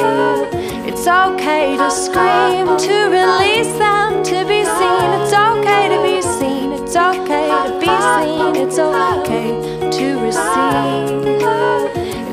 It's 0.90 1.08
okay 1.08 1.78
to 1.78 1.90
scream, 1.90 2.66
to 2.78 2.96
release 3.10 3.74
them, 3.78 4.24
to 4.24 4.38
be 4.46 4.64
seen. 4.78 5.08
It's 5.20 5.34
okay 5.34 5.84
to 5.94 6.00
be 6.04 6.22
seen. 6.22 6.74
It's 6.74 6.96
okay 6.96 7.48
to 7.66 7.72
be 7.80 7.94
seen. 8.14 8.56
It's 8.64 8.80
okay 8.80 9.50
to 9.98 10.06
receive. 10.20 11.10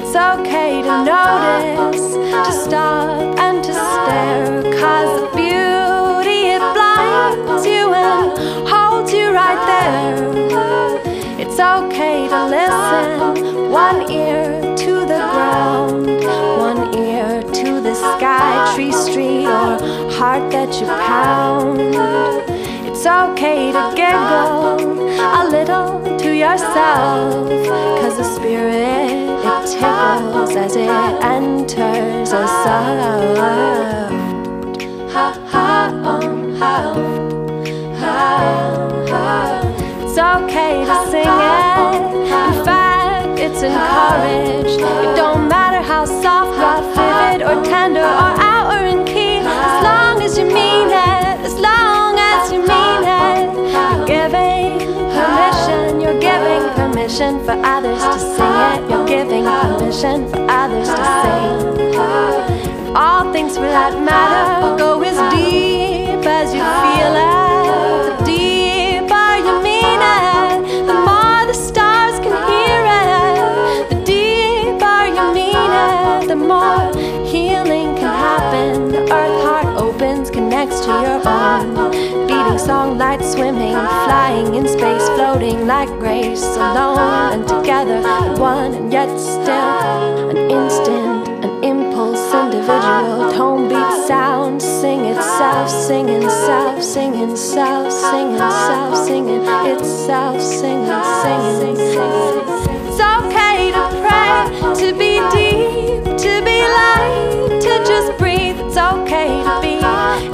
It's 0.00 0.14
okay 0.14 0.82
to 0.82 0.94
notice, 1.04 2.08
to 2.46 2.52
stop 2.52 3.38
and 3.38 3.64
to 3.64 3.72
stare. 3.72 4.62
Cause 4.80 5.25
okay 11.78 12.26
to 12.28 12.46
listen, 12.46 13.70
one 13.70 14.10
ear 14.10 14.60
to 14.76 14.92
the 15.00 15.20
ground, 15.32 16.06
one 16.58 16.94
ear 16.94 17.42
to 17.42 17.80
the 17.80 17.94
sky, 17.94 18.74
tree, 18.74 18.92
street, 18.92 19.46
or 19.46 19.76
heart 20.16 20.50
that 20.52 20.72
you 20.80 20.86
pound. 20.86 21.78
It's 22.88 23.04
okay 23.04 23.72
to 23.72 23.92
giggle 23.94 25.10
a 25.20 25.42
little 25.50 26.18
to 26.18 26.30
yourself, 26.34 27.46
cause 28.00 28.16
the 28.16 28.24
spirit 28.24 29.26
it 29.44 29.66
tickles 29.66 30.56
as 30.56 30.76
it 30.76 30.88
enters 31.22 32.32
a 32.32 32.46
sound. 32.64 33.36
Ha 35.12 35.26
ha 35.52 35.90
um, 36.04 36.56
ha 36.56 36.94
ha 38.00 38.16
ha. 39.10 39.75
It's 40.16 40.24
okay 40.24 40.80
to 40.82 41.10
sing 41.10 41.28
it. 41.28 41.76
In 42.24 42.64
fact, 42.64 43.38
it's 43.38 43.60
encouraged. 43.60 44.80
It 44.80 45.14
don't 45.14 45.46
matter 45.46 45.82
how 45.86 46.06
soft, 46.06 46.56
rough, 46.56 46.88
vivid, 46.96 47.42
or 47.46 47.62
tender, 47.62 48.00
or 48.00 48.32
out 48.40 48.72
or 48.72 48.86
in 48.86 49.04
key. 49.04 49.44
As 49.44 49.84
long 49.84 50.22
as 50.22 50.38
you 50.38 50.46
mean 50.46 50.88
it, 50.88 51.44
as 51.44 51.52
long 51.60 52.16
as 52.18 52.50
you 52.50 52.60
mean 52.60 53.04
it. 53.04 53.44
You're 53.76 54.06
giving 54.06 54.78
permission, 55.12 56.00
you're 56.00 56.18
giving 56.18 56.64
permission 56.72 57.44
for 57.44 57.52
others 57.52 58.00
to 58.00 58.18
sing 58.18 58.56
it. 58.72 58.88
You're 58.88 59.06
giving 59.06 59.44
permission 59.44 60.30
for 60.30 60.40
others 60.48 60.88
to 60.88 61.04
sing. 61.20 61.60
If 62.88 62.96
all 62.96 63.30
things 63.34 63.54
for 63.54 63.68
that 63.68 63.92
matter 64.02 64.78
go 64.78 65.02
as 65.02 65.18
deep 65.34 66.24
as 66.24 66.54
you 66.54 66.64
feel 66.64 67.16
it, 67.16 67.35
like 85.66 85.88
grace, 85.98 86.44
alone 86.56 87.32
and 87.32 87.48
together, 87.48 88.00
one 88.40 88.72
and 88.72 88.92
yet 88.92 89.08
still 89.18 90.30
an 90.30 90.36
instant, 90.36 91.26
an 91.44 91.64
impulse, 91.64 92.32
individual, 92.32 93.32
tone, 93.32 93.68
beat, 93.68 94.06
sound, 94.06 94.62
sing 94.62 95.06
itself, 95.06 95.68
singing 95.68 96.28
self, 96.28 96.80
singing 96.80 97.34
self, 97.36 97.92
singing 97.92 98.38
self, 98.38 99.06
singing 99.06 99.42
itself, 99.42 100.40
singing, 100.40 101.02
singing. 101.22 101.76
It's 102.86 103.00
okay 103.00 103.72
to 103.72 103.84
pray, 104.06 104.74
to 104.82 104.92
be 104.96 105.18
deep, 105.34 106.04
to 106.16 106.32
be 106.44 106.62
light, 106.78 107.58
to 107.60 107.72
just 107.90 108.16
breathe. 108.18 108.60
It's 108.60 108.76
okay 108.76 109.42
to 109.42 109.60
be 109.60 109.76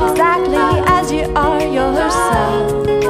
exactly 0.04 0.56
as 0.92 1.10
you 1.10 1.24
are 1.34 1.62
yourself 1.62 3.01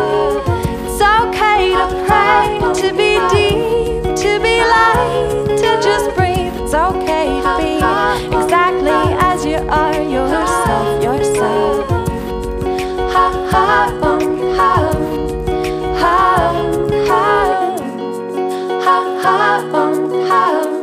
to 2.83 2.93
be 2.95 3.15
deep, 3.31 4.03
to 4.17 4.41
be 4.43 4.59
light, 4.61 5.47
to 5.63 5.71
just 5.81 6.15
breathe. 6.17 6.53
It's 6.63 6.75
okay 6.75 7.41
to 7.41 7.53
be 7.63 7.77
exactly 8.37 9.03
as 9.31 9.45
you 9.47 9.59
are 9.69 10.03
yourself, 10.03 11.03
yourself. 11.03 11.89
Ha 13.13 13.27
ha 13.53 13.99
um, 14.03 14.23
ha 14.57 14.75
ha 16.01 16.17
ha 17.07 17.27
ha 18.85 18.97
ha 19.23 19.71
um, 19.73 20.27
ha. 20.29 20.82